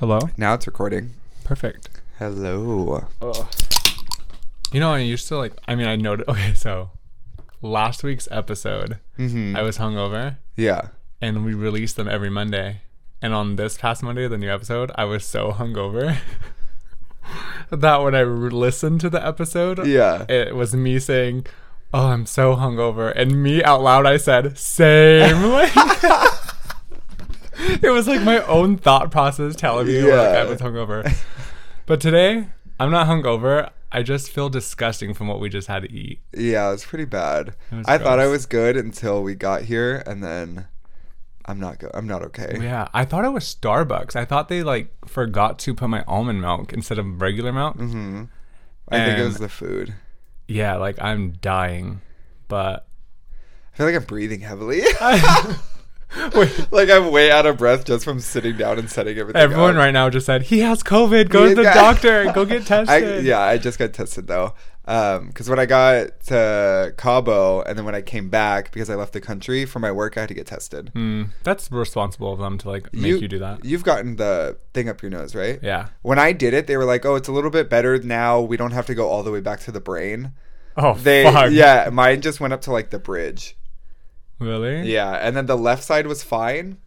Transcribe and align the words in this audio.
Hello? 0.00 0.18
Now 0.36 0.54
it's 0.54 0.66
recording. 0.66 1.10
Perfect. 1.44 1.88
Hello. 2.18 3.06
You 4.72 4.80
know, 4.80 4.92
I 4.94 4.98
used 5.00 5.28
to 5.28 5.36
like, 5.36 5.52
I 5.68 5.74
mean, 5.74 5.86
I 5.86 5.96
noted, 5.96 6.26
okay, 6.28 6.54
so 6.54 6.90
last 7.62 8.02
week's 8.02 8.28
episode, 8.30 8.98
Mm-hmm. 9.18 9.54
I 9.54 9.60
was 9.60 9.76
hungover 9.76 10.36
yeah. 10.56 10.88
and 11.20 11.44
we 11.44 11.52
released 11.52 11.96
them 11.96 12.08
every 12.08 12.30
Monday. 12.30 12.80
And 13.20 13.34
on 13.34 13.56
this 13.56 13.76
past 13.76 14.02
Monday, 14.02 14.26
the 14.28 14.38
new 14.38 14.50
episode, 14.50 14.90
I 14.94 15.04
was 15.04 15.26
so 15.26 15.52
hungover 15.52 16.16
that 17.70 17.96
when 18.02 18.14
I 18.14 18.20
re- 18.20 18.48
listened 18.48 19.02
to 19.02 19.10
the 19.10 19.24
episode, 19.26 19.86
Yeah. 19.86 20.24
it 20.26 20.54
was 20.54 20.74
me 20.74 20.98
saying, 20.98 21.46
Oh, 21.92 22.06
I'm 22.06 22.24
so 22.24 22.54
hungover. 22.56 23.12
And 23.14 23.42
me 23.42 23.62
out 23.62 23.82
loud, 23.82 24.06
I 24.06 24.16
said, 24.16 24.56
Same. 24.56 25.68
It 27.82 27.90
was 27.90 28.08
like 28.08 28.22
my 28.22 28.42
own 28.44 28.78
thought 28.78 29.10
process 29.10 29.54
telling 29.54 29.86
me 29.86 30.02
like 30.02 30.36
I 30.36 30.44
was 30.44 30.60
hungover. 30.60 31.14
But 31.86 32.00
today, 32.00 32.48
I'm 32.78 32.90
not 32.90 33.06
hungover. 33.06 33.70
I 33.92 34.02
just 34.02 34.30
feel 34.30 34.48
disgusting 34.48 35.14
from 35.14 35.26
what 35.28 35.40
we 35.40 35.48
just 35.48 35.68
had 35.68 35.82
to 35.82 35.92
eat. 35.92 36.20
Yeah, 36.32 36.68
it 36.68 36.72
was 36.72 36.84
pretty 36.84 37.04
bad. 37.04 37.54
Was 37.72 37.86
I 37.88 37.98
thought 37.98 38.18
I 38.20 38.28
was 38.28 38.46
good 38.46 38.76
until 38.76 39.22
we 39.22 39.34
got 39.34 39.62
here, 39.62 40.02
and 40.06 40.22
then 40.22 40.68
I'm 41.44 41.58
not 41.58 41.78
good. 41.78 41.90
I'm 41.92 42.06
not 42.06 42.22
okay. 42.22 42.56
Yeah, 42.60 42.88
I 42.94 43.04
thought 43.04 43.24
it 43.24 43.32
was 43.32 43.44
Starbucks. 43.44 44.14
I 44.14 44.24
thought 44.24 44.48
they 44.48 44.62
like 44.62 44.92
forgot 45.06 45.58
to 45.60 45.74
put 45.74 45.88
my 45.88 46.04
almond 46.04 46.40
milk 46.40 46.72
instead 46.72 46.98
of 46.98 47.20
regular 47.20 47.52
milk. 47.52 47.76
Mm-hmm. 47.76 48.24
I 48.88 49.04
think 49.04 49.18
it 49.18 49.24
was 49.24 49.38
the 49.38 49.48
food. 49.48 49.94
Yeah, 50.48 50.76
like 50.76 51.00
I'm 51.00 51.32
dying. 51.32 52.00
But 52.48 52.86
I 53.72 53.76
feel 53.76 53.86
like 53.86 53.96
I'm 53.96 54.04
breathing 54.04 54.40
heavily. 54.40 54.82
Like 56.70 56.90
I'm 56.90 57.10
way 57.10 57.30
out 57.30 57.46
of 57.46 57.58
breath 57.58 57.84
just 57.84 58.04
from 58.04 58.20
sitting 58.20 58.56
down 58.56 58.78
and 58.78 58.90
setting 58.90 59.18
everything. 59.18 59.40
everyone 59.40 59.70
up. 59.70 59.76
right 59.76 59.90
now 59.90 60.10
just 60.10 60.26
said 60.26 60.42
he 60.42 60.60
has 60.60 60.82
COVID. 60.82 61.28
Go 61.28 61.48
to 61.48 61.54
the 61.54 61.62
doctor. 61.62 62.30
Go 62.34 62.44
get 62.44 62.62
I, 62.70 62.84
tested. 62.84 63.24
yeah, 63.24 63.40
I 63.40 63.58
just 63.58 63.78
got 63.78 63.92
tested 63.92 64.26
though. 64.26 64.54
Um, 64.86 65.28
because 65.28 65.48
when 65.48 65.60
I 65.60 65.66
got 65.66 66.20
to 66.26 66.92
Cabo 66.96 67.62
and 67.62 67.78
then 67.78 67.84
when 67.84 67.94
I 67.94 68.02
came 68.02 68.28
back 68.28 68.72
because 68.72 68.90
I 68.90 68.96
left 68.96 69.12
the 69.12 69.20
country 69.20 69.64
for 69.64 69.78
my 69.78 69.92
work, 69.92 70.16
I 70.16 70.20
had 70.20 70.28
to 70.30 70.34
get 70.34 70.46
tested. 70.48 70.88
Hmm, 70.94 71.24
that's 71.44 71.70
responsible 71.70 72.32
of 72.32 72.40
them 72.40 72.58
to 72.58 72.68
like 72.68 72.92
make 72.92 73.20
you, 73.20 73.28
do 73.28 73.38
that. 73.38 73.64
You've 73.64 73.84
gotten 73.84 74.16
the 74.16 74.58
thing 74.74 74.88
up 74.88 75.00
your 75.02 75.10
nose, 75.10 75.34
right? 75.36 75.60
Yeah. 75.62 75.88
When 76.02 76.18
I 76.18 76.32
did 76.32 76.54
it, 76.54 76.66
they 76.66 76.76
were 76.76 76.84
like, 76.86 77.04
"Oh, 77.06 77.14
it's 77.14 77.28
a 77.28 77.32
little 77.32 77.50
bit 77.50 77.70
better 77.70 77.98
now. 77.98 78.40
We 78.40 78.56
don't 78.56 78.72
have 78.72 78.86
to 78.86 78.94
go 78.94 79.08
all 79.08 79.22
the 79.22 79.30
way 79.30 79.40
back 79.40 79.60
to 79.60 79.70
the 79.72 79.80
brain." 79.80 80.32
Oh 80.76 80.94
They, 80.94 81.24
fuck. 81.24 81.50
yeah, 81.52 81.88
mine 81.92 82.20
just 82.20 82.40
went 82.40 82.52
up 82.52 82.62
to 82.62 82.72
like 82.72 82.90
the 82.90 82.98
bridge. 82.98 83.56
Really? 84.40 84.90
Yeah, 84.92 85.12
and 85.12 85.36
then 85.36 85.46
the 85.46 85.56
left 85.56 85.84
side 85.84 86.06
was 86.06 86.22
fine. 86.24 86.78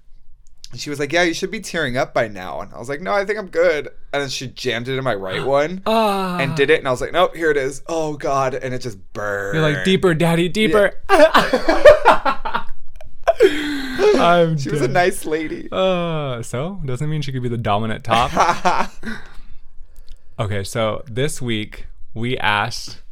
She 0.75 0.89
was 0.89 0.97
like, 0.99 1.13
"Yeah, 1.13 1.21
you 1.21 1.35
should 1.35 1.51
be 1.51 1.59
tearing 1.59 1.97
up 1.97 2.13
by 2.15 2.27
now." 2.27 2.59
And 2.61 2.73
I 2.73 2.79
was 2.79 2.89
like, 2.89 2.99
"No, 2.99 3.13
I 3.13 3.25
think 3.25 3.37
I'm 3.37 3.47
good." 3.49 3.89
And 4.11 4.21
then 4.23 4.29
she 4.29 4.47
jammed 4.47 4.87
it 4.87 4.97
in 4.97 5.03
my 5.03 5.13
right 5.13 5.45
one 5.45 5.83
Ah. 5.85 6.39
and 6.39 6.55
did 6.55 6.71
it, 6.71 6.79
and 6.79 6.87
I 6.87 6.91
was 6.91 6.99
like, 6.99 7.11
"Nope, 7.13 7.35
here 7.35 7.51
it 7.51 7.57
is." 7.57 7.83
Oh 7.87 8.13
god, 8.17 8.55
and 8.55 8.73
it 8.73 8.79
just 8.79 8.97
burned. 9.13 9.55
You're 9.59 9.69
like 9.71 9.85
deeper, 9.85 10.15
daddy, 10.15 10.49
deeper. 10.49 10.93
I'm 14.15 14.57
She 14.57 14.69
was 14.69 14.81
a 14.81 14.88
nice 14.88 15.25
lady. 15.25 15.67
Uh, 15.71 16.41
so 16.41 16.81
doesn't 16.85 17.09
mean 17.09 17.21
she 17.21 17.31
could 17.31 17.43
be 17.43 17.49
the 17.49 17.57
dominant 17.57 18.03
top. 18.03 18.91
Okay, 20.39 20.63
so 20.63 21.03
this 21.07 21.39
week 21.43 21.85
we 22.15 22.35
asked. 22.39 23.03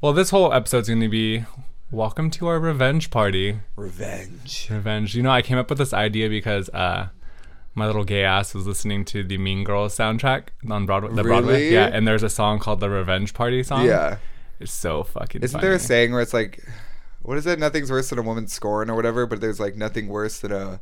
Well, 0.00 0.14
this 0.14 0.30
whole 0.30 0.50
episode's 0.54 0.88
going 0.88 1.02
to 1.02 1.08
be 1.08 1.44
welcome 1.90 2.30
to 2.30 2.46
our 2.46 2.58
revenge 2.58 3.10
party. 3.10 3.60
Revenge. 3.76 4.68
Revenge. 4.70 5.14
You 5.14 5.22
know, 5.22 5.30
I 5.30 5.42
came 5.42 5.58
up 5.58 5.68
with 5.68 5.78
this 5.78 5.92
idea 5.92 6.28
because 6.28 6.68
uh, 6.70 7.08
my 7.74 7.86
little 7.86 8.04
gay 8.04 8.24
ass 8.24 8.54
was 8.54 8.66
listening 8.66 9.04
to 9.06 9.22
the 9.22 9.38
Mean 9.38 9.64
Girls 9.64 9.96
soundtrack 9.96 10.48
on 10.68 10.86
Broadway. 10.86 11.14
The 11.14 11.22
Broadway. 11.22 11.70
Yeah, 11.70 11.86
and 11.86 12.06
there's 12.06 12.22
a 12.22 12.30
song 12.30 12.58
called 12.58 12.80
the 12.80 12.90
Revenge 12.90 13.34
Party 13.34 13.62
song. 13.62 13.86
Yeah. 13.86 14.18
It's 14.60 14.72
so 14.72 15.04
fucking. 15.04 15.42
Isn't 15.42 15.58
funny. 15.58 15.68
there 15.68 15.76
a 15.76 15.78
saying 15.78 16.12
where 16.12 16.20
it's 16.20 16.34
like, 16.34 16.64
what 17.22 17.38
is 17.38 17.46
it? 17.46 17.58
Nothing's 17.58 17.90
worse 17.90 18.10
than 18.10 18.18
a 18.18 18.22
woman 18.22 18.48
scorn 18.48 18.90
or 18.90 18.96
whatever, 18.96 19.26
but 19.26 19.40
there's 19.40 19.60
like 19.60 19.76
nothing 19.76 20.08
worse 20.08 20.40
than 20.40 20.52
a 20.52 20.80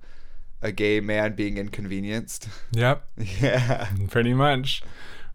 a 0.63 0.73
gay 0.73 1.01
man 1.01 1.35
being 1.35 1.59
inconvenienced. 1.59 2.49
Yep. 2.73 3.07
yeah. 3.41 3.91
Pretty 4.09 4.33
much. 4.33 4.83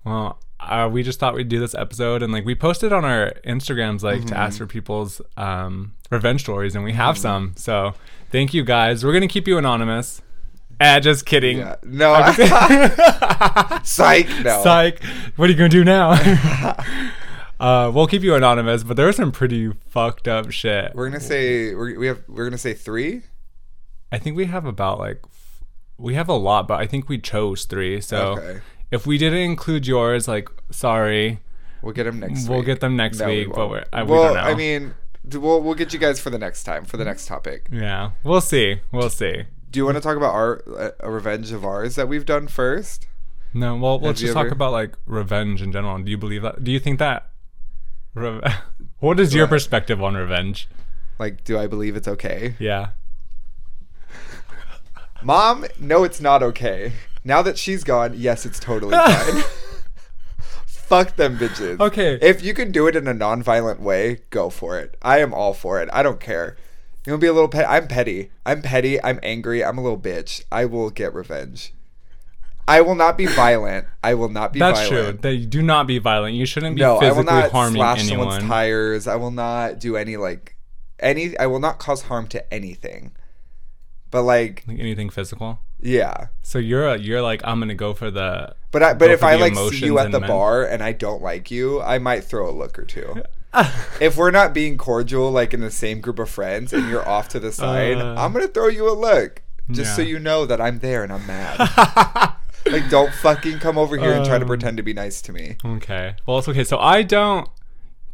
Well, 0.03 0.40
uh, 0.62 0.88
we 0.92 1.04
just 1.04 1.20
thought 1.20 1.34
we'd 1.34 1.50
do 1.50 1.60
this 1.60 1.74
episode 1.76 2.22
and 2.24 2.32
like 2.32 2.46
we 2.46 2.56
posted 2.56 2.94
on 2.94 3.04
our 3.04 3.34
Instagrams 3.46 4.02
like 4.04 4.22
to 4.22 4.26
Mm-hmm. 4.28 4.34
ask 4.36 4.58
for 4.58 4.66
people's 4.68 5.22
um, 5.38 5.94
revenge 6.10 6.42
stories 6.42 6.76
and 6.76 6.84
we 6.84 6.94
have 6.94 7.18
some. 7.18 7.54
So 7.56 7.94
thank 8.32 8.54
you 8.54 8.64
guys. 8.64 9.04
We're 9.04 9.14
gonna 9.14 9.28
keep 9.28 9.48
you 9.48 9.58
anonymous. 9.58 10.22
Eh, 10.80 11.00
just 11.00 11.26
kidding. 11.26 11.60
Yeah. 11.60 11.76
No. 11.84 12.14
Psych. 13.84 14.28
No. 14.44 14.62
Psych. 14.64 15.04
What 15.36 15.48
are 15.50 15.52
you 15.52 15.58
gonna 15.58 15.70
do 15.70 15.84
now? 15.84 16.12
uh, 17.60 17.92
we'll 17.94 18.08
keep 18.08 18.24
you 18.24 18.36
anonymous, 18.36 18.84
but 18.84 18.98
there's 18.98 19.16
some 19.16 19.32
pretty 19.32 19.72
fucked 19.90 20.28
up 20.28 20.52
shit. 20.52 20.94
We're 20.96 21.08
gonna 21.10 21.20
say 21.20 21.74
we're, 21.76 22.00
we 22.00 22.08
have 22.08 22.22
we're 22.28 22.46
gonna 22.46 22.58
say 22.58 22.74
three. 22.74 23.22
I 24.12 24.18
think 24.18 24.36
we 24.36 24.46
have 24.46 24.66
about 24.66 25.00
like 25.00 25.22
we 25.98 26.16
have 26.16 26.30
a 26.30 26.34
lot, 26.34 26.68
but 26.68 26.80
I 26.80 26.88
think 26.88 27.08
we 27.10 27.18
chose 27.20 27.66
three. 27.66 28.02
So 28.02 28.38
Okay. 28.38 28.62
If 28.91 29.07
we 29.07 29.18
didn't 29.18 29.40
include 29.40 29.88
yours, 29.88 30.28
like 30.28 30.50
sorry. 30.69 31.40
We'll 31.81 31.94
get 31.94 32.03
them 32.03 32.19
next. 32.19 32.41
Week. 32.41 32.50
We'll 32.50 32.59
week. 32.59 32.66
get 32.68 32.79
them 32.81 32.96
next 32.96 33.19
No, 33.19 33.28
we 33.28 33.46
week, 33.46 33.56
but 33.56 33.69
we're, 33.69 33.85
I, 33.91 34.03
we 34.03 34.12
well, 34.12 34.34
don't 34.34 34.35
know. 34.35 34.41
I 34.41 34.53
mean, 34.53 34.94
we'll 35.31 35.62
we'll 35.62 35.74
get 35.74 35.94
you 35.94 36.00
guys 36.00 36.19
for 36.19 36.29
the 36.29 36.38
next 36.38 36.63
time 36.63 36.85
for 36.85 36.97
the 36.97 37.06
next 37.06 37.25
topic. 37.25 37.68
yeah, 37.72 38.12
we'll 38.24 38.41
see. 38.41 38.81
We'll 38.91 39.09
see. 39.09 39.46
Do 39.72 39.79
you 39.79 39.85
want 39.85 39.96
to 39.96 40.02
talk 40.02 40.18
about 40.18 40.34
our 40.35 40.62
uh, 40.78 40.91
a 41.00 41.09
revenge 41.09 41.52
of 41.52 41.66
ours 41.66 41.96
that 41.96 42.07
we've 42.07 42.25
done 42.25 42.47
first? 42.47 43.07
No, 43.53 43.75
well, 43.75 44.00
let's 44.00 44.22
you 44.22 44.28
just 44.28 44.35
talk 44.35 44.52
about 44.52 44.72
like 44.72 44.96
revenge 45.06 45.62
in 45.62 45.72
general. 45.72 45.97
Do 46.00 46.12
you 46.12 46.18
believe 46.18 46.41
that? 46.44 46.63
Do 46.63 46.72
you 46.72 46.79
think 46.79 47.00
that? 47.00 47.29
Re- 48.13 48.41
what 49.00 49.19
is 49.19 49.34
your 49.34 49.47
perspective 49.47 50.02
on 50.03 50.16
revenge? 50.16 50.68
Like, 51.19 51.44
do 51.44 51.58
I 51.58 51.68
believe 51.68 51.96
it's 51.96 52.08
okay? 52.08 52.56
Yeah. 52.59 52.90
Mom, 55.23 55.66
no, 55.79 56.03
it's 56.03 56.19
not 56.19 56.41
okay. 56.41 56.94
Now 57.24 57.42
that 57.42 57.58
she's 57.58 57.84
gone, 57.84 58.14
yes, 58.16 58.46
it's 58.46 58.59
totally 58.59 58.96
fine. 58.96 59.44
Fuck 60.66 61.16
them 61.16 61.38
bitches. 61.38 61.80
Okay. 61.80 62.18
If 62.22 62.44
you 62.44 62.54
can 62.54 62.72
do 62.72 62.88
it 62.88 62.96
in 62.96 63.08
a 63.08 63.14
non-violent 63.14 63.80
way, 63.80 64.20
go 64.30 64.50
for 64.50 64.78
it. 64.80 64.98
I 65.02 65.20
am 65.20 65.34
all 65.34 65.54
for 65.54 65.82
it. 65.82 65.88
I 65.94 66.04
don't 66.04 66.20
care. 66.20 66.58
You 67.06 67.14
want 67.14 67.22
to 67.22 67.26
be 67.26 67.30
a 67.30 67.34
little 67.34 67.48
pet? 67.48 67.66
I'm 67.70 67.88
petty. 67.88 68.30
I'm 68.46 68.62
petty. 68.62 69.02
I'm 69.02 69.20
angry. 69.24 69.64
I'm 69.64 69.78
a 69.78 69.82
little 69.82 69.98
bitch. 70.00 70.44
I 70.52 70.66
will 70.66 70.90
get 70.90 71.14
revenge. 71.14 71.74
I 72.68 72.82
will 72.82 72.96
not 72.96 73.18
be 73.18 73.26
violent. 73.26 73.88
I 74.03 74.14
will 74.14 74.30
not 74.30 74.53
be 74.53 74.59
That's 74.59 74.88
violent. 74.88 75.22
true. 75.22 75.32
They 75.32 75.46
do 75.46 75.62
not 75.62 75.88
be 75.88 75.98
violent. 75.98 76.36
You 76.36 76.46
shouldn't 76.46 76.76
be 76.76 76.82
No, 76.82 76.92
I 76.92 76.94
will 76.94 77.00
physically 77.16 77.24
not 77.26 77.52
harming 77.52 77.80
slash 77.80 78.00
anyone. 78.08 78.28
someone's 78.28 78.44
tires. 78.50 79.08
I 79.08 79.16
will 79.16 79.32
not 79.32 79.80
do 79.80 79.96
any 79.96 80.18
like 80.18 80.56
any. 81.00 81.38
I 81.38 81.48
will 81.48 81.59
not 81.59 81.80
cause 81.80 82.03
harm 82.03 82.28
to 82.28 82.53
anything. 82.53 83.14
But 84.12 84.24
like, 84.24 84.64
Like 84.68 84.80
anything 84.80 85.10
physical. 85.10 85.60
yeah. 85.80 86.28
So 86.44 86.60
you're 86.60 86.88
a, 86.88 86.98
you're 86.98 87.22
like 87.22 87.42
I'm 87.46 87.60
gonna 87.60 87.74
go 87.76 87.94
for 87.94 88.12
the. 88.12 88.56
But 88.72 88.84
I, 88.84 88.94
but 88.94 89.10
if 89.12 89.24
I 89.24 89.36
like 89.36 89.56
see 89.56 89.86
you 89.86 90.00
at 90.00 90.12
the 90.12 90.20
men. 90.20 90.30
bar 90.30 90.64
and 90.64 90.84
I 90.84 90.92
don't 90.92 91.22
like 91.22 91.50
you, 91.50 91.82
I 91.82 91.98
might 91.98 92.24
throw 92.24 92.50
a 92.50 92.52
look 92.52 92.78
or 92.78 92.84
two. 92.86 93.24
if 94.02 94.16
we're 94.18 94.32
not 94.32 94.54
being 94.54 94.78
cordial, 94.78 95.30
like 95.32 95.54
in 95.54 95.60
the 95.62 95.72
same 95.72 96.00
group 96.02 96.20
of 96.20 96.30
friends, 96.30 96.72
and 96.74 96.90
you're 96.90 97.08
off 97.08 97.28
to 97.30 97.40
the 97.40 97.52
side, 97.52 97.98
Uh. 97.98 98.16
I'm 98.18 98.32
gonna 98.34 98.48
throw 98.48 98.68
you 98.68 98.90
a 98.90 98.94
look 98.96 99.42
just 99.72 99.96
so 99.96 100.02
you 100.02 100.20
know 100.20 100.46
that 100.46 100.60
I'm 100.62 100.80
there 100.80 101.04
and 101.04 101.12
I'm 101.14 101.26
mad. 101.26 101.58
like, 102.66 102.90
don't 102.90 103.14
fucking 103.14 103.60
come 103.60 103.78
over 103.78 103.98
here 103.98 104.12
and 104.14 104.26
try 104.26 104.38
to 104.38 104.44
Um. 104.44 104.48
pretend 104.48 104.78
to 104.78 104.84
be 104.84 104.94
nice 104.94 105.22
to 105.24 105.32
me. 105.34 105.56
Okay. 105.64 106.16
Well, 106.26 106.40
it's 106.40 106.48
okay. 106.50 106.64
So 106.66 106.78
I 106.80 107.04
don't 107.04 107.48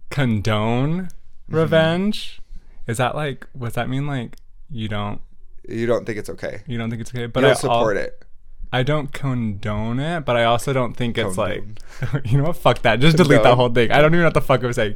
condone 0.10 1.10
Mm-hmm. 1.50 1.56
revenge. 1.56 2.42
Is 2.88 2.98
that 2.98 3.16
like? 3.16 3.48
Does 3.58 3.74
that 3.74 3.88
mean 3.90 4.06
like 4.06 4.36
you 4.70 4.88
don't 4.90 5.22
You 5.68 5.86
don't 5.86 6.06
think 6.06 6.18
it's 6.18 6.30
okay? 6.30 6.62
you 6.68 6.78
don't 6.78 6.90
think 6.90 7.02
it's 7.02 7.14
okay? 7.14 7.26
But 7.28 7.44
I 7.44 7.48
don't 7.50 7.58
support 7.58 7.98
al- 7.98 8.04
it. 8.04 8.24
I 8.72 8.84
don't 8.84 9.14
condone 9.14 10.00
it, 10.00 10.26
but 10.26 10.36
I 10.36 10.44
also 10.44 10.74
don't 10.74 10.94
think 10.94 11.18
it's 11.18 11.36
Condone. 11.36 11.78
like 12.14 12.26
you 12.32 12.38
know 12.38 12.46
what? 12.46 12.58
Fuck 12.58 12.82
that. 12.82 13.00
Just 13.00 13.18
delete 13.18 13.44
that 13.44 13.56
whole 13.56 13.70
thing. 13.70 13.92
I 13.92 14.02
don't 14.02 14.12
even 14.12 14.20
know 14.20 14.26
what 14.26 14.34
the 14.34 14.42
fuck 14.42 14.64
I'm 14.64 14.74
saying. 14.74 14.96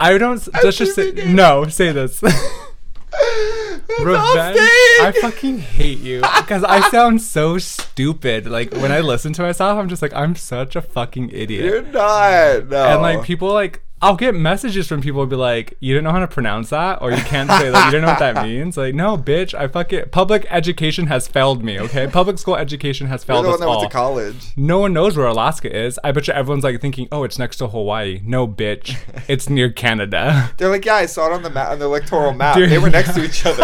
I 0.00 0.16
don't. 0.18 0.46
Let's 0.62 0.78
just 0.78 0.94
say 0.94 1.08
it. 1.08 1.28
no. 1.28 1.66
Say 1.68 1.92
this. 1.92 2.22
Revenge. 4.00 4.58
I 4.58 5.12
fucking 5.20 5.58
hate 5.58 6.00
you 6.00 6.20
because 6.38 6.64
I 6.64 6.88
sound 6.90 7.22
so 7.22 7.58
stupid. 7.58 8.46
Like 8.46 8.72
when 8.72 8.90
I 8.90 9.00
listen 9.00 9.32
to 9.34 9.42
myself, 9.42 9.78
I'm 9.78 9.88
just 9.88 10.02
like 10.02 10.12
I'm 10.14 10.34
such 10.34 10.74
a 10.74 10.82
fucking 10.82 11.30
idiot. 11.30 11.64
You're 11.64 11.82
not. 11.82 12.68
No. 12.68 12.84
And 12.84 13.02
like 13.02 13.22
people 13.22 13.52
like 13.52 13.83
I'll 14.04 14.16
get 14.16 14.34
messages 14.34 14.86
from 14.86 15.00
people 15.00 15.22
who 15.22 15.26
be 15.26 15.34
like, 15.36 15.78
you 15.80 15.94
don't 15.94 16.04
know 16.04 16.10
how 16.10 16.18
to 16.18 16.28
pronounce 16.28 16.68
that, 16.68 17.00
or 17.00 17.10
you 17.10 17.22
can't 17.22 17.50
say 17.50 17.70
like 17.70 17.86
you 17.86 17.92
don't 17.92 18.02
know 18.02 18.08
what 18.08 18.18
that 18.18 18.42
means. 18.46 18.76
Like, 18.76 18.94
no, 18.94 19.16
bitch, 19.16 19.54
I 19.54 19.66
fuck 19.66 19.94
it. 19.94 20.12
Public 20.12 20.46
education 20.50 21.06
has 21.06 21.26
failed 21.26 21.64
me. 21.64 21.80
Okay, 21.80 22.06
public 22.06 22.38
school 22.38 22.54
education 22.56 23.06
has 23.06 23.26
You're 23.26 23.36
failed 23.36 23.46
the 23.46 23.48
us 23.48 23.52
one 23.52 23.60
that 23.60 23.68
went 23.68 23.78
all. 23.78 23.88
to 23.88 23.90
college. 23.90 24.52
No 24.58 24.78
one 24.78 24.92
knows 24.92 25.16
where 25.16 25.26
Alaska 25.26 25.74
is. 25.74 25.98
I 26.04 26.12
bet 26.12 26.28
you 26.28 26.34
everyone's 26.34 26.64
like 26.64 26.78
thinking, 26.82 27.08
oh, 27.10 27.24
it's 27.24 27.38
next 27.38 27.56
to 27.56 27.68
Hawaii. 27.68 28.20
No, 28.24 28.46
bitch, 28.46 28.94
it's 29.28 29.48
near 29.48 29.70
Canada. 29.70 30.52
They're 30.58 30.68
like, 30.68 30.84
yeah, 30.84 30.96
I 30.96 31.06
saw 31.06 31.28
it 31.28 31.32
on 31.32 31.42
the 31.42 31.48
map, 31.48 31.70
on 31.70 31.78
the 31.78 31.86
electoral 31.86 32.32
map. 32.34 32.56
Dude. 32.56 32.68
They 32.68 32.78
were 32.78 32.90
next 32.90 33.14
to 33.14 33.24
each 33.24 33.46
other. 33.46 33.62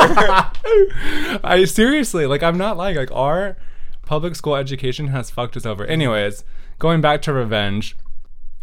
I 1.45 1.65
seriously, 1.67 2.25
like, 2.25 2.43
I'm 2.43 2.57
not 2.57 2.79
lying. 2.79 2.97
Like, 2.97 3.13
our 3.13 3.59
public 4.07 4.35
school 4.37 4.57
education 4.57 5.09
has 5.09 5.31
fucked 5.31 5.57
us 5.57 5.67
over. 5.67 5.85
Anyways, 5.85 6.45
going 6.79 7.03
back 7.03 7.21
to 7.23 7.33
revenge, 7.35 7.95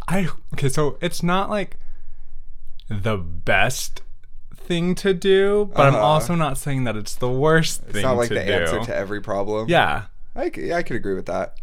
I 0.08 0.28
okay, 0.54 0.70
so 0.70 0.98
it's 1.02 1.22
not 1.24 1.50
like 1.50 1.78
the 2.90 3.18
best 3.18 4.02
thing 4.56 4.96
to 4.96 5.14
do, 5.14 5.72
but 5.76 5.88
I'm 5.88 5.96
Uh-huh. 5.96 6.04
also 6.04 6.36
not 6.36 6.58
saying 6.58 6.84
that 6.86 6.96
it's 6.96 7.16
the 7.16 7.30
worst 7.30 7.82
thing 7.84 7.98
It's 7.98 8.04
not 8.04 8.18
like 8.18 8.30
the 8.30 8.36
do. 8.36 8.40
answer 8.54 8.80
to 8.86 8.96
every 8.96 9.22
problem. 9.22 9.68
yeah, 9.70 10.06
I 10.36 10.46
I 10.74 10.84
could 10.84 10.96
agree 10.96 11.16
with 11.16 11.26
that. 11.26 11.56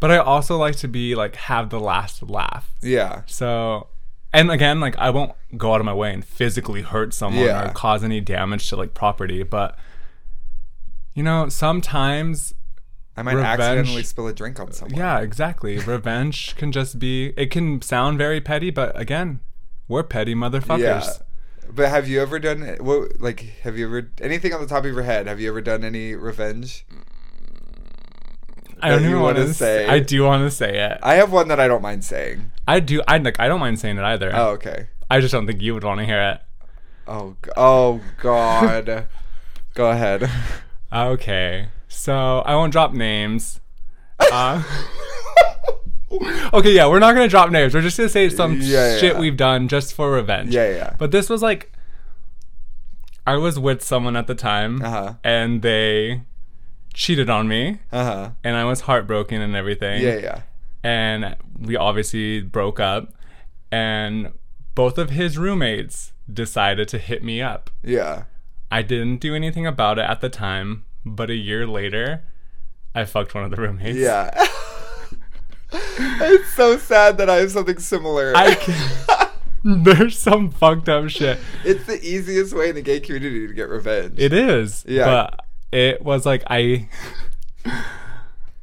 but 0.00 0.10
I 0.10 0.18
also 0.18 0.56
like 0.56 0.74
to 0.76 0.88
be 0.88 1.14
like 1.14 1.36
have 1.36 1.70
the 1.70 1.78
last 1.80 2.22
laugh. 2.28 2.72
Yeah. 2.82 3.22
So, 3.26 3.86
and 4.32 4.50
again, 4.50 4.80
like 4.80 4.96
I 4.98 5.10
won't 5.10 5.32
go 5.56 5.74
out 5.74 5.80
of 5.80 5.86
my 5.86 5.94
way 5.94 6.12
and 6.12 6.24
physically 6.24 6.82
hurt 6.82 7.14
someone 7.14 7.44
Yeah. 7.44 7.70
or 7.70 7.72
cause 7.72 8.02
any 8.02 8.20
damage 8.20 8.68
to 8.70 8.76
like 8.76 8.94
property, 8.94 9.44
but 9.44 9.78
you 11.14 11.22
know, 11.22 11.48
sometimes 11.48 12.52
I 13.16 13.22
might 13.22 13.34
Revenge- 13.34 13.60
accidentally 13.60 14.02
spill 14.04 14.26
a 14.26 14.32
drink 14.32 14.58
on 14.58 14.72
someone. 14.72 14.98
yeah, 14.98 15.20
exactly. 15.20 15.78
Revenge 15.86 16.56
can 16.56 16.72
just 16.72 16.98
be 16.98 17.34
it 17.36 17.50
can 17.50 17.82
sound 17.82 18.18
very 18.18 18.40
petty, 18.40 18.70
but 18.70 18.98
again, 18.98 19.40
we're 19.88 20.02
petty 20.02 20.34
motherfuckers. 20.34 20.80
Yeah. 20.80 21.12
But 21.74 21.88
have 21.88 22.08
you 22.08 22.20
ever 22.20 22.38
done 22.38 22.76
what? 22.80 23.20
Like, 23.20 23.40
have 23.62 23.78
you 23.78 23.86
ever 23.86 24.10
anything 24.20 24.52
on 24.52 24.60
the 24.60 24.66
top 24.66 24.84
of 24.84 24.92
your 24.92 25.02
head? 25.02 25.26
Have 25.26 25.40
you 25.40 25.48
ever 25.48 25.60
done 25.60 25.84
any 25.84 26.14
revenge? 26.14 26.84
I 28.82 28.88
don't 28.88 29.04
even 29.04 29.20
want 29.20 29.38
say? 29.38 29.52
say. 29.52 29.86
I 29.86 30.00
do 30.00 30.24
want 30.24 30.42
to 30.42 30.50
say 30.50 30.78
it. 30.90 30.98
I 31.02 31.14
have 31.14 31.30
one 31.30 31.48
that 31.48 31.60
I 31.60 31.68
don't 31.68 31.82
mind 31.82 32.04
saying. 32.04 32.50
I 32.66 32.80
do. 32.80 33.00
I 33.06 33.18
like. 33.18 33.38
I 33.38 33.46
don't 33.46 33.60
mind 33.60 33.78
saying 33.78 33.96
it 33.96 34.02
either. 34.02 34.32
Oh, 34.34 34.48
okay. 34.50 34.88
I 35.08 35.20
just 35.20 35.32
don't 35.32 35.46
think 35.46 35.62
you 35.62 35.72
would 35.74 35.84
want 35.84 36.00
to 36.00 36.06
hear 36.06 36.20
it. 36.20 36.40
Oh, 37.06 37.36
oh 37.56 38.00
God. 38.20 39.06
Go 39.74 39.90
ahead. 39.90 40.28
Okay, 40.92 41.68
so 42.02 42.40
I 42.40 42.54
won't 42.56 42.72
drop 42.72 42.92
names. 42.92 43.60
Uh, 44.18 44.62
okay, 46.52 46.72
yeah, 46.74 46.86
we're 46.88 46.98
not 46.98 47.12
gonna 47.14 47.28
drop 47.28 47.50
names. 47.50 47.74
We're 47.74 47.80
just 47.82 47.96
gonna 47.96 48.08
say 48.08 48.28
some 48.28 48.58
Yeah, 48.60 48.96
shit 48.98 49.14
yeah. 49.14 49.20
we've 49.20 49.36
done 49.36 49.68
just 49.68 49.94
for 49.94 50.10
revenge. 50.10 50.54
Yeah, 50.54 50.68
yeah. 50.70 50.94
But 50.98 51.10
this 51.12 51.28
was 51.30 51.42
like, 51.42 51.72
I 53.26 53.36
was 53.36 53.58
with 53.58 53.82
someone 53.82 54.16
at 54.16 54.26
the 54.26 54.34
time, 54.34 54.82
Uh-huh. 54.82 55.14
and 55.22 55.62
they 55.62 56.22
cheated 56.92 57.30
on 57.30 57.46
me, 57.48 57.78
Uh 57.92 58.04
huh. 58.04 58.30
and 58.44 58.56
I 58.56 58.64
was 58.64 58.82
heartbroken 58.82 59.40
and 59.40 59.54
everything. 59.54 60.02
Yeah, 60.02 60.16
yeah. 60.16 60.40
and 60.82 61.36
we 61.58 61.76
obviously 61.76 62.40
broke 62.42 62.80
up 62.80 63.12
and 63.70 64.32
both 64.74 64.98
of 64.98 65.10
his 65.10 65.38
roommates 65.38 66.12
decided 66.30 66.88
to 66.88 66.98
hit 66.98 67.22
me 67.22 67.40
up 67.40 67.70
Yeah. 67.84 68.24
i 68.70 68.82
didn't 68.82 69.18
do 69.20 69.34
anything 69.34 69.64
about 69.66 69.98
it 70.00 70.06
at 70.10 70.20
the 70.20 70.28
time 70.28 70.84
but 71.04 71.30
a 71.30 71.34
year 71.34 71.66
later 71.66 72.22
i 72.94 73.04
fucked 73.04 73.34
one 73.34 73.44
of 73.44 73.50
the 73.50 73.56
roommates 73.56 73.98
Yeah. 73.98 74.30
it's 75.72 76.52
so 76.54 76.76
sad 76.76 77.16
that 77.18 77.30
I 77.30 77.36
have 77.36 77.50
something 77.50 77.78
similar. 77.78 78.32
i 78.36 78.54
can 78.54 79.28
there's 79.84 80.18
some 80.18 80.50
fucked 80.50 80.88
up 80.88 81.08
shit 81.08 81.38
it's 81.64 81.84
the 81.86 82.00
easiest 82.04 82.54
way 82.54 82.68
in 82.70 82.74
the 82.74 82.82
gay 82.82 83.00
community 83.00 83.46
to 83.46 83.54
get 83.54 83.68
revenge. 83.68 84.18
it 84.18 84.32
is 84.32 84.84
Yeah. 84.88 85.04
but 85.06 85.40
it 85.70 86.02
was 86.02 86.26
like 86.26 86.42
i 86.48 86.88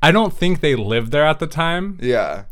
i 0.03 0.11
don't 0.11 0.33
think 0.33 0.59
they 0.59 0.75
lived 0.75 1.11
there 1.11 1.25
at 1.25 1.39
the 1.39 1.47
time 1.47 1.97
yeah. 2.01 2.43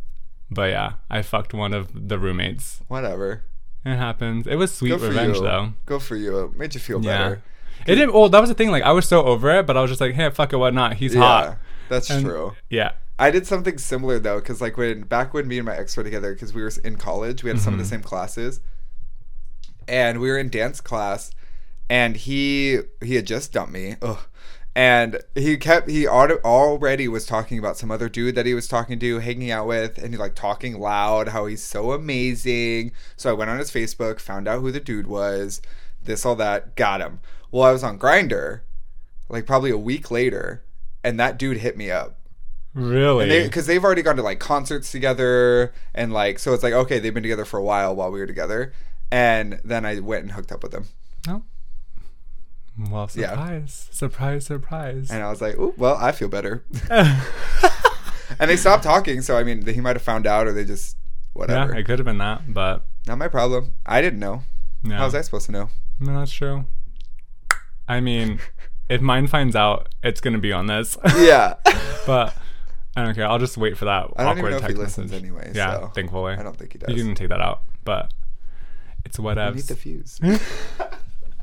but 0.50 0.70
yeah 0.72 0.94
i 1.10 1.22
fucked 1.22 1.54
one 1.54 1.74
of 1.74 2.08
the 2.10 2.18
roommates 2.18 2.82
Whatever. 2.88 3.44
it 3.86 3.96
happens 3.98 4.48
it 4.48 4.56
was 4.56 4.74
sweet 4.74 4.94
revenge 4.94 5.36
you. 5.38 5.44
though 5.44 5.74
Go 5.86 6.00
for 6.00 6.16
you. 6.16 6.46
It 6.46 6.56
made 6.58 6.74
you 6.74 6.80
feel 6.80 7.04
Yeah. 7.04 7.18
better. 7.18 7.42
It 7.88 7.96
didn't. 7.96 8.14
Well, 8.14 8.30
that 8.30 8.40
was 8.40 8.50
the 8.50 8.54
thing. 8.56 8.70
Like, 8.70 8.84
I 8.84 8.92
was 8.92 9.08
so 9.08 9.24
over 9.26 9.50
it, 9.60 9.66
but 9.66 9.78
I 9.78 9.82
was 9.82 9.90
just 9.90 10.02
like, 10.02 10.14
"Hey, 10.14 10.30
fuck 10.30 10.54
it, 10.54 10.58
what 10.58 10.74
not? 10.74 10.96
He's 10.96 11.16
Yeah. 11.16 11.22
hot." 11.22 11.58
That's 11.90 12.10
And- 12.10 12.24
true. 12.26 12.54
Yeah. 12.70 12.92
I 13.20 13.32
did 13.32 13.48
something 13.48 13.80
similar 13.80 14.20
though, 14.20 14.38
because 14.40 14.62
like 14.62 14.78
when 14.78 15.02
back 15.02 15.34
when 15.34 15.48
me 15.48 15.58
and 15.58 15.66
my 15.66 15.76
ex 15.76 15.98
were 15.98 16.04
together, 16.04 16.34
because 16.34 16.54
we 16.54 16.62
were 16.62 16.72
in 16.84 16.98
college, 16.98 17.44
we 17.44 17.50
had 17.50 17.60
some 17.60 17.74
of 17.74 17.80
the 17.80 17.84
Mm-hmm. 17.86 17.90
same 17.96 18.04
classes, 18.04 18.60
and 19.88 20.20
we 20.20 20.30
were 20.30 20.38
in 20.38 20.50
dance 20.50 20.82
class, 20.82 21.32
and 21.90 22.16
he 22.18 22.80
he 23.04 23.16
had 23.16 23.26
just 23.26 23.54
dumped 23.54 23.72
me, 23.74 23.96
Ugh. 24.02 24.20
and 24.76 25.20
he 25.34 25.58
kept 25.58 25.90
he 25.90 26.08
auto, 26.08 26.38
already 26.44 27.08
was 27.08 27.26
talking 27.26 27.58
about 27.58 27.78
some 27.78 27.90
other 27.90 28.10
dude 28.10 28.36
that 28.36 28.46
he 28.46 28.54
was 28.54 28.68
talking 28.68 29.00
to, 29.00 29.20
hanging 29.20 29.50
out 29.50 29.66
with, 29.68 29.98
and 29.98 30.14
he 30.14 30.18
like 30.18 30.36
talking 30.36 30.80
loud, 30.80 31.30
how 31.30 31.46
he's 31.46 31.64
so 31.64 31.94
amazing. 31.94 32.92
So 33.16 33.30
I 33.30 33.34
went 33.34 33.50
on 33.50 33.58
his 33.60 33.72
Facebook, 33.72 34.20
found 34.20 34.48
out 34.48 34.62
who 34.62 34.72
the 34.72 34.80
dude 34.80 35.08
was, 35.08 35.62
this 36.04 36.26
all 36.26 36.36
that, 36.36 36.76
got 36.76 37.02
him. 37.02 37.20
Well, 37.52 37.64
I 37.64 37.72
was 37.72 37.84
on 37.84 37.98
Grindr, 37.98 38.62
like 39.30 39.46
probably 39.46 39.72
a 39.72 39.78
week 39.78 40.12
later, 40.12 40.64
and 41.04 41.20
that 41.20 41.38
dude 41.38 41.58
hit 41.58 41.78
me 41.78 41.90
up 41.92 42.20
Really? 42.74 43.44
because 43.44 43.66
they, 43.66 43.74
have 43.76 43.84
already 43.84 44.02
gone 44.04 44.18
to 44.18 44.22
like 44.22 44.40
concerts 44.40 44.92
together 44.92 45.74
and 45.96 46.14
like 46.14 46.38
so 46.38 46.54
it's 46.54 46.62
like 46.62 46.74
okay 46.74 47.00
they've 47.00 47.14
been 47.14 47.24
together 47.24 47.46
for 47.46 47.58
a 47.60 47.64
while 47.64 47.96
while 47.96 48.12
we 48.12 48.20
were 48.20 48.28
together 48.28 48.72
and 49.12 49.60
then 49.64 49.84
i 49.86 50.00
went 50.00 50.24
and 50.24 50.34
hooked 50.34 50.52
up 50.52 50.62
with 50.62 50.72
them 50.74 50.86
no. 51.26 51.44
Well, 52.92 53.10
Yeah. 53.16 53.30
surprise, 53.32 53.88
surprise, 53.92 54.46
surprise. 54.46 55.10
and 55.10 55.24
i 55.24 55.30
was 55.30 55.42
like 55.42 55.56
oh 55.58 55.74
well 55.78 55.96
i 56.00 56.12
feel 56.12 56.28
better 56.28 56.64
and 58.40 58.50
they 58.50 58.58
stopped 58.58 58.84
talking 58.84 59.22
so 59.22 59.38
i 59.38 59.44
mean 59.44 59.66
he 59.66 59.82
might 59.82 59.96
have 59.96 60.04
found 60.04 60.28
out 60.28 60.46
or 60.46 60.54
they 60.54 60.66
just 60.66 60.98
whatever. 61.34 61.74
yeah, 61.74 61.80
it 61.80 61.86
could 61.86 61.98
have 62.00 62.06
been 62.06 62.20
that, 62.20 62.54
but 62.54 62.86
not 63.08 63.18
my 63.18 63.28
problem 63.28 63.72
i 63.88 64.02
didn't 64.02 64.20
know 64.20 64.44
no, 64.84 64.98
how 64.98 65.06
was 65.06 65.16
i 65.16 65.22
supposed 65.22 65.48
to 65.48 65.52
know 65.52 65.70
no, 66.00 66.20
that's 66.20 66.32
true. 66.32 66.66
I 67.88 68.00
mean, 68.02 68.40
if 68.90 69.02
mine 69.02 69.28
finds 69.28 69.56
out, 69.56 69.90
it's 70.04 70.20
gonna 70.22 70.38
be 70.40 70.52
on 70.54 70.68
this. 70.68 70.98
yeah 71.18 71.56
but 72.06 72.36
I 72.96 73.04
don't 73.04 73.14
care. 73.16 73.28
I'll 73.28 73.38
just 73.40 73.58
wait 73.58 73.78
for 73.78 73.86
that 73.86 74.08
I 74.16 74.24
don't 74.24 74.38
awkward 74.38 74.38
even 74.40 74.52
know 74.52 74.58
if 74.58 74.62
he 74.64 74.68
text 74.70 74.78
listens 74.80 75.12
message. 75.12 75.24
anyway, 75.24 75.52
Yeah, 75.54 75.80
so 75.82 75.88
thankfully. 75.94 76.34
i 76.34 76.42
don't 76.44 76.56
think 76.58 76.74
he 76.74 76.80
does 76.80 76.96
You 76.96 77.04
can 77.04 77.16
take 77.16 77.30
that 77.30 77.42
out, 77.42 77.62
but 77.84 78.12
it's 79.06 79.20
We 79.20 79.26
need 79.30 79.38
whatevs. 79.38 79.68
the 79.68 79.76
fuse 79.76 80.20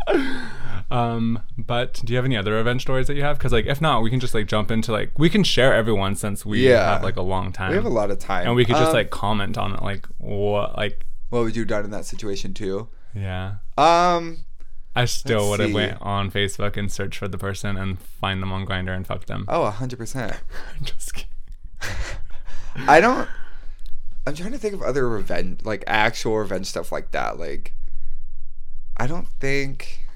Um, 0.90 1.40
but 1.56 1.94
do 2.04 2.12
you 2.12 2.16
have 2.16 2.24
any 2.26 2.36
other 2.36 2.52
revenge 2.54 2.82
stories 2.82 3.06
that 3.06 3.14
you 3.14 3.22
have? 3.22 3.38
Because 3.38 3.52
like, 3.52 3.66
if 3.66 3.80
not, 3.80 4.02
we 4.02 4.10
can 4.10 4.20
just 4.20 4.34
like 4.34 4.46
jump 4.46 4.70
into 4.70 4.92
like 4.92 5.18
we 5.18 5.30
can 5.30 5.42
share 5.42 5.72
everyone 5.74 6.14
since 6.14 6.44
we 6.44 6.68
Yeah. 6.68 6.92
have 6.94 7.02
like 7.02 7.16
a 7.16 7.22
long 7.22 7.52
time. 7.52 7.70
we 7.70 7.76
have 7.76 7.86
a 7.86 7.88
lot 7.88 8.10
of 8.10 8.18
time 8.18 8.46
and 8.46 8.54
we 8.54 8.64
could 8.64 8.76
just 8.76 8.88
Um, 8.88 8.94
like 8.94 9.10
comment 9.10 9.56
on 9.56 9.74
it, 9.74 9.82
like 9.82 10.06
what, 10.18 10.76
like 10.76 11.06
what 11.30 11.42
would 11.42 11.56
you 11.56 11.62
have 11.62 11.68
done 11.68 11.84
in 11.84 11.90
that 11.90 12.04
situation 12.04 12.52
too 12.54 12.88
yeah. 13.14 13.54
um 13.78 14.38
I 14.96 15.06
still 15.06 15.50
would 15.50 15.60
have 15.60 15.72
went 15.72 16.00
on 16.00 16.30
Facebook 16.30 16.76
and 16.76 16.90
searched 16.90 17.18
for 17.18 17.28
the 17.28 17.38
person 17.38 17.76
and 17.76 17.98
find 17.98 18.40
them 18.40 18.52
on 18.52 18.64
Grindr 18.64 18.94
and 18.94 19.06
fuck 19.06 19.26
them. 19.26 19.44
oh 19.48 19.74
100% 19.76 20.36
just 20.82 21.14
kidding. 21.14 21.30
I 22.88 23.00
don't. 23.00 23.28
I'm 24.26 24.34
trying 24.34 24.52
to 24.52 24.58
think 24.58 24.74
of 24.74 24.82
other 24.82 25.08
revenge, 25.08 25.60
like 25.64 25.84
actual 25.86 26.38
revenge 26.38 26.66
stuff 26.66 26.90
like 26.90 27.10
that. 27.10 27.38
Like, 27.38 27.74
I 28.96 29.06
don't 29.06 29.28
think, 29.38 30.06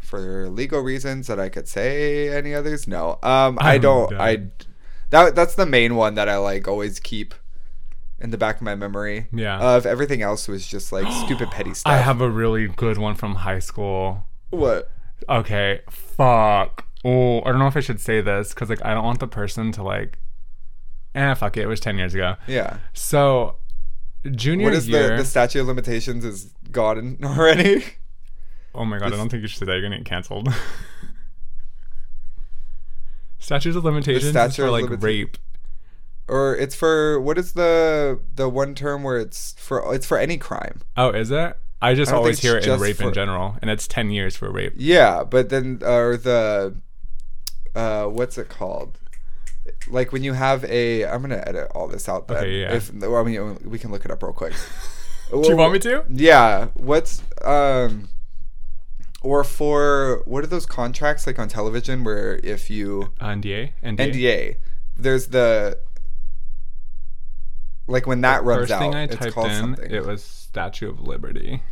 for 0.00 0.48
legal 0.48 0.80
reasons, 0.80 1.28
that 1.28 1.40
I 1.40 1.48
could 1.48 1.66
say 1.66 2.28
any 2.28 2.54
others. 2.54 2.86
No, 2.86 3.18
um, 3.22 3.58
I 3.60 3.78
don't. 3.78 4.12
I 4.14 4.48
that 5.10 5.34
that's 5.34 5.54
the 5.54 5.66
main 5.66 5.96
one 5.96 6.14
that 6.14 6.28
I 6.28 6.36
like 6.36 6.68
always 6.68 7.00
keep 7.00 7.34
in 8.24 8.30
the 8.30 8.38
back 8.38 8.56
of 8.56 8.62
my 8.62 8.74
memory. 8.74 9.26
Yeah. 9.32 9.60
Of 9.60 9.84
everything 9.84 10.22
else 10.22 10.48
was 10.48 10.66
just 10.66 10.90
like 10.92 11.06
stupid 11.24 11.50
petty 11.50 11.74
stuff. 11.74 11.92
I 11.92 11.98
have 11.98 12.20
a 12.22 12.30
really 12.30 12.66
good 12.66 12.96
one 12.98 13.14
from 13.14 13.34
high 13.36 13.58
school. 13.60 14.24
what? 14.50 14.90
Okay, 15.28 15.82
fuck. 15.90 16.86
Oh, 17.04 17.40
I 17.42 17.50
don't 17.50 17.58
know 17.58 17.66
if 17.66 17.76
I 17.76 17.80
should 17.80 18.00
say 18.00 18.20
this 18.22 18.52
because 18.54 18.70
like 18.70 18.84
I 18.84 18.94
don't 18.94 19.04
want 19.04 19.20
the 19.20 19.28
person 19.28 19.70
to 19.72 19.82
like. 19.82 20.18
Eh, 21.14 21.34
fuck 21.34 21.56
it. 21.56 21.60
It 21.62 21.66
was 21.66 21.80
ten 21.80 21.96
years 21.98 22.14
ago. 22.14 22.36
Yeah. 22.48 22.78
So, 22.94 23.56
junior 24.32 24.64
What 24.64 24.74
is 24.74 24.88
year. 24.88 25.10
the 25.10 25.16
the 25.18 25.24
statute 25.24 25.60
of 25.60 25.66
limitations 25.66 26.24
is 26.24 26.52
gone 26.72 27.18
already? 27.24 27.84
oh 28.74 28.84
my 28.84 28.98
god, 28.98 29.12
I 29.12 29.16
don't 29.16 29.28
think 29.28 29.42
you 29.42 29.48
should 29.48 29.60
say 29.60 29.66
that. 29.66 29.72
You're 29.74 29.82
gonna 29.82 29.98
get 29.98 30.06
canceled. 30.06 30.48
Statutes 33.38 33.76
of 33.76 33.84
limitations 33.84 34.30
statute 34.30 34.62
for 34.62 34.70
like 34.70 35.02
rape. 35.02 35.36
Or 36.28 36.56
it's 36.56 36.74
for 36.74 37.20
what 37.20 37.38
is 37.38 37.52
the 37.52 38.20
the 38.34 38.48
one 38.48 38.74
term 38.74 39.02
where 39.02 39.18
it's 39.18 39.54
for 39.58 39.94
it's 39.94 40.06
for 40.06 40.18
any 40.18 40.38
crime. 40.38 40.80
Oh, 40.96 41.10
is 41.10 41.30
it? 41.30 41.56
I 41.82 41.94
just 41.94 42.12
I 42.12 42.16
always 42.16 42.40
hear 42.40 42.56
it 42.56 42.66
in 42.66 42.80
rape 42.80 43.00
in 43.00 43.12
general, 43.12 43.56
and 43.60 43.70
it's 43.70 43.86
ten 43.86 44.10
years 44.10 44.36
for 44.36 44.50
rape. 44.50 44.72
Yeah, 44.76 45.24
but 45.24 45.50
then 45.50 45.80
or 45.84 46.16
the 46.16 46.76
uh 47.74 48.06
what's 48.06 48.38
it 48.38 48.48
called? 48.48 48.98
Like 49.88 50.12
when 50.12 50.22
you 50.22 50.32
have 50.32 50.64
a 50.64 51.04
I'm 51.04 51.20
gonna 51.20 51.42
edit 51.46 51.70
all 51.74 51.88
this 51.88 52.08
out 52.08 52.28
then. 52.28 52.38
Okay, 52.38 52.60
yeah. 52.60 52.74
If 52.74 52.92
well, 52.92 53.16
I 53.16 53.24
mean 53.24 53.58
we 53.64 53.78
can 53.78 53.90
look 53.90 54.04
it 54.04 54.10
up 54.10 54.22
real 54.22 54.32
quick. 54.32 54.54
Do 55.30 55.48
you 55.48 55.56
want 55.56 55.72
me 55.72 55.78
to? 55.80 56.04
Yeah. 56.08 56.68
What's 56.74 57.22
um 57.42 58.08
or 59.22 59.42
for 59.42 60.22
what 60.26 60.44
are 60.44 60.46
those 60.46 60.66
contracts 60.66 61.26
like 61.26 61.38
on 61.38 61.48
television 61.48 62.04
where 62.04 62.36
if 62.42 62.70
you 62.70 63.12
NDA. 63.20 63.72
NDA. 63.82 63.96
NDA 64.12 64.56
there's 64.96 65.28
the 65.28 65.78
like 67.86 68.06
when 68.06 68.20
that 68.22 68.44
runs 68.44 68.62
First 68.62 68.72
out 68.72 68.78
thing 68.80 68.94
I 68.94 69.02
it's 69.04 69.16
typed 69.16 69.34
called 69.34 69.50
in, 69.50 69.60
something. 69.60 69.90
it 69.90 70.04
was 70.04 70.22
Statue 70.22 70.90
of 70.90 71.00
Liberty. 71.00 71.62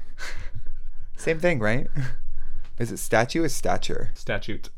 Same 1.16 1.38
thing, 1.38 1.58
right? 1.58 1.88
Is 2.78 2.90
it 2.90 2.98
statue 2.98 3.44
or 3.44 3.48
stature? 3.48 4.10
Statute. 4.14 4.70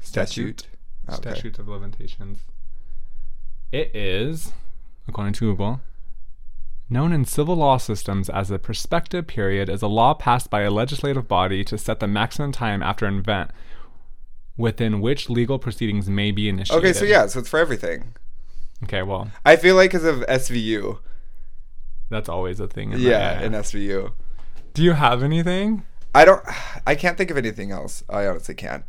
Statute. 0.00 0.66
Okay. 1.08 1.16
Statute 1.16 1.58
of 1.58 1.68
limitations. 1.68 2.40
It 3.70 3.94
is, 3.94 4.52
according 5.06 5.34
to 5.34 5.40
Google, 5.40 5.80
known 6.90 7.12
in 7.12 7.24
civil 7.24 7.56
law 7.56 7.76
systems 7.76 8.28
as 8.28 8.50
a 8.50 8.58
prescriptive 8.58 9.26
period 9.26 9.68
is 9.68 9.80
a 9.80 9.86
law 9.86 10.12
passed 10.14 10.50
by 10.50 10.62
a 10.62 10.70
legislative 10.70 11.28
body 11.28 11.64
to 11.64 11.78
set 11.78 12.00
the 12.00 12.08
maximum 12.08 12.52
time 12.52 12.82
after 12.82 13.06
an 13.06 13.18
event 13.18 13.50
within 14.56 15.00
which 15.00 15.30
legal 15.30 15.58
proceedings 15.58 16.08
may 16.08 16.30
be 16.30 16.48
initiated. 16.48 16.84
Okay, 16.84 16.92
so 16.92 17.04
yeah, 17.04 17.26
so 17.26 17.38
it's 17.40 17.48
for 17.48 17.58
everything. 17.58 18.14
Okay, 18.84 19.02
well, 19.02 19.30
I 19.44 19.56
feel 19.56 19.76
like 19.76 19.90
because 19.92 20.04
of 20.04 20.20
SVU. 20.26 20.98
that's 22.10 22.28
always 22.28 22.60
a 22.60 22.66
thing. 22.68 22.92
In 22.92 23.00
Yeah, 23.00 23.40
in 23.40 23.52
SVU. 23.52 24.12
Do 24.74 24.82
you 24.82 24.92
have 24.92 25.22
anything? 25.22 25.84
I 26.14 26.24
don't. 26.24 26.42
I 26.86 26.94
can't 26.94 27.16
think 27.16 27.30
of 27.30 27.36
anything 27.36 27.70
else. 27.70 28.02
I 28.08 28.26
honestly 28.26 28.54
can't. 28.54 28.84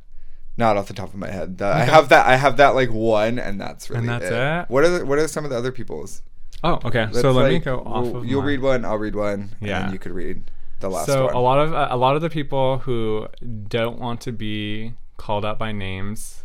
Not 0.58 0.78
off 0.78 0.88
the 0.88 0.94
top 0.94 1.10
of 1.10 1.16
my 1.16 1.30
head. 1.32 1.58
The- 1.58 1.66
I 1.68 1.80
have 1.86 2.10
that. 2.10 2.26
I 2.28 2.36
have 2.36 2.58
that 2.58 2.70
like 2.76 2.92
one, 2.92 3.40
and 3.40 3.60
that's 3.60 3.90
really 3.90 4.06
that's 4.08 4.26
it. 4.26 4.34
it? 4.34 4.66
What 4.70 4.84
are 4.84 5.00
the, 5.00 5.06
What 5.06 5.20
are 5.20 5.28
some 5.28 5.44
of 5.46 5.50
the 5.52 5.58
other 5.58 5.72
people's? 5.72 6.22
Oh, 6.64 6.80
okay. 6.86 7.06
Let's, 7.06 7.22
so 7.22 7.32
let 7.32 7.52
me 7.52 7.60
go 7.60 7.80
off 7.80 8.06
we'll- 8.06 8.18
of 8.18 8.26
You'll 8.26 8.42
mine. 8.42 8.48
read 8.48 8.62
one. 8.62 8.86
I'll 8.86 8.98
read 8.98 9.16
one. 9.16 9.34
and 9.60 9.70
Yeah. 9.70 9.82
then 9.84 9.94
you 9.94 10.00
could 10.00 10.12
read 10.14 10.50
the 10.80 10.90
last 10.90 11.06
so 11.08 11.26
one. 11.26 11.34
a 11.34 11.40
lot 11.40 11.60
of 11.60 11.74
uh, 11.74 11.88
a 11.92 11.98
lot 11.98 12.16
of 12.16 12.22
the 12.22 12.30
people 12.30 12.80
who 12.80 13.28
don't 13.68 14.00
want 14.00 14.22
to 14.22 14.32
be 14.32 14.94
called 15.18 15.46
out 15.46 15.58
by 15.58 15.72
names 15.72 16.44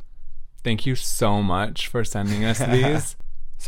thank 0.62 0.86
you 0.86 0.94
so 0.94 1.42
much 1.42 1.88
for 1.88 2.04
sending 2.04 2.44
us 2.44 2.58
these 2.76 3.16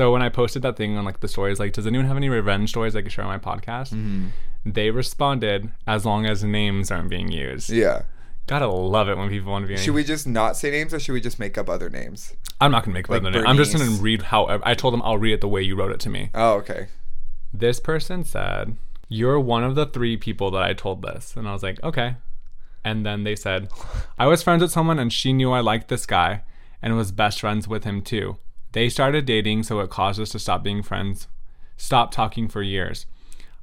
so 0.00 0.12
when 0.12 0.22
i 0.22 0.28
posted 0.28 0.62
that 0.62 0.76
thing 0.76 0.96
on 0.96 1.04
like 1.04 1.20
the 1.20 1.28
stories 1.28 1.58
like 1.60 1.72
does 1.72 1.86
anyone 1.86 2.06
have 2.06 2.16
any 2.16 2.28
revenge 2.28 2.70
stories 2.70 2.96
i 2.96 3.02
could 3.02 3.12
share 3.12 3.24
on 3.24 3.30
my 3.30 3.38
podcast 3.38 3.92
Mm-hmm. 3.92 4.28
they 4.64 4.90
responded 4.90 5.70
as 5.86 6.04
long 6.04 6.26
as 6.26 6.42
names 6.42 6.90
aren't 6.90 7.10
being 7.10 7.30
used 7.30 7.70
yeah. 7.70 8.02
gotta 8.46 8.66
love 8.68 9.08
it 9.08 9.16
when 9.18 9.28
people 9.28 9.52
want 9.52 9.64
to 9.64 9.68
be 9.68 9.76
Should 9.76 9.94
we 9.94 10.04
just 10.04 10.26
not 10.26 10.56
say 10.56 10.70
names, 10.70 10.92
or 10.94 10.98
should 11.00 11.12
we 11.12 11.20
just 11.20 11.38
make 11.38 11.56
up 11.58 11.68
other 11.68 11.88
names? 11.90 12.34
i'm 12.60 12.70
not 12.72 12.84
gonna 12.84 12.94
make 12.94 13.08
like 13.08 13.22
like 13.22 13.32
name. 13.34 13.46
i'm 13.46 13.56
just 13.56 13.72
gonna 13.72 13.84
Bernice? 13.84 14.00
read 14.00 14.22
however 14.34 14.62
i 14.66 14.74
told 14.74 14.92
them 14.94 15.02
i'll 15.02 15.18
read 15.18 15.34
it 15.34 15.40
the 15.40 15.48
way 15.48 15.62
you 15.62 15.76
wrote 15.76 15.92
it 15.92 16.00
to 16.00 16.10
me 16.10 16.30
Oh, 16.34 16.52
okay. 16.62 16.88
this 17.52 17.78
person 17.80 18.24
said, 18.24 18.76
You're 19.08 19.40
one 19.40 19.64
of 19.64 19.74
the 19.74 19.86
three 19.86 20.16
people 20.16 20.50
that 20.52 20.62
I 20.62 20.72
told 20.72 21.02
this. 21.02 21.34
And 21.36 21.48
I 21.48 21.52
was 21.52 21.62
like, 21.64 21.82
Okay. 21.82 22.14
And 22.84 23.04
then 23.04 23.24
they 23.24 23.34
said, 23.36 23.68
I 24.18 24.26
was 24.26 24.42
friends 24.44 24.62
with 24.62 24.70
someone 24.70 24.98
and 25.00 25.12
she 25.12 25.32
knew 25.32 25.50
I 25.52 25.60
liked 25.60 25.88
this 25.88 26.06
guy 26.06 26.42
and 26.80 26.96
was 26.96 27.10
best 27.12 27.40
friends 27.40 27.66
with 27.66 27.82
him 27.84 28.02
too. 28.02 28.36
They 28.72 28.88
started 28.88 29.24
dating, 29.26 29.64
so 29.64 29.80
it 29.80 29.90
caused 29.90 30.20
us 30.20 30.30
to 30.30 30.38
stop 30.38 30.62
being 30.62 30.82
friends, 30.82 31.26
stop 31.76 32.10
talking 32.12 32.48
for 32.48 32.62
years. 32.62 33.06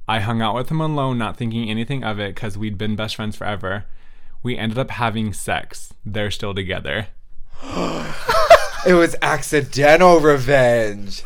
I 0.06 0.20
hung 0.20 0.40
out 0.42 0.54
with 0.54 0.70
him 0.70 0.80
alone, 0.80 1.18
not 1.18 1.36
thinking 1.36 1.68
anything 1.70 2.02
of 2.04 2.18
it 2.18 2.34
because 2.34 2.56
we'd 2.58 2.78
been 2.78 2.96
best 2.96 3.16
friends 3.16 3.36
forever. 3.36 3.84
We 4.42 4.56
ended 4.56 4.78
up 4.78 4.90
having 4.90 5.32
sex. 5.32 5.92
They're 6.04 6.30
still 6.30 6.54
together. 6.54 7.08
It 8.86 8.94
was 8.94 9.16
accidental 9.20 10.20
revenge. 10.20 11.24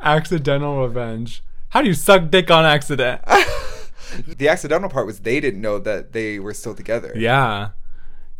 Accidental 0.00 0.82
revenge. 0.82 1.42
How 1.68 1.82
do 1.82 1.88
you 1.88 1.94
suck 1.94 2.30
dick 2.30 2.50
on 2.50 2.64
accident? 2.64 3.20
the 4.26 4.48
accidental 4.48 4.88
part 4.88 5.06
was 5.06 5.20
they 5.20 5.40
didn't 5.40 5.60
know 5.60 5.78
that 5.78 6.12
they 6.12 6.38
were 6.38 6.54
still 6.54 6.74
together. 6.74 7.12
Yeah. 7.14 7.70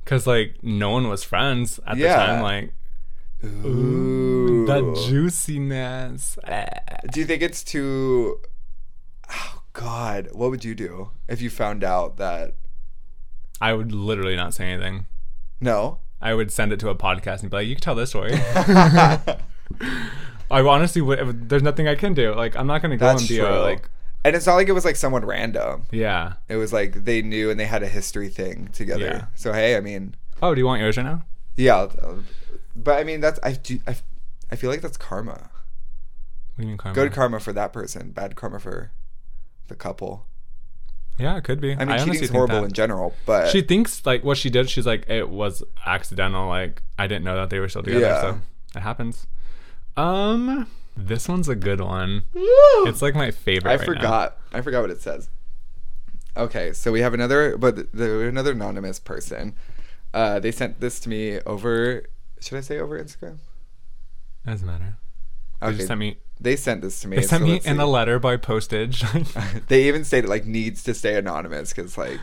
Cause 0.06 0.26
like 0.26 0.56
no 0.62 0.90
one 0.90 1.08
was 1.08 1.22
friends 1.22 1.78
at 1.86 1.98
Yeah. 1.98 2.08
the 2.18 2.26
time. 2.26 2.42
Like 2.42 2.72
Ooh. 3.44 4.66
the 4.66 5.04
juiciness. 5.08 6.38
Eh. 6.44 6.66
Do 7.12 7.20
you 7.20 7.26
think 7.26 7.42
it's 7.42 7.62
too? 7.64 8.40
Oh 9.30 9.62
God, 9.72 10.28
what 10.32 10.50
would 10.50 10.64
you 10.64 10.74
do 10.74 11.10
if 11.28 11.40
you 11.42 11.50
found 11.50 11.82
out 11.84 12.16
that? 12.18 12.54
I 13.60 13.72
would 13.72 13.92
literally 13.92 14.36
not 14.36 14.54
say 14.54 14.66
anything. 14.70 15.06
No. 15.60 15.98
I 16.20 16.34
would 16.34 16.50
send 16.50 16.72
it 16.72 16.80
to 16.80 16.88
a 16.88 16.94
podcast 16.94 17.42
and 17.42 17.50
be 17.50 17.56
like, 17.58 17.66
"You 17.66 17.74
can 17.76 17.82
tell 17.82 17.94
this 17.94 18.10
story." 18.10 18.32
I 20.50 20.60
honestly 20.60 21.00
would. 21.02 21.48
There's 21.48 21.62
nothing 21.62 21.88
I 21.88 21.94
can 21.94 22.14
do. 22.14 22.34
Like 22.34 22.56
I'm 22.56 22.66
not 22.66 22.82
gonna 22.82 22.96
go 22.96 23.06
That's 23.06 23.22
and 23.22 23.28
be 23.28 23.38
a, 23.38 23.60
like, 23.60 23.88
and 24.24 24.36
it's 24.36 24.46
not 24.46 24.54
like 24.54 24.68
it 24.68 24.72
was 24.72 24.84
like 24.84 24.96
someone 24.96 25.24
random. 25.24 25.84
yeah. 25.90 26.34
It 26.48 26.56
was 26.56 26.72
like 26.72 27.04
they 27.04 27.22
knew 27.22 27.50
and 27.50 27.58
they 27.58 27.66
had 27.66 27.82
a 27.82 27.88
history 27.88 28.28
thing 28.28 28.68
together. 28.72 29.04
Yeah. 29.04 29.24
So 29.34 29.52
hey, 29.52 29.76
I 29.76 29.80
mean, 29.80 30.14
Oh, 30.42 30.54
do 30.54 30.60
you 30.60 30.66
want 30.66 30.80
yours 30.80 30.96
right 30.96 31.02
now? 31.04 31.24
yeah, 31.56 31.76
uh, 31.76 32.14
but 32.76 32.98
I 32.98 33.04
mean 33.04 33.20
that's 33.20 33.38
I 33.42 33.52
do 33.52 33.80
I, 33.86 33.96
I 34.50 34.56
feel 34.56 34.70
like 34.70 34.80
that's 34.80 34.96
karma. 34.96 35.50
What 36.54 36.58
do 36.58 36.62
you 36.62 36.68
mean 36.68 36.76
karma? 36.76 36.94
Good 36.94 37.12
karma 37.12 37.40
for 37.40 37.52
that 37.52 37.72
person, 37.72 38.10
bad 38.10 38.36
karma 38.36 38.60
for 38.60 38.92
the 39.68 39.74
couple. 39.74 40.26
Yeah, 41.18 41.36
it 41.36 41.44
could 41.44 41.60
be. 41.60 41.72
I 41.72 41.76
mean, 41.76 41.90
honestly 41.90 42.12
cheating's 42.12 42.30
horrible 42.30 42.64
in 42.64 42.72
general, 42.72 43.14
but 43.24 43.48
She 43.48 43.62
thinks 43.62 44.04
like 44.04 44.24
what 44.24 44.36
she 44.36 44.50
did. 44.50 44.68
She's 44.68 44.86
like, 44.86 45.08
it 45.08 45.28
was 45.28 45.62
accidental. 45.86 46.48
Like 46.48 46.82
I 46.98 47.06
didn't 47.06 47.24
know 47.24 47.36
that 47.36 47.50
they 47.50 47.60
were 47.60 47.68
still 47.68 47.82
together. 47.82 48.04
Yeah. 48.04 48.20
So 48.20 48.40
it 48.74 48.80
happens. 48.80 49.26
Um, 49.96 50.66
this 50.96 51.28
one's 51.28 51.48
a 51.48 51.54
good 51.54 51.80
one. 51.80 52.24
Woo! 52.34 52.42
It's 52.86 53.00
like 53.02 53.14
my 53.14 53.30
favorite. 53.30 53.70
I 53.70 53.76
right 53.76 53.80
now. 53.80 53.94
forgot. 53.94 54.38
I 54.52 54.60
forgot 54.60 54.82
what 54.82 54.90
it 54.90 55.00
says. 55.00 55.28
Okay, 56.36 56.72
so 56.72 56.90
we 56.90 57.00
have 57.00 57.14
another, 57.14 57.56
but 57.56 57.92
the, 57.92 58.26
another 58.26 58.52
anonymous 58.52 58.98
person. 58.98 59.54
Uh, 60.12 60.40
they 60.40 60.50
sent 60.50 60.80
this 60.80 60.98
to 61.00 61.08
me 61.08 61.38
over. 61.40 62.04
Should 62.44 62.58
I 62.58 62.60
say 62.60 62.78
over 62.78 63.02
Instagram? 63.02 63.38
Doesn't 64.46 64.66
matter. 64.66 64.96
They 65.60 65.66
Okay, 65.68 65.76
just 65.76 65.88
sent 65.88 66.00
me. 66.00 66.18
they 66.38 66.56
sent 66.56 66.82
this 66.82 67.00
to 67.00 67.08
me. 67.08 67.16
They 67.16 67.22
sent 67.22 67.40
so 67.40 67.46
me 67.46 67.54
in 67.56 67.60
see. 67.62 67.70
a 67.70 67.86
letter 67.86 68.18
by 68.18 68.36
postage. 68.36 69.02
they 69.68 69.88
even 69.88 70.04
stated 70.04 70.28
like 70.28 70.44
needs 70.44 70.82
to 70.84 70.94
stay 70.94 71.16
anonymous 71.16 71.72
because 71.72 71.96
like. 71.96 72.20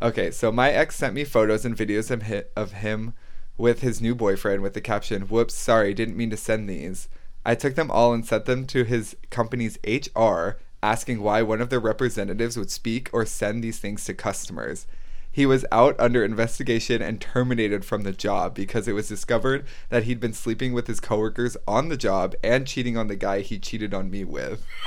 Okay, 0.00 0.30
so 0.30 0.50
my 0.52 0.70
ex 0.70 0.96
sent 0.96 1.14
me 1.14 1.24
photos 1.24 1.64
and 1.64 1.76
videos 1.76 2.10
of 2.10 2.24
hi- 2.24 2.44
of 2.56 2.72
him 2.72 3.14
with 3.56 3.80
his 3.80 4.00
new 4.00 4.14
boyfriend 4.14 4.62
with 4.62 4.74
the 4.74 4.80
caption, 4.80 5.22
"Whoops, 5.22 5.54
sorry, 5.54 5.92
didn't 5.94 6.16
mean 6.16 6.30
to 6.30 6.36
send 6.36 6.68
these." 6.68 7.08
I 7.44 7.56
took 7.56 7.74
them 7.74 7.90
all 7.90 8.12
and 8.14 8.24
sent 8.24 8.44
them 8.44 8.66
to 8.68 8.84
his 8.84 9.16
company's 9.30 9.76
HR, 9.84 10.58
asking 10.82 11.20
why 11.20 11.42
one 11.42 11.60
of 11.60 11.70
their 11.70 11.80
representatives 11.80 12.56
would 12.56 12.70
speak 12.70 13.10
or 13.12 13.26
send 13.26 13.64
these 13.64 13.80
things 13.80 14.04
to 14.04 14.14
customers. 14.14 14.86
He 15.32 15.46
was 15.46 15.64
out 15.72 15.96
under 15.98 16.22
investigation 16.22 17.00
and 17.00 17.18
terminated 17.20 17.84
from 17.86 18.02
the 18.02 18.12
job 18.12 18.54
because 18.54 18.86
it 18.86 18.92
was 18.92 19.08
discovered 19.08 19.64
that 19.88 20.04
he'd 20.04 20.20
been 20.20 20.34
sleeping 20.34 20.74
with 20.74 20.86
his 20.86 21.00
coworkers 21.00 21.56
on 21.66 21.88
the 21.88 21.96
job 21.96 22.34
and 22.44 22.66
cheating 22.66 22.98
on 22.98 23.08
the 23.08 23.16
guy 23.16 23.40
he 23.40 23.58
cheated 23.58 23.94
on 23.94 24.10
me 24.10 24.24
with. 24.24 24.64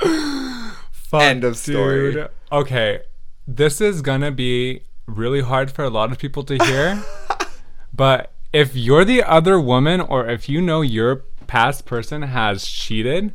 Fuck, 0.92 1.22
End 1.22 1.42
of 1.44 1.56
story. 1.56 2.12
dude. 2.12 2.28
Okay, 2.52 3.00
this 3.46 3.80
is 3.80 4.02
gonna 4.02 4.30
be 4.30 4.82
really 5.06 5.40
hard 5.40 5.70
for 5.70 5.84
a 5.84 5.90
lot 5.90 6.12
of 6.12 6.18
people 6.18 6.44
to 6.44 6.56
hear, 6.64 7.02
but 7.94 8.32
if 8.52 8.74
you're 8.76 9.04
the 9.04 9.22
other 9.22 9.60
woman 9.60 10.00
or 10.00 10.28
if 10.28 10.48
you 10.48 10.60
know 10.60 10.80
your 10.80 11.24
past 11.46 11.84
person 11.84 12.22
has 12.22 12.66
cheated, 12.66 13.32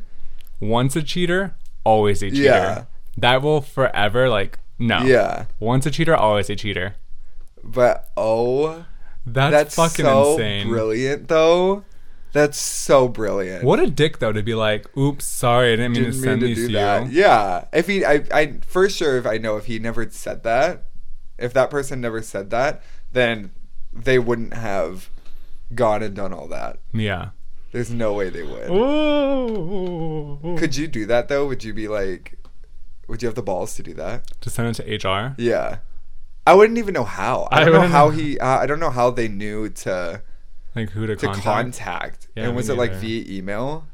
once 0.60 0.96
a 0.96 1.02
cheater, 1.02 1.54
always 1.84 2.22
a 2.22 2.30
cheater. 2.30 2.42
Yeah. 2.42 2.84
That 3.18 3.42
will 3.42 3.60
forever 3.60 4.28
like 4.28 4.58
no. 4.78 5.02
Yeah. 5.02 5.44
Once 5.60 5.86
a 5.86 5.90
cheater, 5.90 6.14
always 6.16 6.48
a 6.50 6.56
cheater. 6.56 6.94
But 7.64 8.10
oh, 8.16 8.84
That's, 9.26 9.52
that's 9.52 9.74
fucking 9.76 10.04
so 10.04 10.32
insane. 10.32 10.68
brilliant 10.68 11.28
though. 11.28 11.84
That's 12.32 12.56
so 12.58 13.08
brilliant. 13.08 13.62
What 13.62 13.78
a 13.78 13.90
dick 13.90 14.18
though 14.18 14.32
to 14.32 14.42
be 14.42 14.54
like, 14.54 14.94
oops, 14.96 15.24
sorry, 15.26 15.74
I 15.74 15.76
didn't 15.76 15.92
mean 15.92 16.04
Didn't 16.04 16.12
to 16.14 16.18
mean 16.18 16.24
send 16.24 16.40
to 16.40 16.46
these 16.46 16.56
do 16.56 16.66
to 16.68 16.72
that. 16.72 17.06
you. 17.12 17.20
Yeah. 17.20 17.64
If 17.74 17.86
he, 17.86 18.04
I, 18.06 18.24
I, 18.32 18.58
for 18.66 18.88
sure, 18.88 19.18
if 19.18 19.26
I 19.26 19.36
know 19.38 19.56
if 19.58 19.66
he 19.66 19.78
never 19.78 20.08
said 20.10 20.42
that, 20.44 20.84
if 21.38 21.52
that 21.52 21.68
person 21.70 22.00
never 22.00 22.22
said 22.22 22.48
that, 22.50 22.82
then 23.12 23.50
they 23.92 24.18
wouldn't 24.18 24.54
have 24.54 25.10
gone 25.74 26.02
and 26.02 26.16
done 26.16 26.32
all 26.32 26.48
that. 26.48 26.78
Yeah. 26.94 27.30
There's 27.72 27.90
no 27.90 28.14
way 28.14 28.30
they 28.30 28.42
would. 28.42 28.70
Ooh. 28.70 30.56
Could 30.58 30.76
you 30.76 30.88
do 30.88 31.06
that 31.06 31.28
though? 31.28 31.46
Would 31.46 31.64
you 31.64 31.74
be 31.74 31.88
like, 31.88 32.38
would 33.08 33.22
you 33.22 33.26
have 33.28 33.34
the 33.36 33.42
balls 33.42 33.74
to 33.76 33.82
do 33.82 33.92
that? 33.94 34.40
to 34.40 34.50
send 34.50 34.78
it 34.80 35.00
to 35.00 35.08
HR. 35.08 35.34
Yeah. 35.38 35.78
I 36.46 36.54
wouldn't 36.54 36.78
even 36.78 36.92
know 36.94 37.04
how. 37.04 37.48
I 37.50 37.60
I 37.60 37.64
don't 37.64 37.74
know 37.74 37.86
how 37.88 38.10
he. 38.10 38.38
Uh, 38.38 38.46
I 38.58 38.66
don't 38.66 38.80
know 38.80 38.90
how 38.90 39.10
they 39.10 39.28
knew 39.28 39.68
to 39.68 40.22
Like 40.74 40.90
who 40.90 41.06
to, 41.06 41.14
to 41.16 41.26
contact. 41.26 41.44
contact. 41.44 42.28
Yeah, 42.34 42.44
and 42.46 42.56
was 42.56 42.68
it 42.68 42.76
like 42.76 42.92
via 42.94 43.24
email? 43.28 43.86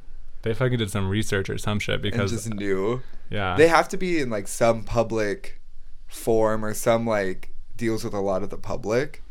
They 0.43 0.55
fucking 0.55 0.79
did 0.79 0.91
some 0.91 1.09
research 1.09 1.51
or 1.51 1.59
some 1.59 1.79
shit 1.79 1.95
And 1.97 2.03
because 2.03 2.31
just 2.31 2.49
knew. 2.55 3.03
yeah. 3.29 3.57
They 3.57 3.69
have 3.69 3.89
to 3.89 3.97
be 3.97 4.21
in 4.21 4.31
like 4.31 4.47
some 4.49 4.85
public 4.85 5.61
forum 6.07 6.65
or 6.65 6.73
some 6.75 7.07
like 7.07 7.53
deals 7.77 8.05
with 8.05 8.15
a 8.15 8.21
lot 8.21 8.43
of 8.43 8.51
the 8.51 8.57
public. 8.57 9.23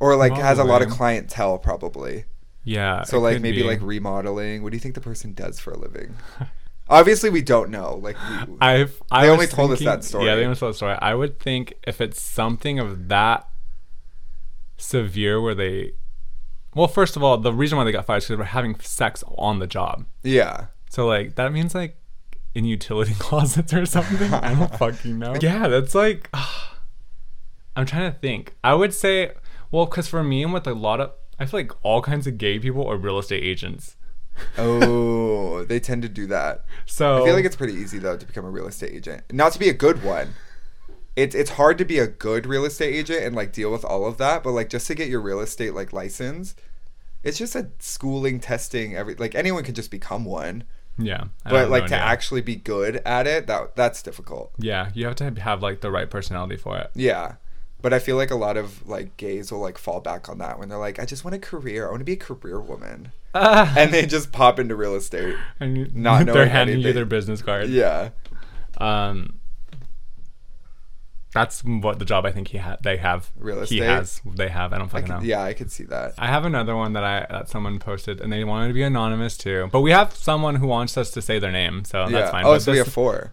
Or 0.00 0.16
like 0.16 0.32
has 0.34 0.58
a 0.58 0.64
lot 0.64 0.82
of 0.82 0.88
clientele 0.90 1.58
probably. 1.58 2.24
yeah. 2.64 3.04
So 3.04 3.18
like 3.20 3.40
maybe 3.40 3.58
be. 3.62 3.68
like 3.68 3.80
remodeling. 3.80 4.62
What 4.62 4.70
do 4.72 4.76
you 4.76 4.80
think 4.80 4.94
the 4.94 5.00
person 5.00 5.32
does 5.34 5.58
for 5.60 5.70
a 5.72 5.78
living? 5.78 6.16
Obviously 6.90 7.30
we 7.30 7.40
don't 7.40 7.70
know. 7.70 7.96
Like 8.02 8.16
we, 8.48 8.56
I've 8.60 9.00
I 9.10 9.26
They 9.26 9.30
only 9.32 9.46
told 9.46 9.70
us 9.70 9.80
that 9.80 10.04
story. 10.04 10.26
Yeah, 10.26 10.34
they 10.34 10.44
only 10.44 10.56
told 10.56 10.74
the 10.74 10.76
story. 10.76 10.96
I 11.00 11.14
would 11.14 11.38
think 11.38 11.74
if 11.86 12.00
it's 12.00 12.20
something 12.20 12.78
of 12.78 13.08
that 13.08 13.48
severe 14.76 15.40
where 15.40 15.54
they 15.54 15.92
well, 16.74 16.86
first 16.88 17.16
of 17.16 17.22
all, 17.24 17.36
the 17.36 17.52
reason 17.52 17.78
why 17.78 17.84
they 17.84 17.92
got 17.92 18.06
fired 18.06 18.18
is 18.18 18.24
because 18.24 18.36
they 18.36 18.38
were 18.38 18.44
having 18.44 18.78
sex 18.80 19.24
on 19.36 19.58
the 19.58 19.66
job. 19.66 20.04
yeah. 20.22 20.66
So 20.90 21.06
like 21.06 21.36
that 21.36 21.52
means 21.52 21.74
like 21.74 21.96
in 22.54 22.64
utility 22.64 23.14
closets 23.18 23.72
or 23.72 23.86
something. 23.86 24.32
I 24.34 24.54
don't 24.54 24.74
fucking 24.78 25.18
know. 25.18 25.36
Yeah, 25.40 25.68
that's 25.68 25.94
like 25.94 26.28
I'm 27.76 27.86
trying 27.86 28.12
to 28.12 28.18
think. 28.18 28.54
I 28.64 28.74
would 28.74 28.92
say 28.92 29.32
well, 29.70 29.86
because 29.86 30.08
for 30.08 30.24
me 30.24 30.42
and 30.42 30.52
with 30.52 30.66
a 30.66 30.74
lot 30.74 31.00
of 31.00 31.12
I 31.38 31.46
feel 31.46 31.60
like 31.60 31.72
all 31.84 32.02
kinds 32.02 32.26
of 32.26 32.38
gay 32.38 32.58
people 32.58 32.86
are 32.86 32.96
real 32.96 33.18
estate 33.18 33.42
agents. 33.44 33.96
Oh, 34.58 35.64
they 35.64 35.80
tend 35.80 36.02
to 36.02 36.08
do 36.08 36.26
that. 36.28 36.64
So 36.86 37.22
I 37.22 37.24
feel 37.26 37.34
like 37.34 37.44
it's 37.44 37.56
pretty 37.56 37.74
easy 37.74 37.98
though 37.98 38.16
to 38.16 38.26
become 38.26 38.44
a 38.44 38.50
real 38.50 38.66
estate 38.66 38.92
agent. 38.92 39.24
Not 39.32 39.52
to 39.52 39.58
be 39.58 39.68
a 39.68 39.74
good 39.74 40.02
one. 40.02 40.34
It's 41.16 41.34
it's 41.34 41.50
hard 41.50 41.76
to 41.78 41.84
be 41.84 41.98
a 41.98 42.06
good 42.06 42.46
real 42.46 42.64
estate 42.64 42.94
agent 42.94 43.24
and 43.24 43.34
like 43.36 43.52
deal 43.52 43.70
with 43.72 43.84
all 43.84 44.06
of 44.06 44.16
that, 44.18 44.42
but 44.42 44.52
like 44.52 44.68
just 44.70 44.86
to 44.88 44.94
get 44.94 45.08
your 45.08 45.20
real 45.20 45.40
estate 45.40 45.74
like 45.74 45.92
license, 45.92 46.54
it's 47.22 47.38
just 47.38 47.54
a 47.54 47.68
schooling, 47.78 48.40
testing, 48.40 48.96
every 48.96 49.14
like 49.16 49.34
anyone 49.34 49.64
can 49.64 49.74
just 49.74 49.90
become 49.90 50.24
one. 50.24 50.64
yeah. 50.98 51.24
I 51.44 51.50
But 51.50 51.70
like 51.70 51.86
to 51.86 51.96
actually 51.96 52.40
be 52.42 52.56
good 52.56 52.96
at 53.04 53.26
it, 53.26 53.46
that 53.48 53.74
that's 53.76 54.02
difficult. 54.02 54.52
Yeah, 54.58 54.90
you 54.94 55.06
have 55.06 55.16
to 55.16 55.30
have 55.40 55.62
like 55.62 55.80
the 55.80 55.90
right 55.90 56.08
personality 56.08 56.56
for 56.56 56.78
it. 56.78 56.90
Yeah. 56.94 57.34
But 57.82 57.94
I 57.94 57.98
feel 57.98 58.16
like 58.16 58.30
a 58.30 58.34
lot 58.36 58.56
of 58.56 58.86
like 58.86 59.16
gays 59.16 59.50
will 59.50 59.60
like 59.60 59.78
fall 59.78 60.00
back 60.00 60.28
on 60.28 60.38
that 60.38 60.58
when 60.58 60.68
they're 60.68 60.78
like, 60.78 60.98
I 61.00 61.04
just 61.06 61.24
want 61.24 61.34
a 61.34 61.38
career. 61.38 61.86
I 61.86 61.90
want 61.90 62.00
to 62.00 62.04
be 62.04 62.12
a 62.12 62.16
career 62.16 62.60
woman. 62.60 63.12
And 63.32 63.92
they 63.94 64.06
just 64.06 64.32
pop 64.32 64.58
into 64.58 64.76
real 64.76 64.94
estate. 64.94 65.36
and 65.60 65.76
you, 65.78 65.90
Not 65.94 66.24
they're 66.26 66.34
knowing 66.34 66.48
handing 66.50 66.80
you 66.80 66.92
their 66.92 67.04
business 67.06 67.40
card. 67.42 67.68
Yeah. 67.70 68.10
Um, 68.78 69.40
that's 71.32 71.62
what 71.62 71.98
the 72.00 72.04
job 72.04 72.26
I 72.26 72.32
think 72.32 72.48
he 72.48 72.58
had. 72.58 72.82
They 72.82 72.96
have 72.96 73.30
Real 73.36 73.62
He 73.62 73.78
has. 73.78 74.20
They 74.26 74.48
have. 74.48 74.72
I 74.72 74.78
don't 74.78 74.88
I 74.88 74.90
fucking 75.00 75.06
could, 75.06 75.12
know. 75.20 75.22
yeah, 75.22 75.42
I 75.42 75.54
could 75.54 75.70
see 75.70 75.84
that. 75.84 76.14
I 76.18 76.26
have 76.26 76.44
another 76.44 76.74
one 76.74 76.94
that 76.94 77.04
I 77.04 77.24
that 77.30 77.48
someone 77.48 77.78
posted, 77.78 78.20
and 78.20 78.32
they 78.32 78.42
wanted 78.42 78.68
to 78.68 78.74
be 78.74 78.82
anonymous 78.82 79.36
too. 79.36 79.68
But 79.70 79.82
we 79.82 79.92
have 79.92 80.12
someone 80.12 80.56
who 80.56 80.66
wants 80.66 80.96
us 80.96 81.10
to 81.12 81.22
say 81.22 81.38
their 81.38 81.52
name, 81.52 81.84
so 81.84 82.02
yeah. 82.02 82.08
that's 82.08 82.30
fine. 82.32 82.44
Oh, 82.44 82.54
But 82.54 82.62
so 82.62 82.72
we 82.72 82.78
this- 82.78 82.86
have 82.88 82.92
four. 82.92 83.32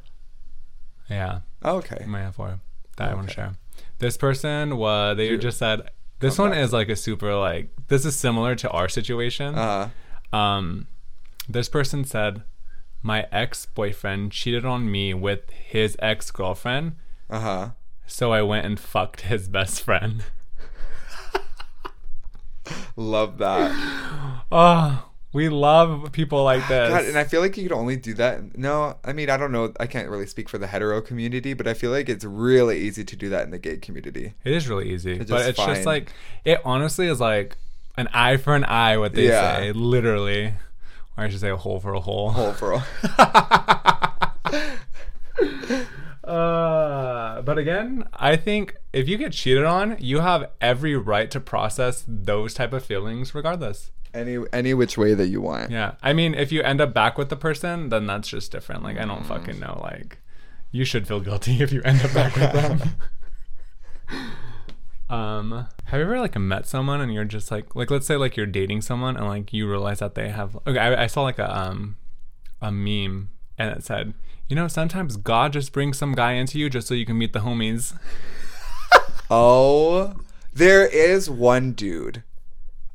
yeah, 1.10 1.40
Oh, 1.64 1.78
okay. 1.78 1.98
I 2.04 2.06
might 2.06 2.22
have 2.22 2.36
four 2.36 2.60
that 2.98 3.10
I 3.12 3.16
want 3.16 3.30
to 3.30 3.34
share. 3.34 3.54
This 4.00 4.18
person 4.18 4.78
was. 4.78 5.18
They 5.18 5.30
Dude, 5.30 5.42
just 5.42 5.58
said 5.58 5.90
this 6.20 6.36
come 6.38 6.50
one 6.50 6.52
back. 6.52 6.64
is 6.64 6.74
like 6.74 6.90
a 6.90 6.96
super 6.96 7.34
like. 7.36 7.70
This 7.88 8.06
is 8.06 8.18
similar 8.18 8.56
to 8.56 8.70
our 8.70 8.90
situation. 8.90 9.56
Uh 9.56 9.90
Um, 10.34 10.88
this 11.50 11.70
person 11.70 12.04
said, 12.04 12.44
"My 13.02 13.26
ex 13.32 13.66
boyfriend 13.66 14.32
cheated 14.32 14.66
on 14.66 14.92
me 14.92 15.14
with 15.14 15.50
his 15.52 15.96
ex 16.00 16.32
girlfriend, 16.32 16.96
uh 17.30 17.40
huh. 17.40 17.70
so 18.06 18.34
I 18.34 18.42
went 18.42 18.66
and 18.66 18.80
fucked 18.80 19.22
his 19.22 19.48
best 19.48 19.82
friend." 19.82 20.24
Love 22.96 23.38
that. 23.38 23.72
Oh, 24.52 25.10
we 25.38 25.50
love 25.50 26.12
people 26.12 26.44
like 26.44 26.68
this. 26.68 26.90
God, 26.90 27.06
and 27.06 27.18
I 27.18 27.24
feel 27.24 27.42
like 27.42 27.56
you 27.58 27.64
could 27.64 27.72
only 27.78 27.96
do 27.96 28.14
that. 28.16 28.58
No, 28.58 28.98
I 29.06 29.14
mean 29.14 29.30
I 29.30 29.38
don't 29.38 29.52
know. 29.52 29.72
I 29.80 29.86
can't 29.86 30.10
really 30.10 30.26
speak 30.26 30.50
for 30.50 30.58
the 30.58 30.68
hetero 30.68 31.00
community, 31.02 31.54
but 31.54 31.68
I 31.68 31.74
feel 31.76 31.92
like 31.92 32.10
it's 32.10 32.26
really 32.26 32.80
easy 32.80 33.04
to 33.06 33.16
do 33.16 33.30
that 33.30 33.44
in 33.46 33.52
the 33.52 33.60
gay 33.60 33.78
community. 33.78 34.34
it 34.44 34.54
is 34.54 34.68
really 34.68 34.90
easy, 34.92 35.14
It's 35.14 35.30
but 35.30 35.48
it's 35.48 35.58
fine. 35.60 35.76
just 35.76 35.86
like 35.86 36.12
it. 36.44 36.60
Honestly, 36.66 37.08
is 37.08 37.20
like 37.20 37.56
an 37.98 38.08
eye 38.14 38.38
for 38.38 38.56
an 38.56 38.64
eye. 38.66 38.98
What 38.98 39.14
they 39.14 39.28
Yeah. 39.28 39.58
say, 39.58 39.72
literally, 39.74 40.54
or 41.18 41.24
I 41.26 41.30
should 41.30 41.40
say 41.42 41.50
a 41.50 41.58
hole 41.58 41.80
for 41.80 41.94
a 41.94 42.00
hole. 42.02 42.32
Whole 42.32 42.54
for 42.54 42.74
all. 42.74 42.84
Uh, 46.24 47.42
but 47.44 47.58
again, 47.58 48.04
I 48.14 48.36
think 48.36 48.76
if 48.92 49.08
you 49.08 49.18
get 49.18 49.32
cheated 49.32 49.64
on, 49.64 49.96
you 50.00 50.20
have 50.20 50.50
every 50.60 50.94
right 50.96 51.32
to 51.32 51.40
process 51.40 52.04
those 52.06 52.54
type 52.54 52.74
of 52.74 52.84
feelings, 52.84 53.34
regardless. 53.34 53.92
Any 54.18 54.38
any 54.52 54.74
which 54.74 54.98
way 54.98 55.14
that 55.14 55.28
you 55.28 55.40
want. 55.42 55.72
Yeah, 55.72 55.94
I 56.02 56.14
mean, 56.14 56.34
if 56.34 56.52
you 56.52 56.62
end 56.64 56.82
up 56.82 56.94
back 56.94 57.18
with 57.18 57.30
the 57.30 57.36
person, 57.38 57.90
then 57.90 58.06
that's 58.08 58.28
just 58.28 58.52
different. 58.52 58.84
Like, 58.84 58.98
I 58.98 59.06
don't 59.06 59.24
Mm. 59.24 59.28
fucking 59.28 59.60
know. 59.60 59.80
Like, 59.84 60.18
you 60.72 60.84
should 60.84 61.08
feel 61.08 61.20
guilty 61.20 61.62
if 61.62 61.72
you 61.72 61.82
end 61.84 62.02
up 62.04 62.14
back 62.14 62.36
with 62.36 62.52
them. 62.52 62.82
um, 65.10 65.68
have 65.86 66.00
you 66.00 66.06
ever 66.06 66.20
like 66.20 66.38
met 66.38 66.66
someone 66.68 67.00
and 67.02 67.14
you're 67.14 67.26
just 67.26 67.52
like, 67.52 67.76
like, 67.76 67.90
let's 67.92 68.06
say 68.06 68.16
like 68.18 68.36
you're 68.36 68.46
dating 68.46 68.82
someone 68.82 69.16
and 69.16 69.28
like 69.28 69.54
you 69.54 69.70
realize 69.70 70.00
that 70.00 70.16
they 70.16 70.30
have. 70.30 70.58
Okay, 70.68 70.80
I, 70.80 71.04
I 71.04 71.08
saw 71.08 71.24
like 71.24 71.40
a 71.40 71.58
um, 71.58 71.98
a 72.62 72.72
meme 72.72 73.30
and 73.58 73.72
it 73.72 73.84
said, 73.84 74.14
you 74.50 74.56
know, 74.56 74.68
sometimes 74.68 75.18
God 75.18 75.54
just 75.54 75.72
brings 75.74 75.98
some 75.98 76.14
guy 76.14 76.34
into 76.34 76.58
you 76.60 76.70
just 76.70 76.88
so 76.88 76.94
you 76.94 77.06
can 77.06 77.18
meet 77.18 77.34
the 77.34 77.40
homies. 77.40 77.98
Oh, 79.30 80.14
there 80.54 80.86
is 80.86 81.30
one 81.30 81.74
dude. 81.74 82.24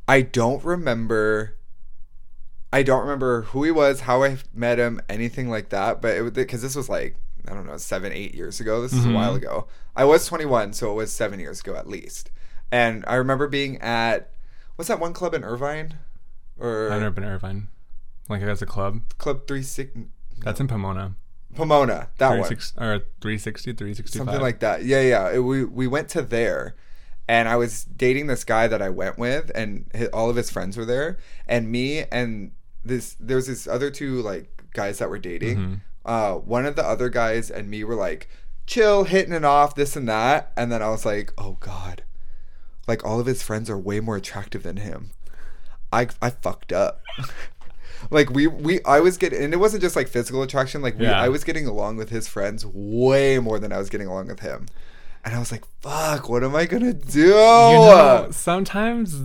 I 0.09 0.23
don't 0.23 0.63
remember. 0.65 1.57
I 2.73 2.83
don't 2.83 3.03
remember 3.03 3.43
who 3.43 3.65
he 3.65 3.71
was, 3.71 4.01
how 4.01 4.23
I 4.23 4.39
met 4.55 4.79
him, 4.79 5.01
anything 5.09 5.51
like 5.51 5.69
that. 5.69 6.01
But 6.01 6.17
it 6.17 6.23
was 6.23 6.33
because 6.33 6.63
this 6.63 6.75
was 6.75 6.89
like 6.89 7.17
I 7.49 7.55
don't 7.55 7.67
know, 7.67 7.77
seven, 7.77 8.13
eight 8.13 8.35
years 8.35 8.61
ago. 8.61 8.83
This 8.83 8.93
is 8.93 9.05
a 9.05 9.11
while 9.11 9.35
mm-hmm. 9.35 9.45
ago. 9.45 9.67
I 9.97 10.05
was 10.05 10.27
21, 10.27 10.75
so 10.75 10.93
it 10.93 10.95
was 10.95 11.13
seven 11.13 11.41
years 11.41 11.61
ago 11.61 11.75
at 11.75 11.89
least. 11.89 12.31
And 12.71 13.05
I 13.07 13.17
remember 13.17 13.49
being 13.49 13.79
at 13.79 14.31
what's 14.77 14.89
that 14.89 15.01
one 15.01 15.13
club 15.13 15.35
in 15.35 15.45
Irvine, 15.45 15.99
or 16.59 16.91
I've 16.91 17.01
never 17.01 17.11
been 17.11 17.25
Irvine. 17.25 17.69
Like 18.29 18.43
as 18.43 18.63
a 18.63 18.67
club. 18.67 19.03
Club 19.19 19.47
Three 19.47 19.63
Six 19.63 19.91
That's 20.39 20.61
in 20.61 20.69
Pomona. 20.69 21.17
Pomona. 21.55 22.09
That 22.19 22.31
one. 22.31 22.41
or 22.41 23.01
360, 23.21 23.73
365. 23.73 24.19
something 24.19 24.41
like 24.41 24.61
that. 24.61 24.85
Yeah, 24.85 25.01
yeah. 25.01 25.31
It- 25.33 25.41
we 25.41 25.65
we 25.65 25.87
went 25.87 26.09
to 26.11 26.23
there, 26.23 26.77
and 27.29 27.49
I 27.49 27.57
was 27.57 27.85
dating 27.85 28.27
this 28.27 28.45
guy 28.45 28.69
that 28.69 28.83
I 28.83 28.89
went 28.89 29.19
with, 29.19 29.51
and 29.55 29.87
hi 29.95 30.07
all 30.07 30.31
of 30.31 30.37
his 30.37 30.51
friends 30.51 30.77
were 30.77 30.85
there, 30.85 31.19
and 31.47 31.71
me 31.71 32.05
and 32.11 32.53
this 32.85 33.17
there 33.21 33.37
was 33.37 33.47
this 33.47 33.67
other 33.67 33.91
two 33.91 34.21
like 34.23 34.63
guys 34.73 34.99
that 34.99 35.11
were 35.11 35.19
dating. 35.19 35.57
Mm-hmm. 35.57 35.75
Uh, 36.05 36.35
one 36.35 36.67
of 36.67 36.75
the 36.77 36.85
other 36.85 37.09
guys 37.09 37.51
and 37.51 37.71
me 37.71 37.85
were 37.85 37.95
like 37.95 38.29
chill, 38.67 39.05
hitting 39.05 39.33
it 39.33 39.45
off, 39.45 39.75
this 39.75 39.97
and 39.97 40.09
that, 40.09 40.53
and 40.57 40.71
then 40.73 40.83
I 40.83 40.91
was 40.91 41.05
like, 41.05 41.33
oh 41.39 41.59
god, 41.61 42.03
like 42.87 43.05
all 43.05 43.21
of 43.21 43.27
his 43.27 43.43
friends 43.43 43.71
are 43.71 43.79
way 43.79 44.01
more 44.01 44.17
attractive 44.17 44.63
than 44.63 44.79
him. 44.79 45.11
I 45.93 46.09
I 46.21 46.31
fucked 46.31 46.73
up. 46.73 47.03
like 48.11 48.31
we 48.31 48.47
we 48.47 48.83
I 48.85 49.01
was 49.01 49.17
getting 49.17 49.43
and 49.43 49.55
it 49.55 49.59
wasn't 49.59 49.83
just 49.83 49.95
like 49.95 50.09
physical 50.09 50.43
attraction 50.43 50.83
like 50.83 50.99
we, 50.99 51.07
Yeah. 51.07 51.21
I 51.21 51.29
was 51.29 51.45
getting 51.45 51.67
along 51.67 51.97
with 51.97 52.11
his 52.11 52.27
friends 52.27 52.67
way 52.67 53.39
more 53.39 53.59
than 53.59 53.73
I 53.73 53.79
was 53.79 53.91
getting 53.91 54.09
along 54.09 54.29
with 54.29 54.41
him. 54.41 54.67
And 55.25 55.35
I 55.35 55.39
was 55.39 55.53
like, 55.53 55.65
fuck, 55.81 56.29
what 56.29 56.43
am 56.43 56.55
I 56.57 56.67
gonna 56.67 56.93
do? 56.93 57.21
You 57.21 57.27
know, 57.29 58.29
sometimes 58.31 59.17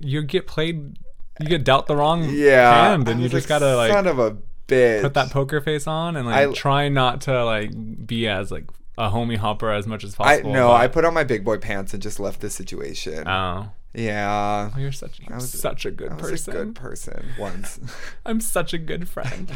you 0.00 0.22
get 0.22 0.46
played, 0.46 0.96
you 1.40 1.46
get 1.46 1.64
dealt 1.64 1.86
the 1.86 1.96
wrong 1.96 2.28
yeah. 2.28 2.88
hand, 2.90 3.08
and 3.08 3.20
you 3.22 3.28
just 3.28 3.48
like, 3.48 3.60
gotta 3.60 3.76
like 3.76 3.92
son 3.92 4.06
of 4.06 4.18
a 4.18 4.36
bitch. 4.66 5.02
put 5.02 5.14
that 5.14 5.30
poker 5.30 5.60
face 5.60 5.86
on 5.86 6.16
and 6.16 6.26
like 6.26 6.48
I- 6.48 6.52
try 6.52 6.88
not 6.88 7.20
to 7.22 7.44
like 7.44 7.70
be 8.06 8.26
as 8.26 8.50
like 8.50 8.64
a 8.98 9.10
homie 9.10 9.36
hopper 9.36 9.70
as 9.70 9.86
much 9.86 10.04
as 10.04 10.14
I 10.14 10.16
possible. 10.38 10.52
no, 10.52 10.68
but- 10.68 10.74
I 10.74 10.88
put 10.88 11.04
on 11.04 11.14
my 11.14 11.24
big 11.24 11.44
boy 11.44 11.58
pants 11.58 11.94
and 11.94 12.02
just 12.02 12.18
left 12.20 12.40
the 12.40 12.50
situation. 12.50 13.26
Oh, 13.26 13.68
yeah. 13.94 14.70
Oh, 14.74 14.78
you're 14.78 14.92
such 14.92 15.20
you're 15.20 15.36
was- 15.36 15.50
such 15.50 15.86
a 15.86 15.90
good 15.90 16.10
I 16.12 16.14
was 16.16 16.30
person. 16.30 16.52
a 16.52 16.56
good 16.56 16.74
person 16.74 17.26
once. 17.38 17.78
I'm 18.26 18.40
such 18.40 18.74
a 18.74 18.78
good 18.78 19.08
friend. 19.08 19.52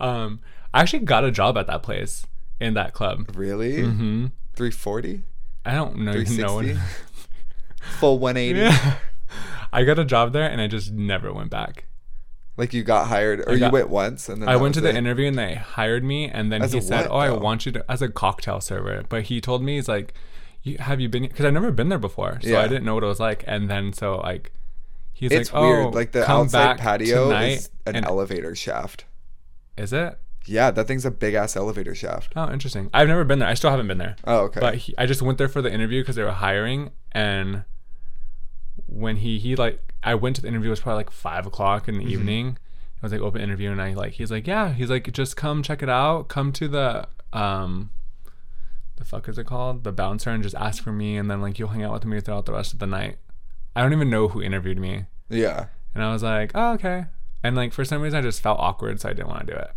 um, 0.00 0.40
I 0.72 0.82
actually 0.82 1.00
got 1.00 1.24
a 1.24 1.30
job 1.30 1.58
at 1.58 1.66
that 1.66 1.82
place 1.82 2.24
in 2.60 2.74
that 2.74 2.92
club. 2.92 3.30
really? 3.34 3.82
hmm 3.82 4.26
340? 4.54 5.22
I 5.64 5.74
don't 5.74 5.98
know 5.98 6.12
even 6.14 6.36
know. 6.38 6.58
360? 6.60 6.78
Full 8.00 8.18
180? 8.18 8.58
Yeah. 8.60 8.94
I 9.72 9.84
got 9.84 9.98
a 9.98 10.04
job 10.04 10.32
there 10.32 10.48
and 10.48 10.60
I 10.60 10.66
just 10.66 10.92
never 10.92 11.32
went 11.32 11.50
back. 11.50 11.84
Like 12.56 12.74
you 12.74 12.82
got 12.82 13.06
hired 13.06 13.40
or 13.40 13.50
I 13.52 13.54
you 13.54 13.70
went 13.70 13.88
once 13.88 14.28
and 14.28 14.42
then 14.42 14.48
I 14.48 14.56
went 14.56 14.74
to 14.74 14.80
the 14.80 14.88
it? 14.88 14.96
interview 14.96 15.28
and 15.28 15.38
they 15.38 15.54
hired 15.54 16.02
me, 16.02 16.28
and 16.28 16.50
then 16.50 16.60
As 16.62 16.72
he 16.72 16.80
said, 16.80 17.02
what, 17.08 17.12
"Oh, 17.12 17.18
I 17.18 17.30
want 17.30 17.66
you 17.66 17.70
to 17.72 17.84
as 17.88 18.02
a 18.02 18.08
cocktail 18.08 18.60
server." 18.60 19.04
But 19.08 19.24
he 19.24 19.40
told 19.40 19.62
me 19.62 19.76
he's 19.76 19.86
like, 19.88 20.12
"Have 20.80 20.98
you 21.00 21.08
been?" 21.08 21.22
Because 21.22 21.44
I've 21.44 21.52
never 21.52 21.70
been 21.70 21.88
there 21.88 22.00
before, 22.00 22.40
so 22.42 22.48
Yeah. 22.48 22.60
I 22.62 22.66
didn't 22.66 22.84
know 22.84 22.94
what 22.94 23.04
it 23.04 23.06
was 23.06 23.20
like. 23.20 23.44
And 23.46 23.70
then 23.70 23.92
so 23.92 24.16
like, 24.16 24.50
he's 25.12 25.30
It's 25.30 25.52
like, 25.52 25.62
weird. 25.62 25.86
"Oh, 25.86 25.90
like 25.90 26.10
the 26.10 26.28
outside 26.28 26.78
patio 26.78 27.28
tonight." 27.28 27.52
is 27.58 27.70
an 27.86 27.94
elevator 28.04 28.56
shaft. 28.56 29.04
Is 29.76 29.92
it? 29.92 30.18
Yeah, 30.48 30.70
that 30.70 30.86
thing's 30.86 31.04
a 31.04 31.10
big 31.10 31.34
ass 31.34 31.56
elevator 31.56 31.94
shaft. 31.94 32.32
Oh, 32.36 32.50
interesting. 32.50 32.90
I've 32.94 33.08
never 33.08 33.24
been 33.24 33.38
there. 33.38 33.48
I 33.48 33.54
still 33.54 33.70
haven't 33.70 33.88
been 33.88 33.98
there. 33.98 34.16
Oh, 34.24 34.44
okay. 34.44 34.60
But 34.60 34.74
he, 34.76 34.94
I 34.98 35.06
just 35.06 35.22
went 35.22 35.38
there 35.38 35.48
for 35.48 35.60
the 35.62 35.72
interview 35.72 36.02
because 36.02 36.16
they 36.16 36.22
were 36.22 36.30
hiring, 36.32 36.90
and 37.12 37.64
when 38.86 39.16
he 39.16 39.38
he 39.38 39.56
like 39.56 39.92
I 40.02 40.14
went 40.14 40.36
to 40.36 40.42
the 40.42 40.48
interview 40.48 40.68
it 40.68 40.70
was 40.70 40.80
probably 40.80 40.98
like 40.98 41.10
five 41.10 41.46
o'clock 41.46 41.88
in 41.88 41.98
the 41.98 42.04
Mm-hmm. 42.04 42.12
evening. 42.12 42.58
It 42.96 43.02
was 43.02 43.12
like 43.12 43.20
open 43.20 43.40
interview, 43.40 43.70
and 43.70 43.80
I 43.80 43.92
like 43.94 44.14
he's 44.14 44.30
like 44.30 44.46
yeah 44.46 44.72
he's 44.72 44.90
like 44.90 45.10
just 45.12 45.36
come 45.36 45.62
check 45.62 45.82
it 45.82 45.88
out. 45.88 46.28
Come 46.28 46.52
to 46.52 46.66
the 46.68 47.06
um 47.32 47.90
the 48.96 49.04
fuck 49.04 49.28
is 49.28 49.38
it 49.38 49.44
called 49.46 49.84
the 49.84 49.92
bouncer 49.92 50.30
and 50.30 50.42
just 50.42 50.54
ask 50.56 50.82
for 50.82 50.92
me, 50.92 51.16
and 51.16 51.30
then 51.30 51.40
like 51.40 51.58
you'll 51.58 51.68
hang 51.68 51.82
out 51.84 51.92
with 51.92 52.04
me 52.06 52.20
throughout 52.20 52.46
the 52.46 52.52
rest 52.52 52.72
of 52.72 52.78
the 52.78 52.86
night. 52.86 53.18
I 53.76 53.82
don't 53.82 53.92
even 53.92 54.10
know 54.10 54.28
who 54.28 54.42
interviewed 54.42 54.78
me, 54.78 55.04
yeah. 55.28 55.66
and 55.94 56.02
I 56.02 56.12
was 56.12 56.22
like 56.22 56.50
oh 56.54 56.72
okay. 56.72 57.04
And 57.44 57.54
like 57.54 57.72
for 57.72 57.84
some 57.84 58.02
reason 58.02 58.18
I 58.18 58.22
just 58.22 58.40
felt 58.40 58.58
awkward, 58.58 59.00
so 59.00 59.08
I 59.08 59.12
didn't 59.12 59.28
want 59.28 59.46
to 59.46 59.52
do 59.54 59.58
it. 59.60 59.70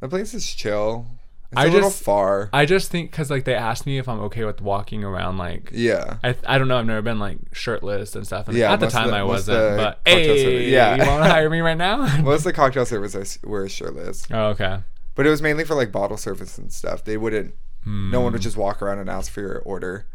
The 0.00 0.08
place 0.08 0.34
is 0.34 0.52
chill. 0.54 1.06
It's 1.52 1.60
I 1.60 1.66
a 1.66 1.70
little 1.70 1.90
just- 1.90 2.02
far. 2.02 2.50
I 2.52 2.66
just 2.66 2.90
think 2.90 3.10
because 3.10 3.30
like 3.30 3.44
they 3.44 3.54
asked 3.54 3.86
me 3.86 3.98
if 3.98 4.08
I'm 4.08 4.20
okay 4.22 4.44
with 4.44 4.60
walking 4.60 5.04
around 5.04 5.38
like 5.38 5.70
yeah. 5.72 6.18
I, 6.24 6.34
I 6.46 6.58
don't 6.58 6.68
know. 6.68 6.76
I've 6.76 6.86
never 6.86 7.02
been 7.02 7.18
like 7.18 7.38
shirtless 7.52 8.16
and 8.16 8.26
stuff. 8.26 8.48
And 8.48 8.56
Yeah, 8.56 8.72
at 8.72 8.80
the 8.80 8.88
time 8.88 9.10
the- 9.10 9.16
I 9.16 9.22
wasn't. 9.22 9.76
But 9.76 10.00
hey, 10.04 10.68
yeah. 10.70 10.96
you 10.96 11.08
want 11.08 11.24
to 11.24 11.30
hire 11.30 11.48
me 11.48 11.60
right 11.60 11.76
now? 11.76 11.98
Most 12.22 12.40
of 12.40 12.44
the 12.44 12.52
cocktail 12.52 12.84
servers 12.84 13.14
are, 13.14 13.20
s- 13.20 13.38
were 13.44 13.68
shirtless, 13.68 14.26
oh, 14.30 14.46
okay. 14.48 14.80
but 15.14 15.26
it 15.26 15.30
was 15.30 15.40
mainly 15.40 15.64
for 15.64 15.74
like 15.74 15.92
bottle 15.92 16.16
service 16.16 16.58
and 16.58 16.72
stuff. 16.72 17.04
They 17.04 17.16
wouldn't. 17.16 17.54
No 17.88 18.20
one 18.20 18.32
would 18.32 18.40
hmm. 18.40 18.42
just 18.42 18.56
walk 18.56 18.82
around 18.82 18.98
and 18.98 19.08
ask 19.08 19.30
for 19.30 19.40
your 19.40 19.60
order. 19.60 20.08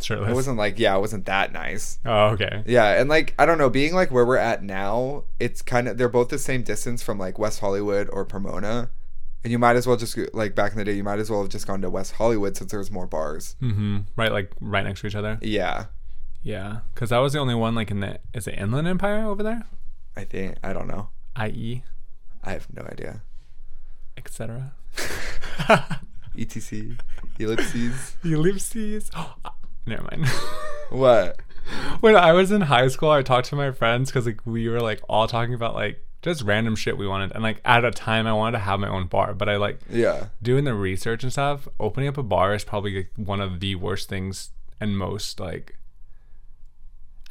Shirtless. 0.00 0.30
It 0.30 0.34
wasn't 0.34 0.56
like 0.58 0.78
yeah, 0.78 0.96
it 0.96 1.00
wasn't 1.00 1.26
that 1.26 1.52
nice. 1.52 1.98
oh, 2.06 2.28
okay. 2.30 2.62
Yeah, 2.66 3.00
and 3.00 3.08
like 3.10 3.34
I 3.38 3.46
don't 3.46 3.58
know, 3.58 3.68
being 3.70 3.94
like 3.94 4.12
where 4.12 4.24
we're 4.24 4.36
at 4.36 4.62
now, 4.62 5.24
it's 5.40 5.62
kind 5.62 5.88
of 5.88 5.98
they're 5.98 6.08
both 6.08 6.28
the 6.28 6.38
same 6.38 6.62
distance 6.62 7.02
from 7.02 7.18
like 7.18 7.38
West 7.38 7.58
Hollywood 7.58 8.08
or 8.12 8.24
Pomona, 8.24 8.90
and 9.44 9.50
you 9.50 9.58
might 9.58 9.76
as 9.76 9.86
well 9.86 9.96
just 9.96 10.16
like 10.32 10.54
back 10.54 10.72
in 10.72 10.78
the 10.78 10.84
day, 10.84 10.92
you 10.92 11.04
might 11.04 11.18
as 11.18 11.30
well 11.30 11.42
have 11.42 11.50
just 11.50 11.66
gone 11.66 11.82
to 11.82 11.90
West 11.90 12.12
Hollywood 12.12 12.56
since 12.56 12.70
there 12.70 12.78
was 12.78 12.90
more 12.90 13.06
bars. 13.06 13.56
Mm-hmm. 13.60 13.98
Right, 14.16 14.32
like 14.32 14.52
right 14.60 14.84
next 14.84 15.00
to 15.00 15.06
each 15.08 15.14
other. 15.14 15.38
Yeah, 15.42 15.86
Yeah, 16.42 16.80
because 16.94 17.10
that 17.10 17.18
was 17.18 17.32
the 17.32 17.38
only 17.38 17.54
one 17.54 17.74
like 17.74 17.90
in 17.90 18.00
the 18.00 18.18
is 18.34 18.46
it 18.46 18.58
Inland 18.58 18.88
Empire 18.88 19.24
over 19.26 19.42
there, 19.42 19.64
I 20.16 20.24
think 20.24 20.56
I 20.62 20.72
don't 20.72 20.88
know. 20.88 21.08
i.e., 21.36 21.82
I 22.44 22.52
have 22.52 22.66
no 22.72 22.82
idea. 22.82 23.22
etc. 24.16 24.72
ETC, 26.36 26.98
ellipses. 27.38 28.16
Ellipses. 28.24 29.10
Never 29.86 30.02
mind. 30.02 30.26
what? 30.90 31.40
when 32.00 32.16
I 32.16 32.32
was 32.32 32.50
in 32.50 32.62
high 32.62 32.88
school, 32.88 33.10
I 33.10 33.22
talked 33.22 33.48
to 33.48 33.56
my 33.56 33.70
friends 33.70 34.10
because 34.10 34.26
like 34.26 34.40
we 34.44 34.68
were 34.68 34.80
like 34.80 35.00
all 35.08 35.26
talking 35.26 35.54
about 35.54 35.74
like 35.74 36.04
just 36.22 36.42
random 36.42 36.76
shit 36.76 36.96
we 36.96 37.06
wanted, 37.06 37.32
and 37.32 37.42
like 37.42 37.60
at 37.64 37.84
a 37.84 37.90
time 37.90 38.26
I 38.26 38.32
wanted 38.32 38.52
to 38.52 38.64
have 38.64 38.80
my 38.80 38.88
own 38.88 39.06
bar, 39.06 39.34
but 39.34 39.48
I 39.48 39.56
like 39.56 39.80
Yeah, 39.90 40.28
doing 40.42 40.64
the 40.64 40.74
research 40.74 41.22
and 41.22 41.32
stuff. 41.32 41.68
Opening 41.78 42.08
up 42.08 42.16
a 42.16 42.22
bar 42.22 42.54
is 42.54 42.64
probably 42.64 42.96
like, 42.96 43.10
one 43.16 43.40
of 43.40 43.60
the 43.60 43.74
worst 43.74 44.08
things 44.08 44.50
and 44.80 44.96
most 44.96 45.38
like 45.38 45.76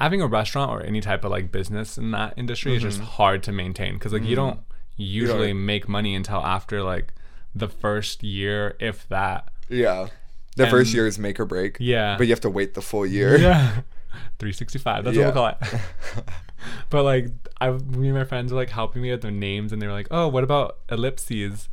having 0.00 0.20
a 0.20 0.26
restaurant 0.26 0.70
or 0.70 0.82
any 0.82 1.00
type 1.00 1.24
of 1.24 1.30
like 1.30 1.50
business 1.50 1.96
in 1.96 2.10
that 2.10 2.34
industry 2.36 2.74
is 2.74 2.82
just 2.82 2.98
mm-hmm. 2.98 3.06
hard 3.06 3.42
to 3.44 3.52
maintain 3.52 3.94
because 3.94 4.12
like 4.12 4.22
you 4.22 4.36
mm-hmm. 4.36 4.46
don't 4.46 4.60
usually 4.96 5.52
make 5.52 5.88
money 5.88 6.14
until 6.14 6.44
after 6.44 6.82
like 6.82 7.14
the 7.54 7.68
first 7.68 8.22
year, 8.22 8.76
if 8.78 9.08
that. 9.08 9.48
yeah. 9.68 10.08
The 10.54 10.66
first 10.66 10.92
year 10.92 11.06
is 11.06 11.18
make 11.18 11.40
or 11.40 11.46
break. 11.46 11.78
Yeah. 11.80 12.16
but 12.18 12.26
you 12.26 12.32
have 12.32 12.40
to 12.40 12.50
wait 12.50 12.74
the 12.74 12.82
full 12.82 13.06
year. 13.06 13.38
Yeah. 13.38 13.80
365. 14.38 15.04
That's 15.04 15.16
Yeah. 15.16 15.26
what 15.26 15.34
we'll 15.34 15.44
call 15.44 15.58
it. 15.60 16.24
but 16.90 17.02
like 17.04 17.28
I 17.60 17.70
me 17.70 18.08
and 18.08 18.16
my 18.18 18.24
friends 18.24 18.52
were 18.52 18.58
like 18.58 18.70
helping 18.70 19.02
me 19.02 19.10
with 19.10 19.22
their 19.22 19.30
names 19.30 19.72
and 19.72 19.80
they 19.80 19.86
were 19.86 19.92
like, 19.92 20.08
Oh, 20.10 20.28
what 20.28 20.44
about 20.44 20.78
ellipses? 20.90 21.68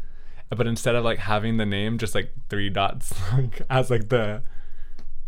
But 0.50 0.66
instead 0.68 0.96
of 0.96 1.04
like 1.04 1.20
having 1.20 1.58
the 1.58 1.66
name, 1.66 1.98
just 1.98 2.16
like 2.16 2.32
three 2.50 2.70
dots 2.70 3.14
like 3.34 3.62
as 3.70 3.90
like 3.90 4.10
the 4.10 4.42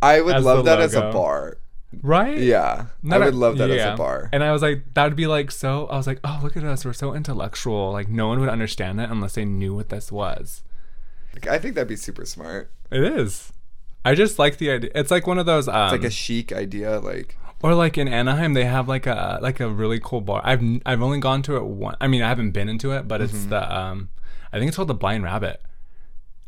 I 0.01 0.21
would 0.21 0.41
love 0.43 0.65
that 0.65 0.81
as 0.81 0.95
a 0.95 1.11
bar. 1.11 1.57
right? 2.01 2.37
Yeah, 2.37 2.85
Not 3.03 3.21
I 3.21 3.25
a- 3.25 3.27
would 3.27 3.35
love 3.35 3.57
that 3.59 3.69
as 3.69 3.93
a 3.93 3.95
bar. 3.97 4.29
And 4.33 4.43
I 4.43 4.51
was 4.51 4.61
like, 4.63 4.83
that 4.95 5.03
would 5.03 5.15
be 5.15 5.27
like 5.27 5.51
so 5.51 5.85
I 5.87 5.97
was 5.97 6.07
like, 6.07 6.19
Oh, 6.23 6.39
look 6.41 6.57
at 6.57 6.63
us, 6.63 6.85
we're 6.85 6.93
so 6.93 7.13
intellectual. 7.13 7.91
Like 7.91 8.07
no 8.09 8.27
one 8.27 8.39
would 8.39 8.49
understand 8.49 8.99
it 8.99 9.09
unless 9.09 9.33
they 9.35 9.45
knew 9.45 9.75
what 9.75 9.89
this 9.89 10.11
was. 10.11 10.63
I 11.49 11.59
think 11.59 11.75
that'd 11.75 11.87
be 11.87 11.95
super 11.95 12.25
smart. 12.25 12.71
It 12.91 13.03
is. 13.03 13.53
I 14.03 14.15
just 14.15 14.39
like 14.39 14.57
the 14.57 14.71
idea. 14.71 14.89
It's 14.95 15.11
like 15.11 15.27
one 15.27 15.37
of 15.37 15.45
those 15.45 15.67
um 15.67 15.83
It's 15.83 15.91
like 15.91 16.03
a 16.03 16.09
chic 16.09 16.51
idea. 16.51 16.99
Like 16.99 17.37
Or 17.63 17.73
like 17.75 17.97
in 17.97 18.07
Anaheim, 18.07 18.53
they 18.53 18.65
have 18.65 18.87
like 18.87 19.05
a 19.07 19.39
like 19.41 19.59
a 19.59 19.69
really 19.69 19.99
cool 20.01 20.21
bar. 20.21 20.41
I've 20.43 20.61
I've 20.85 21.01
only 21.01 21.19
gone 21.19 21.41
to 21.43 21.55
it 21.57 21.63
one. 21.63 21.95
I 22.01 22.07
mean, 22.07 22.21
I 22.21 22.27
haven't 22.29 22.51
been 22.51 22.69
into 22.69 22.91
it, 22.91 23.07
but 23.07 23.21
Mm-hmm. 23.21 23.35
it's 23.35 23.45
the 23.45 23.77
um, 23.77 24.09
I 24.51 24.57
think 24.59 24.67
it's 24.69 24.75
called 24.75 24.87
the 24.87 24.93
Blind 24.95 25.23
Rabbit. 25.23 25.61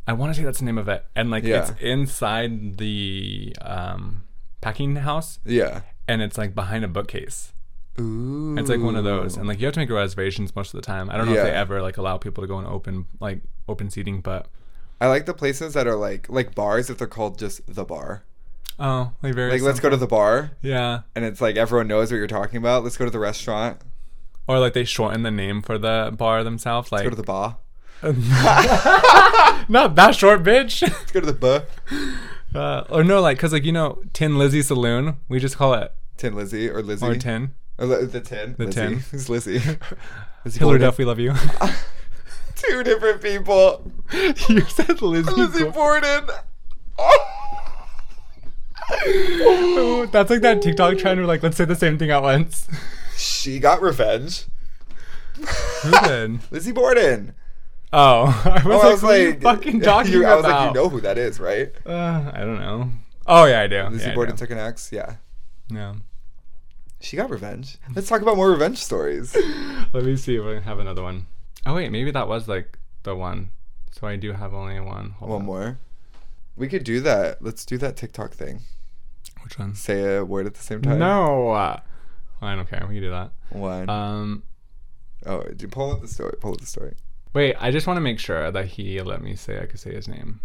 I 0.06 0.12
want 0.12 0.34
to 0.34 0.38
say 0.38 0.44
that's 0.44 0.58
the 0.58 0.64
name 0.66 0.76
of 0.78 0.88
it, 0.88 1.04
and 1.16 1.30
like 1.30 1.44
Yeah. 1.44 1.62
it's 1.62 1.80
inside 1.80 2.76
the 2.78 3.54
um 3.62 4.24
packing 4.60 4.96
house, 4.96 5.38
yeah. 5.44 5.82
and 6.08 6.20
it's 6.22 6.36
like 6.38 6.54
behind 6.54 6.84
a 6.84 6.88
bookcase. 6.88 7.52
Ooh. 8.00 8.56
It's 8.58 8.68
like 8.68 8.80
one 8.80 8.96
of 8.96 9.04
those, 9.04 9.36
and 9.36 9.46
like 9.46 9.60
you 9.60 9.66
have 9.66 9.74
to 9.74 9.80
make 9.80 9.90
reservations 9.90 10.54
most 10.56 10.74
of 10.74 10.80
the 10.80 10.86
time. 10.86 11.08
I 11.10 11.16
don't 11.16 11.26
know 11.26 11.34
if 11.34 11.42
they 11.44 11.50
ever 11.52 11.80
like 11.80 11.96
allow 11.96 12.18
people 12.18 12.42
to 12.42 12.48
go 12.48 12.58
in 12.58 12.66
open 12.66 13.06
like 13.20 13.40
open 13.68 13.88
seating, 13.88 14.20
but 14.20 14.48
I 15.00 15.06
like 15.08 15.26
the 15.26 15.34
places 15.34 15.74
that 15.74 15.86
are 15.86 15.96
like 15.96 16.28
like 16.28 16.54
bars 16.54 16.90
if 16.90 16.98
they're 16.98 17.06
called 17.06 17.38
just 17.38 17.60
the 17.72 17.84
bar. 17.84 18.24
Oh, 18.78 19.12
like 19.22 19.34
very 19.34 19.50
Like 19.52 19.62
let's 19.62 19.78
go 19.80 19.88
to 19.90 19.96
the 19.96 20.06
bar 20.06 20.50
yeah, 20.62 21.02
and 21.14 21.24
it's 21.24 21.40
like 21.40 21.56
everyone 21.56 21.86
knows 21.88 22.10
what 22.10 22.16
you're 22.18 22.26
talking 22.26 22.56
about. 22.56 22.82
Let's 22.84 22.96
go 22.96 23.04
to 23.04 23.10
the 23.10 23.18
restaurant. 23.20 23.78
or 24.48 24.58
like 24.58 24.72
they 24.74 24.84
shorten 24.84 25.22
the 25.22 25.30
name 25.30 25.62
for 25.62 25.78
the 25.78 26.12
bar 26.16 26.42
themselves, 26.44 26.90
like 26.90 27.04
Let's 27.04 27.16
go 27.16 27.16
to 27.16 27.16
the 27.16 27.22
bar. 27.22 27.58
not 29.68 29.94
that 29.94 30.14
short, 30.14 30.42
bitch. 30.42 30.82
Let's 30.82 31.12
go 31.12 31.20
to 31.20 31.26
the 31.26 31.32
bar. 31.32 31.64
Uh, 32.54 32.84
or 32.90 33.02
no, 33.02 33.20
like, 33.20 33.38
cause 33.38 33.52
like 33.52 33.64
you 33.64 33.72
know, 33.72 34.02
Tin 34.12 34.38
Lizzie 34.38 34.62
Saloon, 34.62 35.16
we 35.28 35.38
just 35.40 35.56
call 35.56 35.74
it 35.74 35.92
Tin 36.16 36.34
Lizzie 36.34 36.68
or 36.70 36.82
Lizzie. 36.82 37.06
or 37.06 37.14
Tin. 37.16 37.52
Or 37.78 37.86
li- 37.86 38.04
the 38.06 38.20
tin. 38.20 38.54
The 38.56 38.66
Lizzie. 38.66 38.80
tin. 38.80 38.98
Who's 39.10 39.28
Lizzie? 39.28 39.60
Lizzie 40.44 40.58
Hilary 40.60 40.78
Duff, 40.78 40.96
we 40.98 41.04
love 41.04 41.18
you. 41.18 41.32
Two 42.54 42.82
different 42.84 43.20
people. 43.20 43.90
you 44.48 44.60
said 44.62 45.02
Lizzie. 45.02 45.30
Lizzie 45.32 45.64
Borden. 45.70 46.26
Borden. 46.96 47.18
That's 50.12 50.30
like 50.30 50.40
that 50.42 50.60
TikTok 50.62 50.98
trend 50.98 51.18
where 51.20 51.26
like 51.26 51.42
let's 51.42 51.56
say 51.56 51.64
the 51.64 51.74
same 51.76 51.98
thing 51.98 52.10
at 52.10 52.22
once. 52.22 52.66
she 53.16 53.58
got 53.58 53.80
revenge. 53.82 54.46
Who 55.82 55.90
did? 55.90 56.40
Lizzie 56.52 56.72
Borden. 56.72 57.34
Oh, 57.92 58.24
I 58.44 58.62
was 58.66 58.66
Oh, 58.66 58.68
like, 58.68 58.84
I 58.84 58.90
was 58.90 59.02
like, 59.02 59.42
fucking 59.42 59.80
talking 59.80 60.12
you- 60.12 60.26
I 60.26 60.34
was 60.36 60.44
about? 60.44 60.60
like, 60.60 60.68
you 60.68 60.74
know 60.82 60.88
who 60.88 61.00
that 61.00 61.18
is, 61.18 61.38
right? 61.40 61.72
Uh, 61.86 62.30
I 62.32 62.40
don't 62.40 62.58
know. 62.58 62.90
Oh 63.26 63.44
yeah, 63.46 63.60
I 63.62 63.66
do. 63.66 63.82
Lizzie 63.84 64.08
yeah, 64.08 64.14
Borden 64.14 64.34
do. 64.34 64.38
took 64.40 64.50
an 64.50 64.58
ex. 64.58 64.90
Yeah. 64.92 65.16
Yeah. 65.70 65.94
She 67.00 67.16
got 67.16 67.30
revenge. 67.30 67.78
Let's 67.94 68.08
talk 68.08 68.22
about 68.22 68.36
more 68.36 68.50
revenge 68.50 68.78
stories. 68.78 69.36
Let 69.92 70.04
me 70.04 70.16
see 70.16 70.36
if 70.36 70.44
I 70.44 70.60
have 70.60 70.78
another 70.78 71.02
one. 71.02 71.26
Oh 71.66 71.74
wait, 71.74 71.90
maybe 71.90 72.10
that 72.10 72.28
was 72.28 72.48
like 72.48 72.78
the 73.02 73.14
one. 73.14 73.50
So 73.92 74.06
I 74.06 74.16
do 74.16 74.32
have 74.32 74.52
only 74.54 74.80
one. 74.80 75.10
Hold 75.18 75.30
One 75.30 75.40
on. 75.42 75.46
more. 75.46 75.78
We 76.56 76.68
could 76.68 76.84
do 76.84 77.00
that. 77.00 77.42
Let's 77.42 77.64
do 77.64 77.78
that 77.78 77.96
TikTok 77.96 78.32
thing. 78.32 78.60
Which 79.42 79.58
one? 79.58 79.74
Say 79.74 80.16
a 80.16 80.24
word 80.24 80.46
at 80.46 80.54
the 80.54 80.62
same 80.62 80.82
time. 80.82 80.98
No. 80.98 81.50
Uh, 81.50 81.80
I 82.40 82.54
don't 82.54 82.68
care. 82.68 82.84
We 82.88 82.94
can 82.94 83.02
do 83.02 83.10
that. 83.10 83.32
One. 83.50 83.88
Um. 83.90 84.42
oh, 85.26 85.42
do 85.42 85.68
pull 85.68 85.92
up 85.92 86.00
the 86.00 86.08
story. 86.08 86.34
Pull 86.40 86.52
up 86.52 86.60
the 86.60 86.66
story. 86.66 86.94
Wait, 87.32 87.56
I 87.58 87.70
just 87.70 87.86
want 87.86 87.96
to 87.96 88.00
make 88.00 88.20
sure 88.20 88.50
that 88.50 88.66
he 88.66 89.00
let 89.02 89.20
me 89.20 89.34
say 89.34 89.60
I 89.60 89.66
could 89.66 89.80
say 89.80 89.92
his 89.94 90.06
name. 90.06 90.40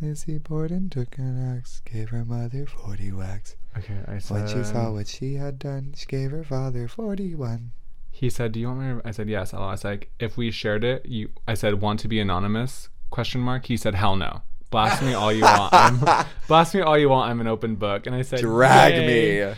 Lizzie 0.00 0.38
Borden 0.38 0.90
took 0.90 1.16
an 1.18 1.56
axe, 1.56 1.80
gave 1.84 2.08
her 2.08 2.24
mother 2.24 2.66
40 2.66 3.12
whacks. 3.12 3.54
Okay, 3.78 3.98
I 4.08 4.18
said. 4.18 4.34
When 4.34 4.48
she 4.48 4.64
saw 4.64 4.90
what 4.92 5.06
she 5.06 5.34
had 5.34 5.58
done, 5.58 5.94
she 5.96 6.06
gave 6.06 6.32
her 6.32 6.44
father 6.44 6.88
41. 6.88 7.72
He 8.10 8.28
said, 8.28 8.52
"Do 8.52 8.60
you 8.60 8.68
want 8.68 8.80
me?" 8.80 9.00
To, 9.00 9.08
I 9.08 9.10
said, 9.10 9.28
"Yes." 9.28 9.54
I 9.54 9.58
was 9.58 9.84
like, 9.84 10.10
"If 10.18 10.36
we 10.36 10.50
shared 10.50 10.84
it, 10.84 11.06
you." 11.06 11.30
I 11.48 11.54
said, 11.54 11.80
"Want 11.80 12.00
to 12.00 12.08
be 12.08 12.20
anonymous?" 12.20 12.88
Question 13.12 13.42
mark. 13.42 13.66
He 13.66 13.76
said, 13.76 13.94
"Hell 13.94 14.16
no." 14.16 14.40
Blast 14.70 15.02
me 15.02 15.12
all 15.12 15.30
you 15.30 15.42
want. 15.42 15.74
I'm, 15.74 16.26
blast 16.48 16.74
me 16.74 16.80
all 16.80 16.96
you 16.96 17.10
want. 17.10 17.30
I'm 17.30 17.42
an 17.42 17.46
open 17.46 17.76
book. 17.76 18.06
And 18.06 18.16
I 18.16 18.22
said, 18.22 18.40
Drag 18.40 18.94
"Yay." 18.94 19.44
me. 19.46 19.54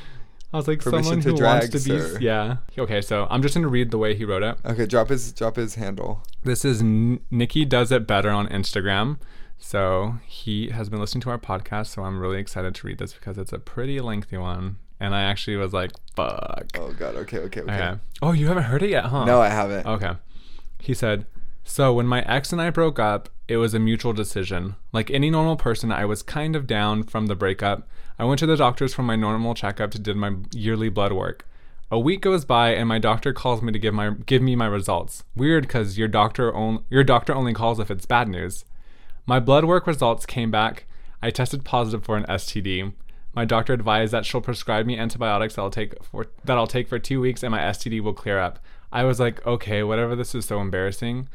I 0.52 0.56
was 0.56 0.66
like, 0.66 0.80
Permission 0.80 1.04
someone 1.04 1.20
to 1.22 1.30
who 1.30 1.36
drag, 1.36 1.62
wants 1.62 1.84
to 1.84 1.90
be. 1.90 1.98
sir. 2.00 2.18
Yeah. 2.20 2.56
Okay, 2.76 3.00
so 3.00 3.28
I'm 3.30 3.42
just 3.42 3.54
gonna 3.54 3.68
read 3.68 3.92
the 3.92 3.98
way 3.98 4.16
he 4.16 4.24
wrote 4.24 4.42
it. 4.42 4.58
Okay, 4.64 4.86
drop 4.86 5.08
his 5.08 5.32
drop 5.32 5.54
his 5.54 5.76
handle. 5.76 6.24
This 6.42 6.64
is 6.64 6.80
N- 6.80 7.20
Nikki 7.30 7.64
does 7.64 7.92
it 7.92 8.08
better 8.08 8.30
on 8.30 8.48
Instagram. 8.48 9.18
So 9.56 10.16
he 10.26 10.70
has 10.70 10.88
been 10.88 10.98
listening 10.98 11.22
to 11.22 11.30
our 11.30 11.38
podcast. 11.38 11.86
So 11.86 12.02
I'm 12.02 12.18
really 12.18 12.38
excited 12.40 12.74
to 12.74 12.86
read 12.86 12.98
this 12.98 13.12
because 13.12 13.38
it's 13.38 13.52
a 13.52 13.60
pretty 13.60 14.00
lengthy 14.00 14.36
one. 14.36 14.78
And 14.98 15.14
I 15.14 15.22
actually 15.22 15.56
was 15.56 15.72
like, 15.72 15.92
"Fuck." 16.16 16.66
Oh 16.76 16.92
god. 16.92 17.14
Okay. 17.14 17.38
Okay. 17.38 17.60
Okay. 17.60 17.72
Okay. 17.72 18.00
Oh, 18.20 18.32
you 18.32 18.48
haven't 18.48 18.64
heard 18.64 18.82
it 18.82 18.90
yet, 18.90 19.04
huh? 19.04 19.24
No, 19.24 19.40
I 19.40 19.48
haven't. 19.48 19.86
Okay. 19.86 20.12
He 20.80 20.92
said, 20.92 21.24
So 21.64 21.94
when 21.94 22.06
my 22.06 22.20
ex 22.22 22.52
and 22.52 22.60
I 22.60 22.70
broke 22.70 22.98
up, 22.98 23.30
it 23.48 23.56
was 23.56 23.74
a 23.74 23.78
mutual 23.78 24.12
decision. 24.12 24.76
Like 24.92 25.10
any 25.10 25.30
normal 25.30 25.56
person, 25.56 25.90
I 25.90 26.04
was 26.04 26.22
kind 26.22 26.54
of 26.54 26.66
down 26.66 27.02
from 27.02 27.26
the 27.26 27.34
breakup. 27.34 27.88
I 28.18 28.24
went 28.24 28.38
to 28.40 28.46
the 28.46 28.56
doctors 28.56 28.94
for 28.94 29.02
my 29.02 29.16
normal 29.16 29.54
checkup 29.54 29.90
to 29.92 29.98
do 29.98 30.14
my 30.14 30.36
yearly 30.52 30.88
blood 30.88 31.12
work. 31.12 31.46
A 31.90 31.98
week 31.98 32.20
goes 32.20 32.44
by 32.44 32.74
and 32.74 32.88
my 32.88 32.98
doctor 32.98 33.32
calls 33.32 33.62
me 33.62 33.72
to 33.72 33.78
give 33.78 33.94
my 33.94 34.10
give 34.10 34.42
me 34.42 34.54
my 34.54 34.66
results. 34.66 35.24
Weird 35.34 35.68
cuz 35.68 35.98
your 35.98 36.08
doctor 36.08 36.54
on, 36.54 36.84
your 36.90 37.02
doctor 37.02 37.34
only 37.34 37.54
calls 37.54 37.80
if 37.80 37.90
it's 37.90 38.06
bad 38.06 38.28
news. 38.28 38.64
My 39.26 39.40
blood 39.40 39.64
work 39.64 39.86
results 39.86 40.26
came 40.26 40.50
back. 40.50 40.86
I 41.22 41.30
tested 41.30 41.64
positive 41.64 42.04
for 42.04 42.16
an 42.16 42.26
STD. 42.28 42.92
My 43.34 43.44
doctor 43.44 43.72
advised 43.72 44.12
that 44.12 44.26
she'll 44.26 44.40
prescribe 44.40 44.86
me 44.86 44.98
antibiotics 44.98 45.54
that 45.54 45.62
I'll 45.62 45.70
take 45.70 46.02
for 46.04 46.26
that 46.44 46.58
I'll 46.58 46.66
take 46.66 46.88
for 46.88 46.98
2 46.98 47.20
weeks 47.20 47.42
and 47.42 47.50
my 47.52 47.60
STD 47.60 48.00
will 48.00 48.12
clear 48.12 48.38
up. 48.38 48.58
I 48.92 49.04
was 49.04 49.18
like, 49.18 49.44
"Okay, 49.46 49.82
whatever, 49.82 50.14
this 50.14 50.34
is 50.34 50.44
so 50.44 50.60
embarrassing." 50.60 51.28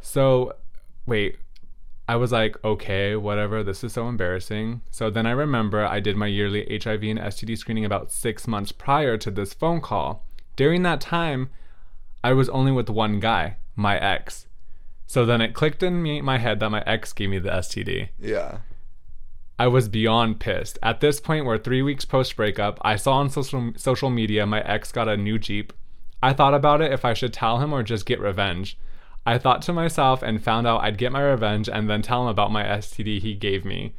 So, 0.00 0.54
wait. 1.06 1.38
I 2.10 2.16
was 2.16 2.32
like, 2.32 2.56
"Okay, 2.64 3.16
whatever, 3.16 3.62
this 3.62 3.84
is 3.84 3.92
so 3.92 4.08
embarrassing." 4.08 4.80
So 4.90 5.10
then 5.10 5.26
I 5.26 5.32
remember 5.32 5.84
I 5.84 6.00
did 6.00 6.16
my 6.16 6.26
yearly 6.26 6.66
HIV 6.70 7.02
and 7.02 7.18
STD 7.18 7.54
screening 7.54 7.84
about 7.84 8.10
6 8.10 8.48
months 8.48 8.72
prior 8.72 9.18
to 9.18 9.30
this 9.30 9.52
phone 9.52 9.82
call. 9.82 10.26
During 10.56 10.82
that 10.84 11.02
time, 11.02 11.50
I 12.24 12.32
was 12.32 12.48
only 12.48 12.72
with 12.72 12.88
one 12.88 13.20
guy, 13.20 13.56
my 13.76 13.98
ex. 13.98 14.46
So 15.06 15.26
then 15.26 15.40
it 15.40 15.54
clicked 15.54 15.82
in 15.82 16.02
me, 16.02 16.20
my 16.20 16.38
head 16.38 16.60
that 16.60 16.70
my 16.70 16.82
ex 16.86 17.12
gave 17.12 17.30
me 17.30 17.38
the 17.38 17.50
STD. 17.50 18.08
Yeah. 18.18 18.58
I 19.58 19.66
was 19.66 19.88
beyond 19.88 20.40
pissed. 20.40 20.78
At 20.82 21.00
this 21.00 21.20
point, 21.20 21.44
we're 21.44 21.58
three 21.58 21.82
weeks 21.82 22.04
post 22.04 22.36
breakup. 22.36 22.78
I 22.82 22.96
saw 22.96 23.14
on 23.14 23.28
social 23.28 23.72
social 23.76 24.08
media 24.08 24.46
my 24.46 24.60
ex 24.62 24.92
got 24.92 25.08
a 25.08 25.16
new 25.16 25.38
Jeep. 25.38 25.72
I 26.22 26.32
thought 26.32 26.54
about 26.54 26.80
it 26.80 26.92
if 26.92 27.04
I 27.04 27.14
should 27.14 27.32
tell 27.32 27.58
him 27.58 27.72
or 27.72 27.82
just 27.82 28.06
get 28.06 28.20
revenge. 28.20 28.78
I 29.26 29.38
thought 29.38 29.62
to 29.62 29.72
myself 29.72 30.22
and 30.22 30.42
found 30.42 30.66
out 30.66 30.82
I'd 30.82 30.98
get 30.98 31.12
my 31.12 31.22
revenge 31.22 31.68
and 31.68 31.88
then 31.88 32.02
tell 32.02 32.22
him 32.22 32.28
about 32.28 32.52
my 32.52 32.64
STD 32.64 33.20
he 33.20 33.34
gave 33.34 33.64
me. 33.64 33.94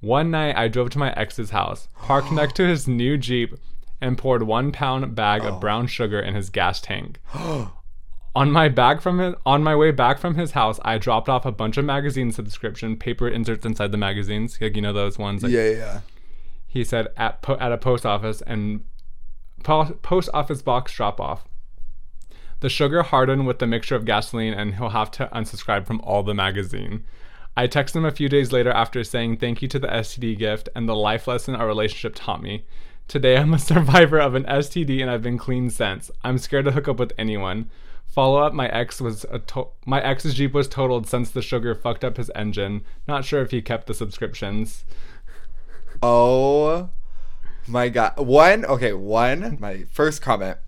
One 0.00 0.30
night 0.30 0.56
I 0.56 0.68
drove 0.68 0.90
to 0.90 0.98
my 0.98 1.12
ex's 1.12 1.50
house, 1.50 1.88
parked 2.02 2.30
next 2.30 2.56
to 2.56 2.66
his 2.66 2.86
new 2.86 3.16
Jeep, 3.16 3.54
and 4.00 4.18
poured 4.18 4.42
one 4.42 4.72
pound 4.72 5.14
bag 5.14 5.42
of 5.42 5.60
brown 5.60 5.86
sugar 5.86 6.20
in 6.20 6.34
his 6.34 6.50
gas 6.50 6.80
tank. 6.80 7.18
on 8.34 8.52
my 8.52 8.68
back 8.68 9.00
from 9.00 9.18
his, 9.18 9.34
on 9.46 9.64
my 9.64 9.74
way 9.74 9.90
back 9.90 10.18
from 10.18 10.34
his 10.34 10.50
house, 10.52 10.78
I 10.84 10.98
dropped 10.98 11.30
off 11.30 11.46
a 11.46 11.52
bunch 11.52 11.78
of 11.78 11.86
magazine 11.86 12.30
subscription 12.30 12.96
paper 12.96 13.26
inserts 13.26 13.64
inside 13.64 13.92
the 13.92 13.96
magazines, 13.98 14.58
like 14.60 14.76
you 14.76 14.82
know 14.82 14.92
those 14.92 15.18
ones. 15.18 15.42
Like, 15.42 15.52
Yeah, 15.52 15.70
yeah. 15.70 16.00
He 16.66 16.84
said 16.84 17.08
at 17.16 17.40
po- 17.40 17.56
at 17.56 17.72
a 17.72 17.78
post 17.78 18.04
office 18.04 18.42
and 18.46 18.84
po- 19.62 19.96
post 20.02 20.28
office 20.34 20.60
box 20.60 20.92
drop 20.92 21.18
off. 21.18 21.46
The 22.66 22.70
sugar 22.70 23.04
hardened 23.04 23.46
with 23.46 23.60
the 23.60 23.66
mixture 23.68 23.94
of 23.94 24.04
gasoline, 24.04 24.52
and 24.52 24.74
he'll 24.74 24.88
have 24.88 25.12
to 25.12 25.28
unsubscribe 25.32 25.86
from 25.86 26.00
all 26.00 26.24
the 26.24 26.34
magazine. 26.34 27.04
I 27.56 27.68
texted 27.68 27.94
him 27.94 28.04
a 28.04 28.10
few 28.10 28.28
days 28.28 28.50
later 28.50 28.72
after 28.72 29.04
saying 29.04 29.36
thank 29.36 29.62
you 29.62 29.68
to 29.68 29.78
the 29.78 29.86
STD 29.86 30.36
gift 30.36 30.68
and 30.74 30.88
the 30.88 30.96
life 30.96 31.28
lesson 31.28 31.54
our 31.54 31.68
relationship 31.68 32.16
taught 32.16 32.42
me. 32.42 32.64
Today 33.06 33.36
I'm 33.36 33.54
a 33.54 33.58
survivor 33.70 34.18
of 34.18 34.34
an 34.34 34.42
STD 34.46 35.00
and 35.00 35.08
I've 35.08 35.22
been 35.22 35.38
clean 35.38 35.70
since. 35.70 36.10
I'm 36.24 36.38
scared 36.38 36.64
to 36.64 36.72
hook 36.72 36.88
up 36.88 36.98
with 36.98 37.12
anyone. 37.16 37.70
Follow 38.04 38.42
up: 38.42 38.52
My 38.52 38.66
ex 38.70 39.00
was 39.00 39.24
a 39.30 39.38
to- 39.38 39.68
my 39.84 40.02
ex's 40.02 40.34
Jeep 40.34 40.52
was 40.52 40.66
totaled 40.66 41.06
since 41.06 41.30
the 41.30 41.42
sugar 41.42 41.72
fucked 41.72 42.02
up 42.02 42.16
his 42.16 42.32
engine. 42.34 42.84
Not 43.06 43.24
sure 43.24 43.42
if 43.42 43.52
he 43.52 43.62
kept 43.62 43.86
the 43.86 43.94
subscriptions. 43.94 44.84
Oh 46.02 46.90
my 47.68 47.90
god. 47.90 48.18
One, 48.18 48.64
okay, 48.64 48.92
one, 48.92 49.56
my 49.60 49.84
first 49.92 50.20
comment. 50.20 50.58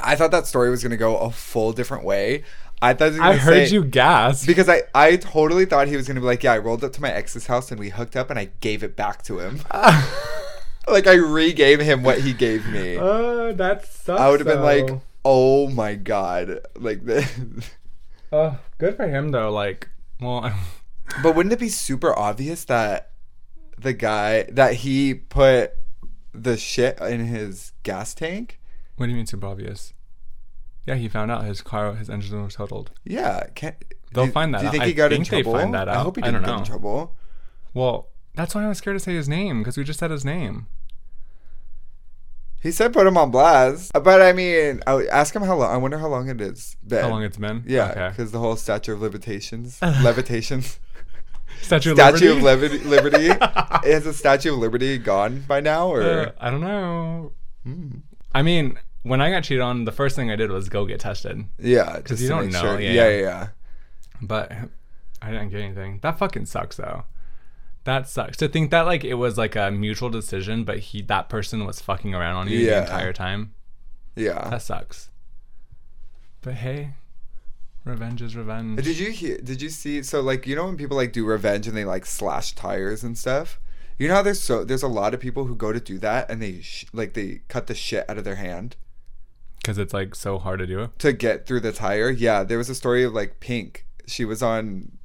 I 0.00 0.16
thought 0.16 0.30
that 0.32 0.46
story 0.46 0.70
was 0.70 0.82
gonna 0.82 0.96
go 0.96 1.16
a 1.18 1.30
full 1.30 1.72
different 1.72 2.04
way. 2.04 2.44
I 2.82 2.92
thought 2.94 3.12
he 3.12 3.18
was 3.18 3.28
I 3.28 3.36
heard 3.36 3.68
say- 3.68 3.74
you 3.74 3.84
gasp. 3.84 4.46
because 4.46 4.68
I, 4.68 4.82
I 4.94 5.16
totally 5.16 5.64
thought 5.64 5.88
he 5.88 5.96
was 5.96 6.06
gonna 6.08 6.20
be 6.20 6.26
like, 6.26 6.42
yeah, 6.42 6.52
I 6.52 6.58
rolled 6.58 6.84
up 6.84 6.92
to 6.94 7.00
my 7.00 7.10
ex's 7.10 7.46
house 7.46 7.70
and 7.70 7.78
we 7.80 7.90
hooked 7.90 8.16
up 8.16 8.30
and 8.30 8.38
I 8.38 8.50
gave 8.60 8.82
it 8.82 8.96
back 8.96 9.22
to 9.24 9.38
him. 9.38 9.60
like 10.88 11.06
I 11.06 11.16
regave 11.16 11.80
him 11.80 12.02
what 12.02 12.20
he 12.20 12.32
gave 12.32 12.66
me. 12.66 12.98
Oh, 13.00 13.52
that 13.52 13.86
sucks. 13.86 14.20
I 14.20 14.30
would 14.30 14.40
have 14.40 14.46
been 14.46 14.62
like, 14.62 14.90
oh 15.24 15.68
my 15.68 15.94
god, 15.94 16.60
like 16.76 17.04
the. 17.04 17.26
oh, 18.32 18.58
good 18.78 18.96
for 18.96 19.06
him 19.06 19.30
though. 19.30 19.50
Like, 19.50 19.88
well, 20.20 20.52
But 21.22 21.36
wouldn't 21.36 21.52
it 21.52 21.58
be 21.58 21.68
super 21.68 22.18
obvious 22.18 22.64
that 22.64 23.10
the 23.78 23.92
guy 23.92 24.44
that 24.44 24.74
he 24.74 25.14
put 25.14 25.72
the 26.32 26.56
shit 26.56 26.98
in 27.00 27.26
his 27.26 27.72
gas 27.82 28.14
tank? 28.14 28.58
What 28.96 29.06
do 29.06 29.10
you 29.10 29.16
mean 29.16 29.26
super 29.26 29.46
obvious? 29.46 29.92
Yeah, 30.86 30.96
he 30.96 31.08
found 31.08 31.30
out 31.30 31.44
his 31.44 31.62
car, 31.62 31.94
his 31.94 32.10
engine 32.10 32.42
was 32.44 32.54
totaled. 32.54 32.90
Yeah, 33.04 33.44
can't. 33.54 33.76
They'll 34.12 34.26
do, 34.26 34.32
find 34.32 34.52
that 34.54 34.58
Do 34.58 34.64
you 34.64 34.68
out. 34.68 34.72
think 34.72 34.82
I 34.84 34.86
he 34.88 34.92
got 34.94 35.12
in 35.12 35.18
think 35.24 35.30
they 35.30 35.42
trouble? 35.42 35.58
find 35.60 35.74
that 35.74 35.88
I 35.88 35.98
hope 36.00 36.16
he 36.16 36.22
didn't 36.22 36.42
get 36.44 36.58
in 36.58 36.64
trouble. 36.64 37.16
Well, 37.72 38.08
that's 38.34 38.54
why 38.54 38.64
I 38.64 38.68
was 38.68 38.78
scared 38.78 38.96
to 38.96 39.00
say 39.00 39.14
his 39.14 39.28
name 39.28 39.60
because 39.60 39.76
we 39.76 39.84
just 39.84 39.98
said 39.98 40.10
his 40.10 40.24
name. 40.24 40.66
He 42.62 42.70
said 42.70 42.92
put 42.94 43.06
him 43.06 43.18
on 43.18 43.30
blast, 43.30 43.92
but 43.92 44.22
I 44.22 44.32
mean, 44.32 44.80
I 44.86 45.04
ask 45.06 45.34
him 45.36 45.42
how 45.42 45.56
long. 45.56 45.70
I 45.70 45.76
wonder 45.76 45.98
how 45.98 46.08
long 46.08 46.28
it 46.28 46.40
is. 46.40 46.76
Been. 46.86 47.02
How 47.02 47.10
long 47.10 47.22
it's 47.22 47.36
been? 47.36 47.62
Yeah, 47.66 47.90
Okay. 47.90 48.08
because 48.10 48.32
the 48.32 48.38
whole 48.38 48.56
statue 48.56 48.94
of 48.94 49.02
limitations, 49.02 49.78
levitations, 50.02 50.78
Statue 51.60 51.92
of 51.92 51.96
statue 51.98 52.34
Liberty. 52.34 52.76
of 52.76 52.84
Liberty. 52.86 53.28
Liberty. 53.28 53.46
Is 53.88 54.04
the 54.04 54.12
Statue 54.14 54.52
of 54.54 54.58
Liberty 54.60 54.96
gone 54.98 55.44
by 55.46 55.60
now, 55.60 55.88
or? 55.88 56.02
Uh, 56.02 56.32
I 56.40 56.50
don't 56.50 56.60
know. 56.62 57.32
Hmm. 57.64 57.88
I 58.34 58.42
mean, 58.42 58.78
when 59.02 59.20
I 59.20 59.30
got 59.30 59.44
cheated 59.44 59.60
on, 59.62 59.84
the 59.84 59.92
first 59.92 60.16
thing 60.16 60.30
I 60.30 60.36
did 60.36 60.50
was 60.50 60.68
go 60.68 60.84
get 60.86 61.00
tested. 61.00 61.44
yeah, 61.58 61.96
because 61.98 62.20
you 62.22 62.28
don't 62.28 62.50
know, 62.50 62.60
Sure. 62.60 62.80
yeah, 62.80 62.90
Yeah, 62.92 63.08
yeah. 63.08 63.20
yeah. 63.20 63.48
But 64.22 64.52
I 65.22 65.30
didn't 65.30 65.50
get 65.50 65.60
anything. 65.60 65.98
That 66.02 66.18
fucking 66.18 66.46
sucks 66.46 66.76
though. 66.76 67.04
That 67.84 68.08
sucks. 68.08 68.36
To 68.38 68.48
think 68.48 68.70
that 68.70 68.82
like 68.82 69.04
it 69.04 69.14
was 69.14 69.36
like 69.36 69.56
a 69.56 69.70
mutual 69.70 70.08
decision, 70.08 70.64
but 70.64 70.78
he 70.78 71.02
that 71.02 71.28
person 71.28 71.66
was 71.66 71.80
fucking 71.80 72.14
around 72.14 72.36
on 72.36 72.48
you 72.48 72.58
Yeah. 72.58 72.80
the 72.80 72.82
entire 72.86 73.12
time. 73.12 73.52
yeah. 74.16 74.48
That 74.48 74.62
sucks. 74.62 75.10
But 76.40 76.54
hey, 76.54 76.94
revenge 77.84 78.22
is 78.22 78.36
revenge. 78.36 78.82
Did 78.82 78.98
you 78.98 79.10
hear? 79.10 79.38
Did 79.38 79.60
you 79.62 79.68
see? 79.68 80.02
So 80.02 80.20
like 80.20 80.46
you 80.46 80.56
know 80.56 80.66
when 80.66 80.76
people 80.76 80.96
like 80.96 81.12
do 81.12 81.24
revenge 81.26 81.66
and 81.66 81.76
they 81.76 81.84
like 81.84 82.06
slash 82.06 82.54
tires 82.54 83.02
and 83.04 83.16
stuff. 83.18 83.60
You 83.98 84.08
know 84.08 84.14
how 84.14 84.22
there's 84.22 84.40
so 84.40 84.64
there's 84.64 84.82
a 84.82 84.88
lot 84.88 85.14
of 85.14 85.20
people 85.20 85.44
who 85.44 85.54
go 85.54 85.72
to 85.72 85.80
do 85.80 85.98
that 85.98 86.30
and 86.30 86.42
they 86.42 86.60
sh- 86.60 86.86
like 86.92 87.14
they 87.14 87.42
cut 87.48 87.68
the 87.68 87.74
shit 87.74 88.08
out 88.08 88.18
of 88.18 88.24
their 88.24 88.34
hand 88.36 88.76
Because 89.58 89.78
it's 89.78 89.94
like 89.94 90.14
so 90.14 90.38
hard 90.38 90.58
to 90.58 90.66
do. 90.66 90.90
to 90.98 91.12
get 91.12 91.46
through 91.46 91.60
the 91.60 91.72
tire. 91.72 92.10
Yeah, 92.10 92.42
there 92.42 92.58
was 92.58 92.68
a 92.68 92.74
story 92.74 93.04
of 93.04 93.12
like 93.12 93.40
Pink. 93.40 93.86
She 94.06 94.24
was 94.24 94.42
on. 94.42 94.98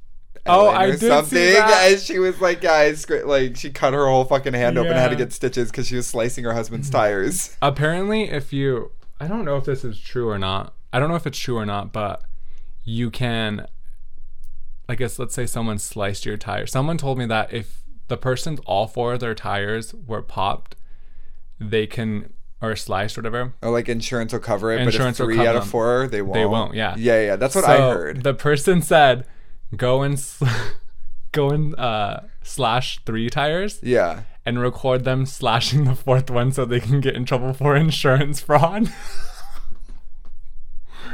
Oh, 0.46 0.68
Ellen 0.68 0.76
I 0.76 0.84
or 0.84 0.90
did 0.92 1.00
see 1.00 1.08
something, 1.08 1.52
that. 1.52 1.90
and 1.92 2.00
she 2.00 2.18
was 2.18 2.40
like, 2.40 2.62
"Guys, 2.62 3.08
like 3.24 3.56
she 3.56 3.70
cut 3.70 3.92
her 3.92 4.06
whole 4.06 4.24
fucking 4.24 4.54
hand 4.54 4.78
open, 4.78 4.90
and 4.92 4.98
had 4.98 5.10
to 5.10 5.16
get 5.16 5.34
stitches 5.34 5.70
because 5.70 5.86
she 5.86 5.96
was 5.96 6.06
slicing 6.06 6.44
her 6.44 6.54
husband's 6.54 6.88
mm. 6.88 6.92
tires." 6.92 7.56
Apparently, 7.60 8.24
if 8.24 8.50
you, 8.52 8.90
I 9.20 9.28
don't 9.28 9.44
know 9.44 9.56
if 9.56 9.64
this 9.64 9.84
is 9.84 10.00
true 10.00 10.28
or 10.30 10.38
not. 10.38 10.74
I 10.94 10.98
don't 10.98 11.10
know 11.10 11.14
if 11.14 11.26
it's 11.26 11.38
true 11.38 11.56
or 11.56 11.66
not, 11.66 11.92
but 11.92 12.22
you 12.84 13.10
can. 13.10 13.66
I 14.88 14.94
guess 14.94 15.18
let's 15.18 15.34
say 15.34 15.46
someone 15.46 15.78
sliced 15.78 16.24
your 16.24 16.38
tire. 16.38 16.66
Someone 16.66 16.96
told 16.96 17.18
me 17.18 17.26
that 17.26 17.52
if 17.52 17.82
the 18.10 18.18
person's 18.18 18.60
all 18.66 18.86
four 18.86 19.14
of 19.14 19.20
their 19.20 19.34
tires 19.34 19.94
were 19.94 20.20
popped, 20.20 20.76
they 21.58 21.86
can 21.86 22.32
or 22.60 22.76
sliced 22.76 23.16
or 23.16 23.22
whatever. 23.22 23.54
Or 23.62 23.70
like 23.70 23.88
insurance 23.88 24.34
will 24.34 24.40
cover 24.40 24.72
it, 24.72 24.82
Insurance 24.82 25.16
but 25.16 25.24
will 25.24 25.30
if 25.30 25.36
three 25.38 25.46
out 25.46 25.56
of 25.56 25.66
four, 25.66 26.08
they 26.08 26.20
won't. 26.20 26.34
They 26.34 26.44
won't, 26.44 26.74
yeah. 26.74 26.94
yeah, 26.98 27.22
yeah. 27.22 27.36
That's 27.36 27.54
what 27.54 27.64
I 27.64 27.78
heard. 27.78 28.22
The 28.24 28.34
person 28.34 28.82
said, 28.82 29.26
"Go 29.74 30.02
and 30.02 30.18
sl- 30.18 30.46
go 31.32 31.50
and 31.50 31.78
uh, 31.78 32.20
slash 32.42 33.00
three 33.06 33.30
tires 33.30 33.78
yeah. 33.82 34.22
and 34.44 34.60
record 34.60 35.04
them 35.04 35.24
slashing 35.24 35.84
the 35.84 35.94
fourth 35.94 36.28
one 36.28 36.50
so 36.50 36.64
they 36.64 36.80
can 36.80 37.00
get 37.00 37.14
in 37.14 37.24
trouble 37.24 37.54
for 37.54 37.76
insurance 37.76 38.40
fraud." 38.40 38.92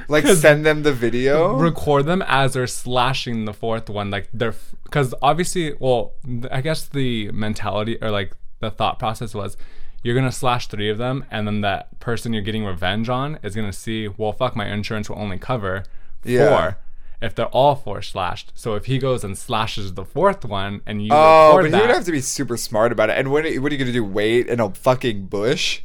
Like 0.09 0.27
send 0.27 0.65
them 0.65 0.83
the 0.83 0.93
video. 0.93 1.57
record 1.57 2.07
them 2.07 2.23
as 2.27 2.53
they're 2.55 2.67
slashing 2.67 3.45
the 3.45 3.53
fourth 3.53 3.89
one 3.91 4.11
like 4.11 4.29
they're 4.33 4.55
because 4.85 5.15
obviously 5.23 5.75
well 5.81 6.13
i 6.51 6.61
guess 6.61 6.87
the 6.89 7.31
mentality 7.33 7.99
or 8.01 8.11
like 8.11 8.33
the 8.61 8.71
thought 8.71 8.99
process 8.99 9.35
was 9.35 9.57
you're 10.03 10.15
gonna 10.15 10.31
slash 10.31 10.69
three 10.69 10.89
of 10.89 10.99
them 10.99 11.25
and 11.31 11.47
then 11.47 11.61
that 11.63 11.99
person 11.99 12.33
you're 12.33 12.43
getting 12.43 12.65
revenge 12.65 13.09
on 13.09 13.39
is 13.43 13.55
gonna 13.57 13.73
see 13.73 14.07
well 14.09 14.33
fuck 14.33 14.55
my 14.55 14.67
insurance 14.69 15.11
will 15.11 15.19
only 15.19 15.39
cover 15.39 15.83
four 16.23 16.31
Yeah. 16.33 16.75
if 17.21 17.35
they're 17.35 17.47
all 17.47 17.75
four 17.75 18.01
slashed 18.03 18.53
so 18.55 18.75
if 18.75 18.85
he 18.87 18.99
goes 18.99 19.25
and 19.25 19.37
slashes 19.37 19.95
the 19.95 20.05
fourth 20.05 20.45
one 20.45 20.83
and 20.87 21.03
you 21.05 21.09
Oh, 21.13 21.59
but 21.61 21.71
that 21.73 21.83
you'd 21.83 21.91
have 21.91 22.05
to 22.05 22.13
be 22.13 22.21
super 22.21 22.57
smart 22.57 22.93
about 22.93 23.11
it. 23.11 23.19
And 23.19 23.33
what, 23.33 23.45
are- 23.45 23.61
what 23.61 23.73
are 23.73 23.75
you 23.75 23.79
gonna 23.79 23.93
do? 23.93 24.05
Wait 24.05 24.47
in 24.49 24.61
a 24.61 24.71
fucking 24.73 25.27
bush? 25.27 25.81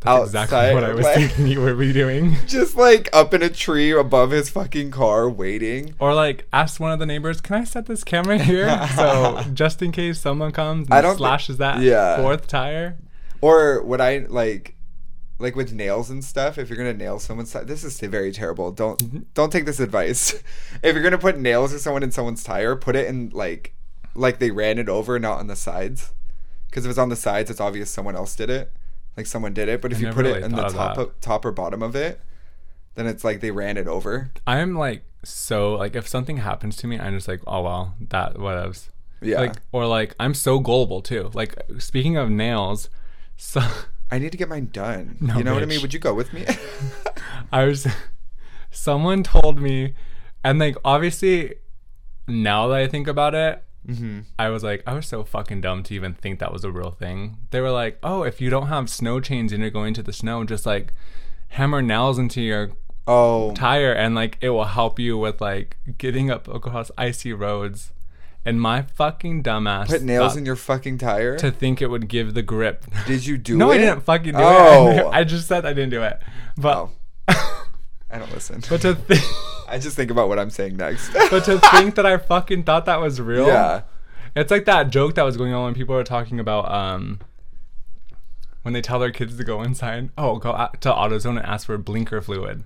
That's 0.00 0.26
exactly 0.26 0.74
what 0.74 0.84
i 0.84 0.92
was 0.92 1.04
like- 1.04 1.16
thinking 1.16 1.46
you 1.46 1.60
would 1.60 1.78
be 1.78 1.92
doing 1.92 2.36
Just 2.46 2.76
like 2.76 3.08
up 3.12 3.34
in 3.34 3.42
a 3.42 3.48
tree 3.50 3.90
above 3.92 4.30
his 4.30 4.48
fucking 4.50 4.90
car, 4.90 5.28
waiting. 5.28 5.94
or 5.98 6.14
like 6.14 6.46
ask 6.52 6.80
one 6.80 6.92
of 6.92 6.98
the 6.98 7.06
neighbors 7.06 7.40
can 7.40 7.56
i 7.56 7.64
set 7.64 7.86
this 7.86 8.02
camera 8.04 8.38
here 8.38 8.88
so 8.96 9.42
just 9.54 9.82
in 9.82 9.92
case 9.92 10.20
someone 10.20 10.52
comes 10.52 10.86
and 10.86 10.94
I 10.94 11.00
don't 11.00 11.16
slashes 11.16 11.58
that 11.58 11.80
yeah. 11.82 12.16
fourth 12.16 12.46
tire 12.46 12.96
Or 13.40 13.82
would 13.82 14.00
I 14.00 14.26
like, 14.28 14.76
like 15.38 15.56
with 15.56 15.72
nails 15.72 16.10
and 16.10 16.22
stuff? 16.22 16.58
If 16.58 16.68
you're 16.68 16.76
gonna 16.76 16.92
nail 16.92 17.18
someone's, 17.18 17.52
ti- 17.52 17.60
this 17.64 17.84
is 17.84 17.98
very 18.00 18.32
terrible. 18.32 18.70
Don't 18.70 18.98
mm-hmm. 18.98 19.18
don't 19.34 19.50
take 19.50 19.64
this 19.64 19.80
advice. 19.80 20.34
if 20.82 20.94
you're 20.94 21.02
gonna 21.02 21.18
put 21.18 21.38
nails 21.38 21.72
or 21.72 21.78
someone 21.78 22.02
in 22.02 22.10
someone's 22.10 22.44
tire, 22.44 22.76
put 22.76 22.96
it 22.96 23.06
in 23.06 23.30
like, 23.30 23.74
like 24.14 24.38
they 24.38 24.50
ran 24.50 24.78
it 24.78 24.88
over, 24.88 25.18
not 25.18 25.38
on 25.38 25.46
the 25.46 25.56
sides. 25.56 26.12
Because 26.68 26.84
if 26.84 26.90
it's 26.90 26.98
on 26.98 27.08
the 27.08 27.16
sides, 27.16 27.50
it's 27.50 27.60
obvious 27.60 27.90
someone 27.90 28.14
else 28.14 28.36
did 28.36 28.50
it. 28.50 28.72
Like 29.20 29.26
someone 29.26 29.52
did 29.52 29.68
it. 29.68 29.82
But 29.82 29.92
if 29.92 29.98
I 29.98 30.00
you 30.00 30.12
put 30.14 30.24
it 30.24 30.42
in 30.42 30.52
the 30.52 30.64
of 30.64 30.72
top 30.72 30.96
that. 30.96 31.02
of, 31.02 31.20
top 31.20 31.44
or 31.44 31.52
bottom 31.52 31.82
of 31.82 31.94
it, 31.94 32.22
then 32.94 33.06
it's 33.06 33.22
like 33.22 33.40
they 33.40 33.50
ran 33.50 33.76
it 33.76 33.86
over. 33.86 34.30
I'm 34.46 34.74
like 34.78 35.02
so 35.24 35.74
like 35.74 35.94
if 35.94 36.08
something 36.08 36.38
happens 36.38 36.74
to 36.76 36.86
me, 36.86 36.98
I'm 36.98 37.14
just 37.14 37.28
like, 37.28 37.42
oh 37.46 37.60
well, 37.60 37.96
that 38.08 38.36
whatevs. 38.36 38.88
Yeah. 39.20 39.40
Like 39.40 39.56
or 39.72 39.86
like 39.86 40.14
I'm 40.18 40.32
so 40.32 40.58
gullible 40.58 41.02
too. 41.02 41.30
Like 41.34 41.54
speaking 41.76 42.16
of 42.16 42.30
nails, 42.30 42.88
so 43.36 43.60
I 44.10 44.18
need 44.18 44.32
to 44.32 44.38
get 44.38 44.48
mine 44.48 44.70
done. 44.72 45.18
No, 45.20 45.36
you 45.36 45.44
know 45.44 45.52
what 45.52 45.62
I 45.62 45.66
mean? 45.66 45.82
Would 45.82 45.92
you 45.92 46.00
go 46.00 46.14
with 46.14 46.32
me? 46.32 46.46
I 47.52 47.66
was 47.66 47.86
someone 48.70 49.22
told 49.22 49.60
me 49.60 49.92
and 50.42 50.58
like 50.58 50.78
obviously 50.82 51.56
now 52.26 52.68
that 52.68 52.78
I 52.78 52.86
think 52.86 53.06
about 53.06 53.34
it, 53.34 53.62
mm-hmm. 53.86 54.20
I 54.38 54.48
was 54.50 54.62
like, 54.62 54.82
I 54.86 54.94
was 54.94 55.06
so 55.06 55.24
fucking 55.24 55.60
dumb 55.62 55.82
to 55.84 55.94
even 55.94 56.14
think 56.14 56.38
that 56.38 56.52
was 56.52 56.64
a 56.64 56.70
real 56.70 56.90
thing. 56.90 57.36
They 57.50 57.60
were 57.60 57.70
like, 57.70 57.98
oh, 58.02 58.22
if 58.22 58.40
you 58.40 58.50
don't 58.50 58.68
have 58.68 58.88
snow 58.90 59.20
chains 59.20 59.52
and 59.52 59.60
you're 59.62 59.70
going 59.70 59.94
to 59.94 60.02
the 60.02 60.12
snow, 60.12 60.44
just 60.44 60.66
like 60.66 60.92
hammer 61.48 61.82
nails 61.82 62.18
into 62.18 62.40
your 62.40 62.70
Oh, 63.06 63.52
tire 63.54 63.92
and 63.92 64.14
like 64.14 64.38
it 64.40 64.50
will 64.50 64.64
help 64.66 64.98
you 65.00 65.18
with 65.18 65.40
like 65.40 65.78
getting 65.98 66.30
up 66.30 66.46
across 66.46 66.90
icy 66.96 67.32
roads. 67.32 67.92
And 68.44 68.58
my 68.60 68.82
fucking 68.82 69.42
dumbass 69.42 69.88
put 69.88 70.02
nails 70.02 70.34
in 70.36 70.46
your 70.46 70.56
fucking 70.56 70.96
tire. 70.98 71.36
to 71.38 71.50
think 71.50 71.82
it 71.82 71.88
would 71.88 72.08
give 72.08 72.32
the 72.34 72.42
grip. 72.42 72.86
Did 73.06 73.26
you 73.26 73.36
do 73.36 73.56
no, 73.56 73.70
it? 73.72 73.76
No, 73.78 73.82
I 73.82 73.86
didn't 73.86 74.04
fucking 74.04 74.32
do 74.32 74.38
Oh. 74.38 74.88
it. 74.88 75.06
I 75.12 75.24
just 75.24 75.46
said 75.48 75.66
I 75.66 75.74
didn't 75.74 75.90
do 75.90 76.02
it. 76.02 76.22
But 76.56 76.76
Oh. 76.76 76.90
I 78.10 78.18
don't 78.18 78.32
listen. 78.32 78.62
but 78.68 78.80
to 78.82 78.94
think 79.08 79.22
I 79.68 79.78
just 79.78 79.96
think 79.96 80.10
about 80.10 80.28
what 80.28 80.38
I'm 80.38 80.50
saying 80.50 80.76
next. 80.76 81.12
but 81.30 81.44
to 81.44 81.58
think 81.58 81.94
that 81.94 82.06
I 82.06 82.16
fucking 82.16 82.64
thought 82.64 82.86
that 82.86 83.00
was 83.00 83.20
real. 83.20 83.46
yeah. 83.46 83.82
It's 84.34 84.50
like 84.50 84.64
that 84.66 84.90
joke 84.90 85.14
that 85.16 85.22
was 85.22 85.36
going 85.36 85.52
on 85.52 85.64
when 85.64 85.74
people 85.74 85.94
were 85.94 86.04
talking 86.04 86.38
about 86.40 86.70
um 86.70 87.20
when 88.62 88.74
they 88.74 88.82
tell 88.82 88.98
their 88.98 89.10
kids 89.10 89.36
to 89.36 89.44
go 89.44 89.62
inside. 89.62 90.10
Oh, 90.18 90.36
go 90.36 90.52
out 90.52 90.80
to 90.82 90.90
AutoZone 90.90 91.38
and 91.38 91.46
ask 91.46 91.66
for 91.66 91.78
blinker 91.78 92.20
fluid. 92.20 92.64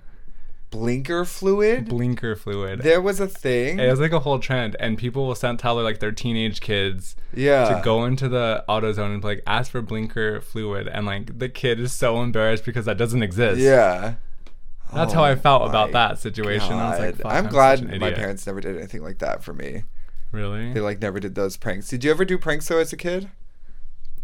Blinker 0.71 1.23
fluid. 1.23 1.87
Blinker 1.87 2.35
fluid. 2.35 2.81
There 2.81 3.01
was 3.01 3.19
a 3.19 3.27
thing. 3.27 3.79
it 3.79 3.89
was 3.89 3.99
like 3.99 4.11
a 4.11 4.19
whole 4.19 4.39
trend, 4.39 4.75
and 4.79 4.97
people 4.97 5.25
will 5.25 5.35
send 5.35 5.59
tell 5.59 5.81
like 5.81 5.99
their 5.99 6.11
teenage 6.11 6.59
kids 6.59 7.15
yeah. 7.33 7.69
to 7.69 7.81
go 7.83 8.03
into 8.03 8.27
the 8.27 8.65
AutoZone 8.67 9.13
and 9.13 9.23
like 9.23 9.41
ask 9.47 9.71
for 9.71 9.81
blinker 9.81 10.41
fluid, 10.41 10.87
and 10.87 11.05
like 11.05 11.39
the 11.39 11.47
kid 11.47 11.79
is 11.79 11.93
so 11.93 12.21
embarrassed 12.21 12.65
because 12.65 12.85
that 12.85 12.97
doesn't 12.97 13.23
exist. 13.23 13.61
Yeah. 13.61 14.15
That's 14.95 15.13
Oh 15.13 15.17
how 15.17 15.23
I 15.23 15.31
oh 15.31 15.35
felt 15.35 15.69
about 15.69 15.91
that 15.91 16.19
situation. 16.19 16.73
I 16.73 16.89
was 16.91 16.99
like. 16.99 17.15
Fuck, 17.17 17.31
I'm 17.31 17.43
such 17.45 17.51
glad 17.51 17.99
my 17.99 18.11
parents 18.11 18.47
never 18.47 18.61
did 18.61 18.77
anything 18.77 19.03
like 19.03 19.19
that 19.19 19.43
for 19.43 19.53
me. 19.53 19.83
Really? 20.31 20.73
They 20.73 20.79
like 20.79 21.01
never 21.01 21.19
did 21.19 21.35
those 21.35 21.57
pranks. 21.57 21.87
Did 21.87 22.03
you 22.03 22.11
ever 22.11 22.25
do 22.25 22.37
pranks 22.37 22.67
though 22.67 22.79
as 22.79 22.91
a 22.91 22.97
kid? 22.97 23.29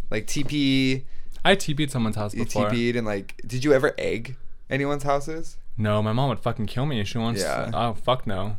Like 0.09 0.27
TP, 0.27 1.03
I 1.45 1.55
TP'd 1.55 1.91
someone's 1.91 2.17
house 2.17 2.33
before. 2.33 2.73
you. 2.73 2.91
TP'd 2.91 2.95
and 2.97 3.07
like, 3.07 3.41
did 3.45 3.63
you 3.63 3.73
ever 3.73 3.93
egg 3.97 4.35
anyone's 4.69 5.03
houses? 5.03 5.57
No, 5.77 6.01
my 6.01 6.11
mom 6.11 6.29
would 6.29 6.39
fucking 6.39 6.65
kill 6.65 6.85
me 6.85 6.99
if 6.99 7.07
she 7.07 7.17
wants. 7.17 7.41
Yeah. 7.41 7.71
Oh 7.73 7.93
fuck 7.93 8.27
no. 8.27 8.57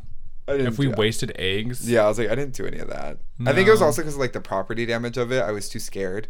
If 0.48 0.78
we 0.78 0.88
wasted 0.88 1.32
eggs. 1.36 1.88
Yeah, 1.88 2.04
I 2.04 2.08
was 2.08 2.18
like, 2.18 2.28
I 2.28 2.34
didn't 2.34 2.54
do 2.54 2.66
any 2.66 2.78
of 2.78 2.88
that. 2.88 3.18
I 3.46 3.52
think 3.52 3.68
it 3.68 3.70
was 3.70 3.82
also 3.82 4.02
because 4.02 4.16
like 4.16 4.32
the 4.32 4.40
property 4.40 4.86
damage 4.86 5.16
of 5.16 5.30
it. 5.30 5.42
I 5.42 5.52
was 5.52 5.68
too 5.68 5.78
scared 5.78 6.28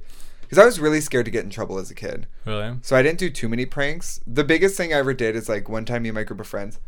because 0.52 0.62
I 0.62 0.66
was 0.66 0.78
really 0.78 1.00
scared 1.00 1.24
to 1.24 1.30
get 1.30 1.44
in 1.44 1.50
trouble 1.50 1.78
as 1.78 1.90
a 1.90 1.94
kid. 1.94 2.26
Really? 2.44 2.76
So 2.82 2.94
I 2.94 3.00
didn't 3.02 3.18
do 3.18 3.30
too 3.30 3.48
many 3.48 3.64
pranks. 3.64 4.20
The 4.26 4.44
biggest 4.44 4.76
thing 4.76 4.92
I 4.92 4.98
ever 4.98 5.14
did 5.14 5.34
is 5.34 5.48
like 5.48 5.66
one 5.66 5.86
time 5.86 6.02
me 6.02 6.10
and 6.10 6.14
my 6.14 6.24
group 6.24 6.40
of 6.40 6.46
friends, 6.46 6.78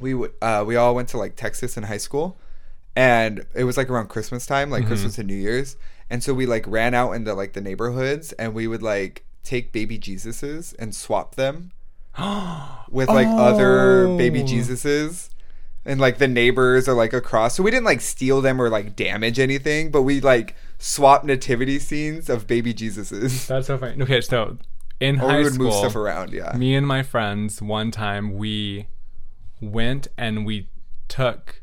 we 0.00 0.12
w- 0.12 0.32
uh, 0.40 0.64
we 0.66 0.76
all 0.76 0.94
went 0.94 1.10
to 1.10 1.18
like 1.18 1.36
Texas 1.36 1.76
in 1.76 1.82
high 1.82 1.98
school, 1.98 2.38
and 2.96 3.44
it 3.54 3.64
was 3.64 3.76
like 3.76 3.90
around 3.90 4.08
Christmas 4.08 4.46
time, 4.46 4.70
like 4.70 4.86
Christmas 4.86 5.18
and 5.18 5.28
New 5.28 5.34
Year's, 5.34 5.76
and 6.08 6.24
so 6.24 6.32
we 6.32 6.46
like 6.46 6.66
ran 6.66 6.94
out 6.94 7.12
into 7.12 7.34
like 7.34 7.52
the 7.52 7.60
neighborhoods 7.60 8.32
and 8.32 8.54
we 8.54 8.66
would 8.66 8.82
like 8.82 9.26
take 9.44 9.72
baby 9.72 9.98
Jesuses 9.98 10.74
and 10.78 10.94
swap 10.94 11.34
them 11.34 11.72
with 12.88 13.08
like 13.08 13.26
other 13.28 14.08
baby 14.16 14.40
Oh. 14.40 14.44
Jesuses. 14.46 15.28
And 15.84 15.98
like 16.00 16.18
the 16.18 16.28
neighbors 16.28 16.88
are 16.88 16.94
like 16.94 17.12
across. 17.14 17.54
So 17.56 17.62
we 17.62 17.70
didn't 17.70 17.86
like 17.86 18.00
steal 18.02 18.40
them 18.42 18.60
or 18.60 18.68
like 18.68 18.96
damage 18.96 19.38
anything, 19.38 19.90
but 19.90 20.02
we 20.02 20.20
like 20.20 20.54
swapped 20.82 21.24
nativity 21.24 21.78
scenes 21.78 22.28
of 22.28 22.46
baby 22.48 22.72
Jesuses. 22.74 23.46
That's 23.48 23.66
so 23.68 23.78
funny. 23.78 24.02
Okay, 24.02 24.20
so 24.20 24.56
in 24.98 25.20
Or 25.20 25.28
high 25.30 25.36
we 25.38 25.44
would 25.44 25.52
school, 25.54 25.66
move 25.66 25.74
stuff 25.74 25.94
around, 25.94 26.32
yeah. 26.32 26.56
me 26.56 26.74
and 26.74 26.86
my 26.86 27.02
friends 27.02 27.60
one 27.62 27.90
time 27.90 28.34
we 28.34 28.86
went 29.60 30.08
and 30.18 30.44
we 30.46 30.68
took 31.08 31.62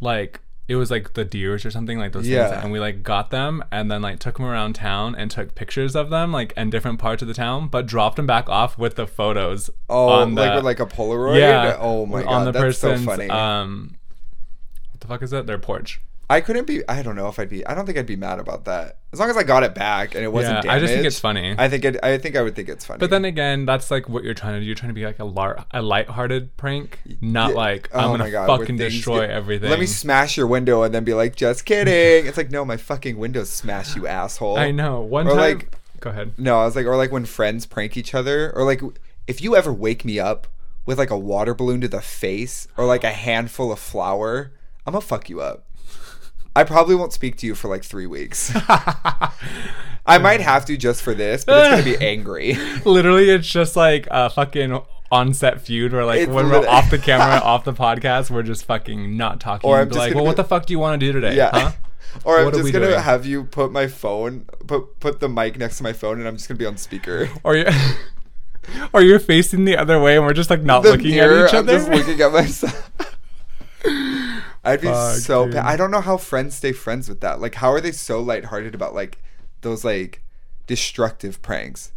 like 0.00 0.40
it 0.68 0.74
was 0.74 0.90
like 0.90 1.12
the 1.14 1.24
deers 1.24 1.64
or 1.64 1.70
something 1.70 1.96
like 1.98 2.12
those 2.12 2.26
Yeah. 2.26 2.48
things 2.50 2.64
and 2.64 2.72
we 2.72 2.80
like 2.80 3.02
got 3.02 3.30
them 3.30 3.62
and 3.70 3.90
then 3.90 4.02
like 4.02 4.18
took 4.18 4.36
them 4.38 4.46
around 4.46 4.74
town 4.74 5.14
and 5.14 5.30
took 5.30 5.54
pictures 5.54 5.94
of 5.94 6.10
them 6.10 6.32
like 6.32 6.52
in 6.56 6.70
different 6.70 6.98
parts 6.98 7.22
of 7.22 7.28
the 7.28 7.34
town 7.34 7.68
but 7.68 7.86
dropped 7.86 8.16
them 8.16 8.26
back 8.26 8.48
off 8.48 8.76
with 8.78 8.96
the 8.96 9.06
photos 9.06 9.70
Oh, 9.88 10.08
on 10.08 10.34
like 10.34 10.50
the, 10.50 10.56
with 10.56 10.64
like 10.64 10.80
a 10.80 10.86
Polaroid. 10.86 11.38
yeah 11.38 11.76
Oh 11.78 12.04
my 12.06 12.22
god, 12.22 12.32
on 12.32 12.44
the 12.46 12.52
that's 12.52 12.78
so 12.78 12.88
person's 12.90 13.06
funny. 13.06 13.28
um 13.30 13.96
what 14.92 15.00
the 15.00 15.06
fuck 15.06 15.22
is 15.22 15.30
that 15.30 15.46
their 15.46 15.58
porch 15.58 16.00
I 16.28 16.40
couldn't 16.40 16.66
be. 16.66 16.82
I 16.88 17.02
don't 17.02 17.14
know 17.14 17.28
if 17.28 17.38
I'd 17.38 17.48
be. 17.48 17.64
I 17.66 17.74
don't 17.74 17.86
think 17.86 17.96
I'd 17.96 18.04
be 18.06 18.16
mad 18.16 18.40
about 18.40 18.64
that 18.64 18.98
as 19.12 19.20
long 19.20 19.30
as 19.30 19.36
I 19.36 19.44
got 19.44 19.62
it 19.62 19.76
back 19.76 20.16
and 20.16 20.24
it 20.24 20.32
wasn't 20.32 20.56
yeah 20.56 20.62
damaged. 20.62 20.76
I 20.76 20.80
just 20.80 20.92
think 20.94 21.06
it's 21.06 21.20
funny 21.20 21.54
I 21.56 21.68
think 21.68 21.84
it. 21.84 21.96
I 22.02 22.18
think 22.18 22.34
I 22.34 22.42
would 22.42 22.56
think 22.56 22.68
it's 22.68 22.84
funny. 22.84 22.98
But 22.98 23.10
then 23.10 23.24
again, 23.24 23.64
that's 23.64 23.92
like 23.92 24.08
what 24.08 24.24
you're 24.24 24.34
trying 24.34 24.54
to 24.54 24.60
do. 24.60 24.66
You're 24.66 24.74
trying 24.74 24.90
to 24.90 24.94
be 24.94 25.04
like 25.06 25.20
a 25.20 25.24
lar- 25.24 25.64
a 25.70 25.80
lighthearted 25.82 26.56
prank, 26.56 26.98
not 27.20 27.50
Yeah. 27.50 27.56
like 27.56 27.88
Oh 27.92 27.98
I'm 28.00 28.10
my 28.12 28.18
gonna 28.18 28.30
God, 28.32 28.58
fucking 28.58 28.76
destroy 28.76 29.20
get- 29.20 29.30
everything. 29.30 29.70
Let 29.70 29.78
me 29.78 29.86
smash 29.86 30.36
your 30.36 30.48
window 30.48 30.82
and 30.82 30.92
then 30.92 31.04
be 31.04 31.14
like, 31.14 31.36
just 31.36 31.64
kidding. 31.64 32.26
it's 32.26 32.36
like, 32.36 32.50
no, 32.50 32.64
my 32.64 32.76
fucking 32.76 33.16
window's 33.18 33.48
smash, 33.50 33.94
you 33.94 34.06
asshole. 34.08 34.58
I 34.58 34.72
know. 34.72 35.02
One 35.02 35.28
Or 35.28 35.30
time, 35.30 35.38
like- 35.38 35.76
go 36.00 36.10
ahead. 36.10 36.32
No, 36.38 36.58
I 36.60 36.64
was 36.64 36.74
like, 36.74 36.86
or 36.86 36.96
like 36.96 37.12
when 37.12 37.24
friends 37.24 37.66
prank 37.66 37.96
each 37.96 38.14
other, 38.14 38.52
or 38.56 38.64
like 38.64 38.82
if 39.28 39.40
you 39.40 39.54
ever 39.54 39.72
wake 39.72 40.04
me 40.04 40.18
up 40.18 40.48
with 40.86 40.98
like 40.98 41.10
a 41.10 41.18
water 41.18 41.54
balloon 41.54 41.80
to 41.82 41.88
the 41.88 42.00
face 42.00 42.66
or 42.76 42.84
like 42.84 43.04
a 43.04 43.10
handful 43.12 43.70
of 43.70 43.78
flour, 43.78 44.50
I'm 44.84 44.92
gonna 44.92 45.00
fuck 45.02 45.28
you 45.30 45.40
up. 45.40 45.62
I 46.56 46.64
probably 46.64 46.94
won't 46.94 47.12
speak 47.12 47.36
to 47.38 47.46
you 47.46 47.54
for 47.54 47.68
like 47.68 47.84
three 47.84 48.06
weeks. 48.06 48.50
I 50.06 50.18
might 50.18 50.40
have 50.40 50.64
to 50.64 50.78
just 50.78 51.02
for 51.02 51.12
this, 51.12 51.44
but 51.44 51.58
it's 51.58 51.84
gonna 51.84 51.98
be 51.98 52.02
angry. 52.02 52.54
Literally, 52.86 53.28
it's 53.28 53.46
just 53.46 53.76
like 53.76 54.08
a 54.10 54.30
fucking 54.30 54.80
on-set 55.12 55.60
feud 55.60 55.92
where 55.92 56.06
like 56.06 56.20
It's 56.20 56.32
when 56.32 56.48
we're 56.48 56.66
off 56.66 56.90
the 56.90 56.96
camera, 56.96 57.40
off 57.44 57.64
the 57.64 57.74
podcast, 57.74 58.30
we're 58.30 58.42
just 58.42 58.64
fucking 58.64 59.18
not 59.18 59.38
talking. 59.38 59.68
Or 59.68 59.80
I'm 59.80 59.88
just 59.88 59.98
like, 59.98 60.14
well, 60.14 60.24
what 60.24 60.36
the 60.36 60.44
fuck 60.44 60.64
do 60.64 60.72
you 60.72 60.78
want 60.78 60.98
to 60.98 61.06
do 61.06 61.12
today? 61.12 61.36
Yeah. 61.36 61.50
Huh? 61.52 61.72
Or 62.24 62.38
I'm 62.38 62.50
just 62.50 62.72
gonna 62.72 62.86
doing? 62.86 63.00
have 63.00 63.26
you 63.26 63.44
put 63.44 63.70
my 63.70 63.86
phone, 63.86 64.46
put 64.66 64.98
put 64.98 65.20
the 65.20 65.28
mic 65.28 65.58
next 65.58 65.76
to 65.76 65.82
my 65.82 65.92
phone, 65.92 66.20
and 66.20 66.26
I'm 66.26 66.38
just 66.38 66.48
gonna 66.48 66.56
be 66.56 66.64
on 66.64 66.78
speaker. 66.78 67.28
Or 67.44 67.54
you, 67.54 67.66
or 68.94 69.02
you're 69.02 69.20
facing 69.20 69.66
the 69.66 69.76
other 69.76 70.00
way 70.00 70.16
and 70.16 70.24
we're 70.24 70.32
just 70.32 70.48
like 70.48 70.62
not 70.62 70.84
the 70.84 70.92
looking 70.92 71.10
mirror, 71.10 71.44
at 71.44 71.50
each 71.50 71.54
other. 71.54 71.74
I'm 71.74 71.78
just 71.80 71.90
looking 71.90 72.22
at 72.22 72.32
myself. 72.32 73.15
I'd 74.66 74.80
be 74.80 74.88
Fuck, 74.88 75.16
so. 75.16 75.50
Pa- 75.50 75.62
I 75.64 75.76
don't 75.76 75.90
know 75.90 76.00
how 76.00 76.16
friends 76.16 76.54
stay 76.56 76.72
friends 76.72 77.08
with 77.08 77.20
that. 77.20 77.40
Like, 77.40 77.54
how 77.56 77.70
are 77.70 77.80
they 77.80 77.92
so 77.92 78.20
lighthearted 78.20 78.74
about 78.74 78.94
like 78.94 79.22
those 79.62 79.84
like 79.84 80.22
destructive 80.66 81.40
pranks? 81.42 81.92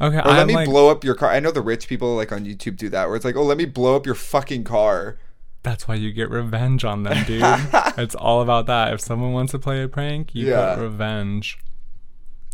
okay, 0.00 0.16
Or 0.18 0.22
let 0.32 0.40
I'm 0.40 0.46
me 0.46 0.54
like, 0.54 0.68
blow 0.68 0.90
up 0.90 1.04
your 1.04 1.14
car. 1.14 1.30
I 1.30 1.40
know 1.40 1.50
the 1.50 1.60
rich 1.62 1.86
people 1.88 2.16
like 2.16 2.32
on 2.32 2.44
YouTube 2.44 2.76
do 2.76 2.88
that, 2.88 3.06
where 3.08 3.16
it's 3.16 3.24
like, 3.24 3.36
oh, 3.36 3.42
let 3.44 3.58
me 3.58 3.66
blow 3.66 3.94
up 3.96 4.06
your 4.06 4.14
fucking 4.14 4.64
car. 4.64 5.18
That's 5.62 5.86
why 5.86 5.94
you 5.94 6.12
get 6.12 6.28
revenge 6.30 6.84
on 6.84 7.04
them, 7.04 7.24
dude. 7.24 7.42
it's 7.98 8.16
all 8.16 8.40
about 8.42 8.66
that. 8.66 8.92
If 8.94 9.00
someone 9.00 9.32
wants 9.32 9.52
to 9.52 9.58
play 9.60 9.82
a 9.82 9.88
prank, 9.88 10.34
you 10.34 10.48
Yeah. 10.48 10.74
put 10.74 10.82
revenge. 10.82 11.58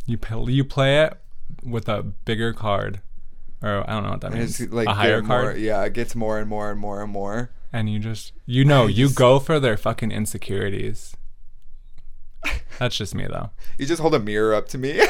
You 0.04 0.18
play, 0.18 0.52
you 0.52 0.64
play 0.64 1.02
it 1.04 1.14
with 1.62 1.88
a 1.88 2.02
bigger 2.02 2.52
card, 2.52 3.00
or 3.62 3.88
I 3.88 3.94
don't 3.94 4.02
know 4.02 4.10
what 4.10 4.20
that 4.22 4.32
means. 4.34 4.60
like 4.70 4.88
a 4.88 4.92
higher 4.94 5.22
more, 5.22 5.42
card, 5.42 5.58
yeah, 5.58 5.82
it 5.84 5.92
gets 5.94 6.14
more 6.14 6.38
and 6.38 6.48
more 6.48 6.70
and 6.70 6.78
more 6.80 7.02
and 7.02 7.10
more. 7.12 7.50
And 7.72 7.90
you 7.90 7.98
just 7.98 8.32
you 8.46 8.64
know 8.64 8.86
you 8.86 9.06
just- 9.06 9.16
go 9.16 9.38
for 9.38 9.58
their 9.60 9.76
fucking 9.76 10.10
insecurities. 10.12 11.14
That's 12.78 12.96
just 12.96 13.14
me 13.14 13.26
though. 13.28 13.50
You 13.78 13.86
just 13.86 14.00
hold 14.00 14.14
a 14.14 14.20
mirror 14.20 14.54
up 14.54 14.68
to 14.68 14.78
me. 14.78 14.94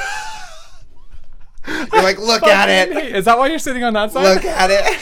You're 1.67 2.03
like, 2.03 2.19
look 2.19 2.43
at 2.45 2.69
it. 2.71 3.15
Is 3.15 3.27
that 3.27 3.37
why 3.39 3.49
you're 3.49 3.59
sitting 3.59 3.85
on 3.85 3.93
that 3.93 4.11
side? 4.13 4.23
Look 4.37 4.45
at 4.47 4.71
it. 4.71 4.99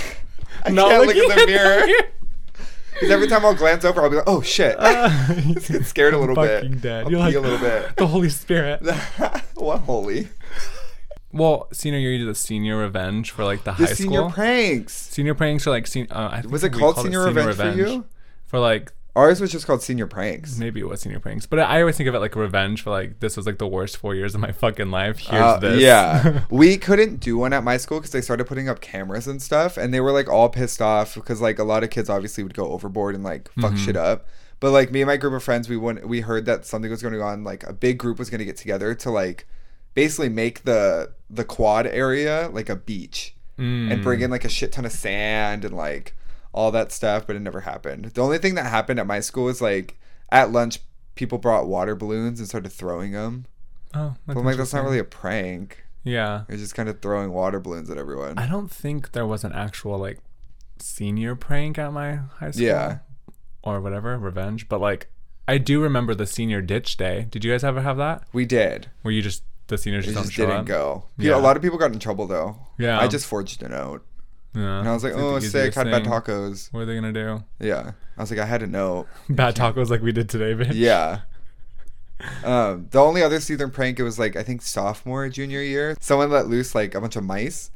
I 0.65 0.71
Not 0.71 0.89
can't 0.91 1.07
look 1.07 1.17
at 1.17 1.39
the 1.39 1.47
mirror. 1.47 1.87
Because 2.95 3.11
every 3.11 3.29
time 3.29 3.45
I'll 3.45 3.55
glance 3.55 3.85
over, 3.85 4.03
I'll 4.03 4.11
be 4.11 4.17
like, 4.17 4.25
oh 4.27 4.41
shit. 4.43 4.77
Just 4.81 5.71
uh, 5.71 5.75
get 5.79 5.87
scared 5.87 6.15
a 6.15 6.19
little 6.19 6.35
bit. 6.35 6.81
Dead. 6.81 7.05
I'll 7.05 7.11
You're 7.11 7.21
like 7.21 7.37
a 7.37 7.41
little 7.41 7.59
bit. 7.59 7.95
the 7.97 8.07
Holy 8.09 8.29
Spirit. 8.31 8.83
what 9.55 9.83
holy? 9.83 10.29
Well, 11.33 11.69
senior 11.73 11.99
year, 11.99 12.13
you 12.13 12.19
did 12.19 12.29
the 12.29 12.35
senior 12.35 12.79
revenge 12.79 13.31
for 13.31 13.45
like 13.45 13.65
the, 13.65 13.73
The 13.73 13.87
high 13.87 13.93
senior 13.93 14.21
school. 14.21 14.31
pranks. 14.31 14.93
Senior 14.95 15.35
pranks 15.35 15.67
are 15.67 15.71
like 15.71 15.87
sen- 15.87 16.11
uh, 16.11 16.43
Was 16.49 16.65
it 16.65 16.71
called 16.73 16.95
called 16.95 17.07
Senior 17.07 17.25
Revenge 17.25 17.57
for 17.57 17.71
you? 17.73 18.05
For 18.47 18.59
like 18.59 18.93
Ours 19.17 19.41
was 19.41 19.51
just 19.51 19.67
called 19.67 19.83
senior 19.83 20.07
pranks. 20.07 20.59
maybe 20.59 20.79
it 20.81 20.87
was 20.87 21.01
senior 21.01 21.19
pranks, 21.21 21.47
but 21.47 21.59
I 21.59 21.81
always 21.81 21.97
think 21.97 22.07
of 22.07 22.15
it 22.15 22.19
like 22.19 22.37
revenge 22.37 22.83
for 22.83 22.91
like 22.91 23.19
this 23.21 23.35
was 23.35 23.47
like 23.47 23.57
the 23.57 23.67
worst 23.67 23.97
four 23.97 24.15
years 24.15 24.35
of 24.35 24.43
my 24.43 24.53
fucking 24.53 24.91
life. 24.91 25.19
Here's 25.19 25.43
Uh, 25.43 25.57
this. 25.59 25.81
Yeah, 25.81 26.43
we 26.51 26.77
couldn't 26.77 27.17
do 27.21 27.39
one 27.39 27.55
at 27.55 27.65
my 27.65 27.79
school 27.79 27.99
because 27.99 28.11
they 28.13 28.21
started 28.21 28.47
putting 28.47 28.69
up 28.69 28.83
cameras 28.83 29.27
and 29.27 29.41
stuff, 29.41 29.79
and 29.79 29.93
they 29.95 30.01
were 30.01 30.13
like 30.13 30.29
all 30.29 30.51
pissed 30.51 30.83
off 30.83 31.15
because 31.15 31.41
like 31.41 31.59
a 31.59 31.65
lot 31.65 31.83
of 31.83 31.89
kids 31.89 32.11
obviously 32.11 32.43
would 32.45 32.53
go 32.53 32.67
overboard 32.73 33.15
and 33.15 33.25
like 33.25 33.51
fuck 33.59 33.73
Mm-hmm. 33.73 33.85
shit 33.87 33.97
up. 33.97 34.27
But 34.61 34.73
like 34.73 34.93
me 34.93 35.01
and 35.01 35.09
my 35.09 35.17
group 35.17 35.33
of 35.33 35.43
friends, 35.43 35.67
we 35.67 35.79
went, 35.79 36.07
we 36.07 36.21
heard 36.21 36.45
that 36.45 36.67
something 36.67 36.91
was 36.91 37.03
going 37.03 37.19
on. 37.21 37.43
Like 37.43 37.65
a 37.65 37.73
big 37.73 37.97
group 37.99 38.19
was 38.19 38.29
going 38.29 38.41
to 38.41 38.45
get 38.45 38.59
together 38.59 38.95
to 38.97 39.11
like 39.11 39.47
basically 39.97 40.29
make 40.29 40.63
the 40.63 41.11
the 41.29 41.43
quad 41.45 41.89
area 41.89 42.49
like 42.53 42.69
a 42.69 42.77
beach 42.77 43.33
Mm. 43.59 43.91
and 43.91 44.03
bring 44.05 44.21
in 44.21 44.31
like 44.31 44.45
a 44.45 44.51
shit 44.51 44.71
ton 44.71 44.85
of 44.85 44.93
sand 44.93 45.65
and 45.65 45.75
like 45.75 46.15
all 46.53 46.71
that 46.73 46.93
stuff, 46.93 47.27
but 47.27 47.37
it 47.37 47.41
never 47.41 47.63
happened. 47.63 48.05
The 48.05 48.21
only 48.21 48.37
thing 48.37 48.55
that 48.57 48.67
happened 48.67 49.01
at 49.01 49.07
my 49.07 49.21
school 49.21 49.45
was 49.45 49.63
like 49.63 49.99
at 50.31 50.53
lunch, 50.53 50.81
people 51.15 51.39
brought 51.39 51.67
water 51.67 51.95
balloons 51.97 52.39
and 52.39 52.47
started 52.47 52.71
throwing 52.71 53.13
them. 53.13 53.47
Oh, 53.95 54.15
But 54.27 54.37
I'm 54.37 54.45
like, 54.45 54.59
that's 54.59 54.75
not 54.75 54.85
really 54.85 54.99
a 54.99 55.05
prank. 55.05 55.85
Yeah, 56.05 56.45
You're 56.51 56.59
just 56.59 56.75
kind 56.75 56.89
of 56.91 57.01
throwing 57.01 57.33
water 57.33 57.59
balloons 57.59 57.89
at 57.89 57.97
everyone. 57.97 58.37
I 58.39 58.47
don't 58.47 58.71
think 58.71 59.13
there 59.13 59.27
was 59.27 59.43
an 59.43 59.53
actual 59.55 59.97
like 59.97 60.19
senior 60.79 61.35
prank 61.35 61.79
at 61.79 61.93
my 61.95 62.17
high 62.39 62.51
school. 62.51 62.67
Yeah. 62.67 62.99
or 63.63 63.81
whatever 63.81 64.19
revenge, 64.19 64.69
but 64.69 64.83
like 64.83 65.09
I 65.49 65.57
do 65.59 65.81
remember 65.81 66.15
the 66.15 66.27
senior 66.27 66.61
ditch 66.61 66.99
day. 66.99 67.27
Did 67.31 67.43
you 67.43 67.53
guys 67.53 67.65
ever 67.65 67.81
have 67.81 67.97
that? 67.97 68.25
We 68.35 68.45
did. 68.45 68.91
Where 69.01 69.13
you 69.15 69.23
just 69.23 69.43
the 69.69 69.79
seniors 69.79 70.07
We 70.07 70.13
just, 70.13 70.27
just 70.27 70.37
didn't 70.37 70.57
up? 70.57 70.67
go. 70.67 71.05
Yeah. 71.19 71.31
Yeah. 71.31 71.37
A 71.37 71.41
lot 71.41 71.57
of 71.57 71.63
people 71.63 71.79
got 71.79 71.93
in 71.93 71.99
trouble 71.99 72.27
though. 72.27 72.57
Yeah. 72.79 72.99
I 72.99 73.09
just 73.09 73.27
forged 73.27 73.63
a 73.63 73.69
note. 73.69 74.05
Yeah. 74.55 74.79
And 74.81 74.89
I 74.89 74.95
was 74.95 75.05
like, 75.05 75.13
oh, 75.15 75.39
sick. 75.41 75.75
Had 75.75 75.91
bad 75.91 76.05
tacos. 76.05 76.73
What 76.73 76.81
are 76.81 76.87
they 76.87 76.95
gonna 76.95 77.13
do? 77.13 77.45
Yeah. 77.61 77.93
I 78.17 78.21
was 78.21 78.31
like, 78.31 78.41
I 78.41 78.47
had 78.47 78.63
a 78.63 78.67
note. 78.67 79.07
Bad 79.29 79.55
tacos 79.55 79.91
like 79.91 80.01
we 80.01 80.11
did 80.13 80.31
today, 80.31 80.55
bitch. 80.55 80.73
Yeah. 80.75 81.21
Um, 82.43 82.87
the 82.91 82.99
only 82.99 83.23
other 83.23 83.41
season 83.41 83.71
prank, 83.71 83.99
it 83.99 84.03
was 84.03 84.19
like, 84.19 84.37
I 84.37 84.43
think 84.43 84.63
sophomore, 84.63 85.29
junior 85.29 85.61
year. 85.61 85.95
Someone 86.01 86.31
let 86.31 86.47
loose 86.49 86.75
like 86.75 86.95
a 86.95 87.01
bunch 87.03 87.17
of 87.17 87.25
mice. 87.25 87.71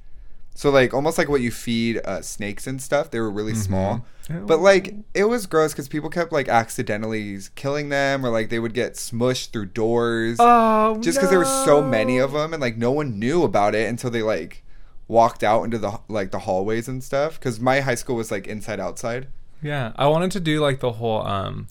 So 0.54 0.70
like 0.70 0.92
almost 0.92 1.16
like 1.16 1.28
what 1.28 1.40
you 1.40 1.50
feed 1.50 2.00
uh, 2.04 2.20
snakes 2.22 2.66
and 2.66 2.82
stuff. 2.82 3.10
They 3.10 3.20
were 3.20 3.30
really 3.30 3.54
small, 3.54 4.04
Mhm. 4.28 4.46
but 4.46 4.60
like 4.60 4.94
it 5.14 5.24
was 5.24 5.46
gross 5.46 5.72
because 5.72 5.88
people 5.88 6.10
kept 6.10 6.32
like 6.32 6.48
accidentally 6.48 7.38
killing 7.54 7.88
them, 7.88 8.26
or 8.26 8.30
like 8.30 8.50
they 8.50 8.58
would 8.58 8.74
get 8.74 8.94
smushed 8.94 9.50
through 9.52 9.66
doors 9.66 10.36
Oh, 10.38 10.98
just 11.00 11.16
because 11.18 11.30
there 11.30 11.38
were 11.38 11.44
so 11.64 11.80
many 11.82 12.18
of 12.18 12.32
them, 12.32 12.52
and 12.52 12.60
like 12.60 12.76
no 12.76 12.90
one 12.92 13.18
knew 13.18 13.42
about 13.42 13.74
it 13.74 13.88
until 13.88 14.10
they 14.10 14.22
like 14.22 14.62
walked 15.08 15.42
out 15.42 15.62
into 15.64 15.78
the 15.78 15.98
like 16.08 16.30
the 16.30 16.40
hallways 16.40 16.88
and 16.88 17.02
stuff. 17.02 17.38
Because 17.38 17.58
my 17.58 17.80
high 17.80 17.94
school 17.94 18.16
was 18.16 18.30
like 18.30 18.46
inside 18.46 18.80
outside. 18.80 19.28
Yeah, 19.62 19.92
I 19.96 20.08
wanted 20.08 20.30
to 20.32 20.40
do 20.40 20.60
like 20.60 20.80
the 20.80 20.92
whole 20.92 21.26
um. 21.26 21.68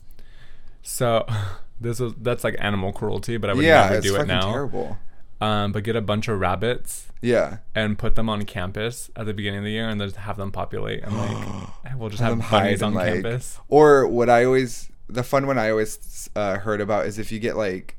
So, 0.82 1.26
this 1.80 2.00
is 2.00 2.12
that's 2.20 2.42
like 2.44 2.56
animal 2.58 2.92
cruelty, 2.92 3.36
but 3.36 3.50
I 3.50 3.54
would 3.54 3.64
yeah, 3.64 3.88
never 3.88 4.00
do 4.00 4.16
it 4.16 4.26
now. 4.26 4.50
terrible. 4.50 4.98
Um, 5.40 5.72
but 5.72 5.84
get 5.84 5.96
a 5.96 6.02
bunch 6.02 6.28
of 6.28 6.38
rabbits 6.38 7.06
Yeah, 7.22 7.58
and 7.74 7.98
put 7.98 8.14
them 8.14 8.28
on 8.28 8.44
campus 8.44 9.10
at 9.16 9.24
the 9.24 9.32
beginning 9.32 9.60
of 9.60 9.64
the 9.64 9.70
year, 9.70 9.88
and 9.88 9.98
just 10.00 10.16
have 10.16 10.36
them 10.36 10.52
populate, 10.52 11.02
and 11.02 11.16
like 11.16 11.96
we'll 11.96 12.10
just 12.10 12.22
Have 12.22 12.38
have 12.40 12.50
bunnies 12.50 12.82
on 12.82 12.92
like- 12.94 13.14
campus. 13.14 13.58
Or 13.68 14.06
what 14.06 14.28
I 14.28 14.44
always 14.44 14.90
the 15.08 15.22
fun 15.22 15.46
one 15.46 15.58
I 15.58 15.70
always 15.70 16.28
uh, 16.36 16.58
heard 16.58 16.80
about 16.80 17.06
is 17.06 17.18
if 17.18 17.32
you 17.32 17.38
get 17.38 17.56
like 17.56 17.96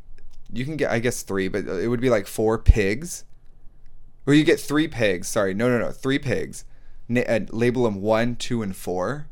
you 0.54 0.66
can 0.66 0.78
get 0.78 0.92
I 0.92 1.00
guess 1.00 1.24
three, 1.24 1.48
but 1.48 1.66
it 1.68 1.88
would 1.88 2.00
be 2.02 2.10
like 2.12 2.28
four 2.28 2.58
pigs, 2.60 3.26
or 4.28 4.34
you 4.36 4.44
get 4.44 4.60
three 4.60 4.88
pigs. 4.88 5.28
Sorry, 5.28 5.54
no, 5.56 5.68
no, 5.68 5.80
no, 5.80 5.92
three 5.92 6.20
pigs. 6.20 6.64
Na- 7.10 7.22
uh, 7.22 7.40
label 7.52 7.84
them 7.86 8.02
one, 8.02 8.36
two, 8.36 8.62
and 8.62 8.76
four, 8.76 9.28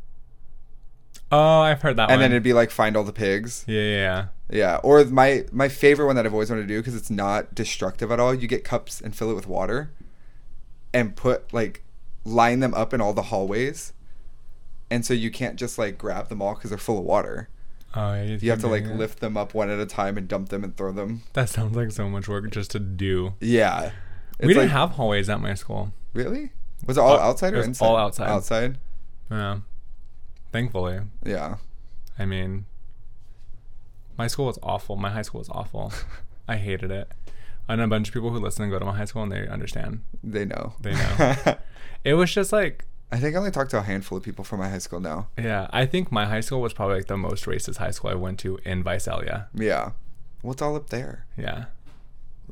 Oh, 1.31 1.59
I've 1.61 1.81
heard 1.81 1.95
that 1.97 2.09
and 2.09 2.13
one. 2.17 2.19
then 2.21 2.31
it'd 2.31 2.43
be 2.43 2.53
like 2.53 2.71
find 2.71 2.97
all 2.97 3.03
the 3.03 3.13
pigs. 3.13 3.63
yeah, 3.67 3.81
yeah, 3.81 3.95
yeah. 3.97 4.25
Yeah, 4.51 4.77
or 4.77 5.03
my 5.05 5.45
my 5.51 5.69
favorite 5.69 6.07
one 6.07 6.15
that 6.15 6.25
I've 6.25 6.33
always 6.33 6.49
wanted 6.49 6.63
to 6.63 6.67
do 6.67 6.79
because 6.79 6.95
it's 6.95 7.09
not 7.11 7.53
destructive 7.53 8.11
at 8.11 8.19
all. 8.19 8.33
You 8.33 8.47
get 8.47 8.63
cups 8.63 8.99
and 8.99 9.15
fill 9.15 9.29
it 9.29 9.35
with 9.35 9.47
water, 9.47 9.91
and 10.93 11.15
put 11.15 11.53
like 11.53 11.83
line 12.25 12.59
them 12.59 12.73
up 12.73 12.93
in 12.93 12.99
all 13.01 13.13
the 13.13 13.23
hallways, 13.23 13.93
and 14.89 15.05
so 15.05 15.13
you 15.13 15.29
can't 15.31 15.55
just 15.55 15.77
like 15.77 15.97
grab 15.97 16.29
them 16.29 16.41
all 16.41 16.55
because 16.55 16.71
they're 16.71 16.79
full 16.79 16.97
of 16.97 17.03
water. 17.05 17.49
Oh, 17.95 18.13
yeah, 18.13 18.37
You 18.39 18.51
have 18.51 18.59
to 18.61 18.67
like 18.67 18.85
lift 18.85 19.19
them 19.19 19.35
up 19.35 19.53
one 19.55 19.69
at 19.71 19.79
a 19.79 19.85
time 19.85 20.15
and 20.17 20.27
dump 20.27 20.49
them 20.49 20.63
and 20.63 20.75
throw 20.77 20.91
them. 20.91 21.23
That 21.33 21.49
sounds 21.49 21.75
like 21.75 21.91
so 21.91 22.07
much 22.07 22.27
work 22.27 22.49
just 22.51 22.69
to 22.71 22.79
do. 22.79 23.33
Yeah, 23.39 23.91
we 24.39 24.49
didn't 24.49 24.63
like- 24.63 24.71
have 24.71 24.91
hallways 24.91 25.29
at 25.29 25.39
my 25.41 25.53
school. 25.55 25.91
really. 26.13 26.51
Was 26.87 26.97
it 26.97 27.01
all 27.01 27.17
Uh, 27.17 27.19
outside 27.19 27.53
it 27.53 27.55
or 27.55 27.57
was 27.59 27.67
inside? 27.67 27.85
all 27.85 27.97
outside. 27.97 28.29
Outside. 28.29 28.77
Yeah, 29.29 29.59
thankfully. 30.51 31.01
Yeah. 31.25 31.57
I 32.17 32.25
mean, 32.25 32.65
my 34.19 34.27
school 34.27 34.47
was 34.47 34.59
awful. 34.61 34.97
My 34.97 35.09
high 35.09 35.21
school 35.21 35.39
was 35.39 35.49
awful. 35.49 35.93
I 36.47 36.57
hated 36.57 36.91
it. 36.91 37.09
I 37.69 37.75
know 37.77 37.85
a 37.85 37.87
bunch 37.87 38.09
of 38.09 38.13
people 38.13 38.31
who 38.31 38.39
listen 38.39 38.63
and 38.63 38.71
go 38.71 38.77
to 38.77 38.83
my 38.83 38.97
high 38.97 39.05
school 39.05 39.23
and 39.23 39.31
they 39.31 39.47
understand. 39.47 40.01
They 40.21 40.43
know. 40.45 40.73
They 40.81 40.91
know. 40.93 41.35
It 42.05 42.13
was 42.13 42.33
just 42.33 42.53
like, 42.53 42.85
I 43.11 43.17
think 43.17 43.35
I 43.35 43.39
only 43.39 43.51
talked 43.51 43.71
to 43.71 43.77
a 43.77 43.81
handful 43.81 44.17
of 44.17 44.23
people 44.23 44.45
from 44.45 44.59
my 44.59 44.69
high 44.69 44.77
school 44.77 45.01
now. 45.01 45.27
yeah, 45.37 45.67
I 45.71 45.85
think 45.85 46.13
my 46.13 46.25
high 46.25 46.39
school 46.39 46.61
was 46.61 46.71
probably 46.73 46.95
like 46.97 47.07
the 47.07 47.17
most 47.17 47.43
racist 47.45 47.77
high 47.77 47.91
school 47.91 48.09
I 48.11 48.15
went 48.15 48.39
to 48.39 48.57
in 48.63 48.83
Visalia. 48.83 49.47
Yeah. 49.53 49.91
What's 50.41 50.61
all 50.61 50.75
up 50.77 50.89
there? 50.89 51.25
Yeah. 51.37 51.65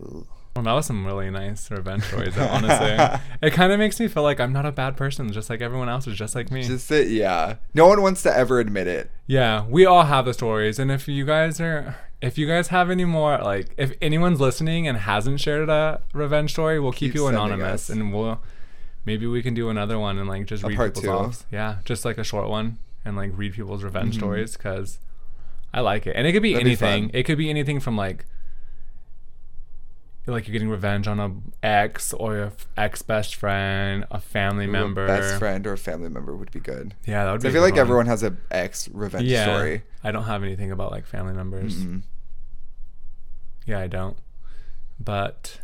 Ugh. 0.02 0.26
Well, 0.58 0.64
that 0.64 0.74
was 0.74 0.88
some 0.88 1.06
really 1.06 1.30
nice 1.30 1.70
revenge 1.70 2.04
stories, 2.08 2.36
honestly. 2.36 3.20
it 3.44 3.54
kind 3.54 3.72
of 3.72 3.78
makes 3.78 4.00
me 4.00 4.08
feel 4.08 4.24
like 4.24 4.40
I'm 4.40 4.52
not 4.52 4.66
a 4.66 4.72
bad 4.72 4.98
person, 4.98 5.32
just 5.32 5.52
like 5.52 5.62
everyone 5.62 5.88
else 5.88 6.08
is 6.08 6.18
just 6.18 6.34
like 6.34 6.50
me. 6.50 6.64
Just 6.64 6.90
that, 6.90 7.08
yeah. 7.10 7.58
No 7.76 7.86
one 7.88 8.02
wants 8.02 8.24
to 8.24 8.36
ever 8.36 8.60
admit 8.60 8.88
it. 8.88 9.12
Yeah, 9.28 9.66
we 9.68 9.86
all 9.86 10.06
have 10.06 10.26
the 10.26 10.34
stories, 10.34 10.80
and 10.80 10.92
if 10.92 11.08
you 11.08 11.26
guys 11.26 11.62
are, 11.62 11.96
if 12.24 12.40
you 12.40 12.48
guys 12.48 12.70
have 12.70 12.90
any 12.90 13.06
more, 13.06 13.38
like, 13.38 13.68
if 13.78 13.94
anyone's 14.02 14.40
listening 14.40 14.88
and 14.88 14.98
hasn't 14.98 15.40
shared 15.42 15.70
a 15.70 16.02
revenge 16.12 16.52
story, 16.54 16.80
we'll 16.80 16.92
keep, 16.92 17.12
Keep 17.12 17.16
you 17.16 17.28
anonymous, 17.28 17.90
us. 17.90 17.90
and 17.90 18.12
we'll 18.12 18.42
maybe 19.06 19.28
we 19.28 19.44
can 19.44 19.54
do 19.54 19.70
another 19.70 20.00
one 20.00 20.18
and 20.18 20.28
like 20.28 20.48
just 20.48 20.64
A 20.64 20.68
read 20.70 20.76
part 20.78 20.96
people's 20.96 21.04
two. 21.06 21.12
off. 21.12 21.46
Yeah, 21.52 21.76
just 21.86 22.04
like 22.04 22.18
a 22.18 22.24
short 22.24 22.50
one 22.50 22.80
and 23.06 23.16
like 23.16 23.32
read 23.36 23.54
people's 23.54 23.84
revenge 23.84 24.16
Mhm. 24.16 24.20
stories 24.20 24.58
because 24.58 24.98
I 25.72 25.82
like 25.82 26.08
it, 26.08 26.16
and 26.16 26.26
it 26.26 26.32
could 26.34 26.42
be 26.42 26.54
That'd 26.54 26.66
anything. 26.68 27.04
fun. 27.10 27.12
it 27.14 27.24
could 27.24 27.38
be 27.38 27.52
anything 27.52 27.80
from 27.80 27.96
like. 27.96 28.26
Like 30.28 30.46
you're 30.48 30.54
getting 30.54 30.70
revenge 30.70 31.08
on 31.08 31.20
a 31.20 31.32
ex 31.66 32.14
or 32.14 32.36
your 32.36 32.52
ex 32.76 33.02
best 33.02 33.36
friend, 33.36 34.06
a 34.12 34.20
family 34.20 34.66
Ooh, 34.66 34.70
a 34.70 34.72
member. 34.74 35.08
best 35.08 35.40
friend 35.40 35.66
or 35.66 35.74
a 35.74 35.78
family 35.78 36.10
member 36.10 36.36
would 36.36 36.52
be 36.52 36.60
good. 36.60 36.94
Yeah, 37.06 37.26
that 37.26 37.32
would 37.32 37.42
be. 37.42 37.48
I 37.48 37.52
a 37.52 37.54
feel 37.54 37.62
like 37.62 37.74
one. 37.74 37.80
everyone 37.80 38.06
has 38.08 38.24
an 38.24 38.38
ex 38.52 38.90
revenge 38.90 39.26
yeah, 39.26 39.44
story. 39.44 39.84
I 40.04 40.12
don't 40.12 40.26
have 40.26 40.44
anything 40.44 40.72
about 40.72 40.92
like 40.92 41.06
family 41.06 41.34
members. 41.34 41.76
Mm-mm. 41.76 42.02
Yeah, 43.66 43.80
I 43.80 43.88
don't. 43.88 44.18
But 45.00 45.62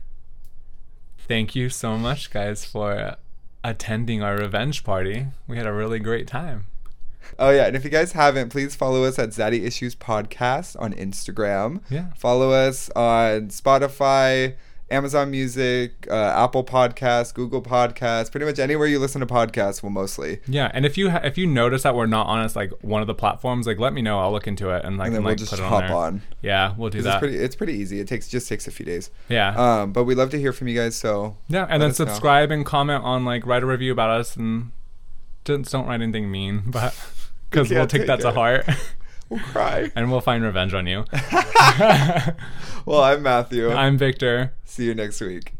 thank 1.17 1.55
you 1.55 1.69
so 1.69 1.97
much, 1.97 2.31
guys, 2.31 2.63
for 2.63 3.17
attending 3.63 4.21
our 4.23 4.37
revenge 4.37 4.83
party. 4.83 5.27
We 5.47 5.57
had 5.57 5.65
a 5.65 5.73
really 5.73 5.99
great 5.99 6.27
time. 6.27 6.67
Oh 7.39 7.49
yeah, 7.49 7.65
and 7.65 7.75
if 7.75 7.83
you 7.83 7.89
guys 7.89 8.11
haven't, 8.13 8.49
please 8.49 8.75
follow 8.75 9.03
us 9.03 9.17
at 9.19 9.29
Zaddy 9.29 9.63
Issues 9.65 9.95
Podcast 9.95 10.79
on 10.79 10.93
Instagram. 10.93 11.81
Yeah. 11.89 12.07
Follow 12.17 12.51
us 12.51 12.89
on 12.95 13.49
Spotify, 13.49 14.55
Amazon 14.91 15.31
Music, 15.31 16.05
uh, 16.09 16.13
Apple 16.43 16.63
Podcasts, 16.63 17.33
Google 17.33 17.61
Podcasts, 17.63 18.29
pretty 18.29 18.45
much 18.45 18.59
anywhere 18.59 18.85
you 18.87 18.99
listen 18.99 19.21
to 19.21 19.25
podcasts. 19.27 19.81
Well, 19.81 19.89
mostly, 19.89 20.39
Yeah, 20.47 20.69
and 20.73 20.85
if 20.85 20.97
you 20.97 21.09
ha- 21.09 21.21
if 21.23 21.37
you 21.37 21.47
notice 21.47 21.81
that 21.83 21.95
we're 21.95 22.05
not 22.05 22.27
on 22.27 22.39
us 22.39 22.55
like 22.55 22.71
one 22.81 23.01
of 23.01 23.07
the 23.07 23.15
platforms, 23.15 23.65
like 23.65 23.79
let 23.79 23.93
me 23.93 24.01
know. 24.01 24.19
I'll 24.19 24.31
look 24.31 24.47
into 24.47 24.69
it 24.69 24.85
and 24.85 24.97
like 24.97 25.07
and 25.07 25.13
then 25.15 25.17
and, 25.19 25.25
we'll 25.25 25.31
like 25.31 25.37
just 25.39 25.51
put 25.51 25.59
it 25.59 25.63
hop 25.65 25.83
on. 25.85 25.91
on. 25.91 26.21
Yeah, 26.43 26.73
we'll 26.77 26.89
do 26.91 27.01
that. 27.01 27.15
It's 27.15 27.19
pretty. 27.19 27.37
It's 27.37 27.55
pretty 27.55 27.73
easy. 27.73 27.99
It 27.99 28.07
takes 28.07 28.27
just 28.27 28.47
takes 28.47 28.67
a 28.67 28.71
few 28.71 28.85
days. 28.85 29.09
yeah, 29.29 29.55
Um, 29.81 29.93
but 29.93 30.03
we 30.03 30.13
love 30.13 30.29
to 30.31 30.39
hear 30.39 30.53
from 30.53 30.67
you 30.67 30.77
guys. 30.77 30.95
So 30.95 31.37
yeah, 31.47 31.65
and 31.69 31.81
then 31.81 31.89
us 31.91 31.99
know. 31.99 32.05
subscribe 32.05 32.51
and 32.51 32.65
comment 32.65 33.03
on 33.03 33.25
like 33.25 33.45
write 33.45 33.63
a 33.63 33.65
review 33.65 33.91
about 33.91 34.09
us 34.11 34.35
and 34.35 34.71
just 35.45 35.71
don't 35.71 35.87
write 35.87 36.01
anything 36.01 36.31
mean, 36.31 36.63
but 36.67 36.95
because 37.49 37.69
we'll 37.69 37.87
take 37.87 38.01
take 38.01 38.07
that 38.07 38.21
to 38.21 38.31
heart 38.31 38.67
we'll 39.29 39.39
cry. 39.39 39.91
and 39.95 40.11
we'll 40.11 40.21
find 40.21 40.43
revenge 40.43 40.73
on 40.73 40.87
you. 40.87 41.05
well, 42.85 43.01
I'm 43.01 43.23
Mathu. 43.23 43.75
I'm 43.75 43.97
Victor. 43.97 44.53
See 44.65 44.85
you 44.85 44.95
next 44.95 45.21
week. 45.21 45.53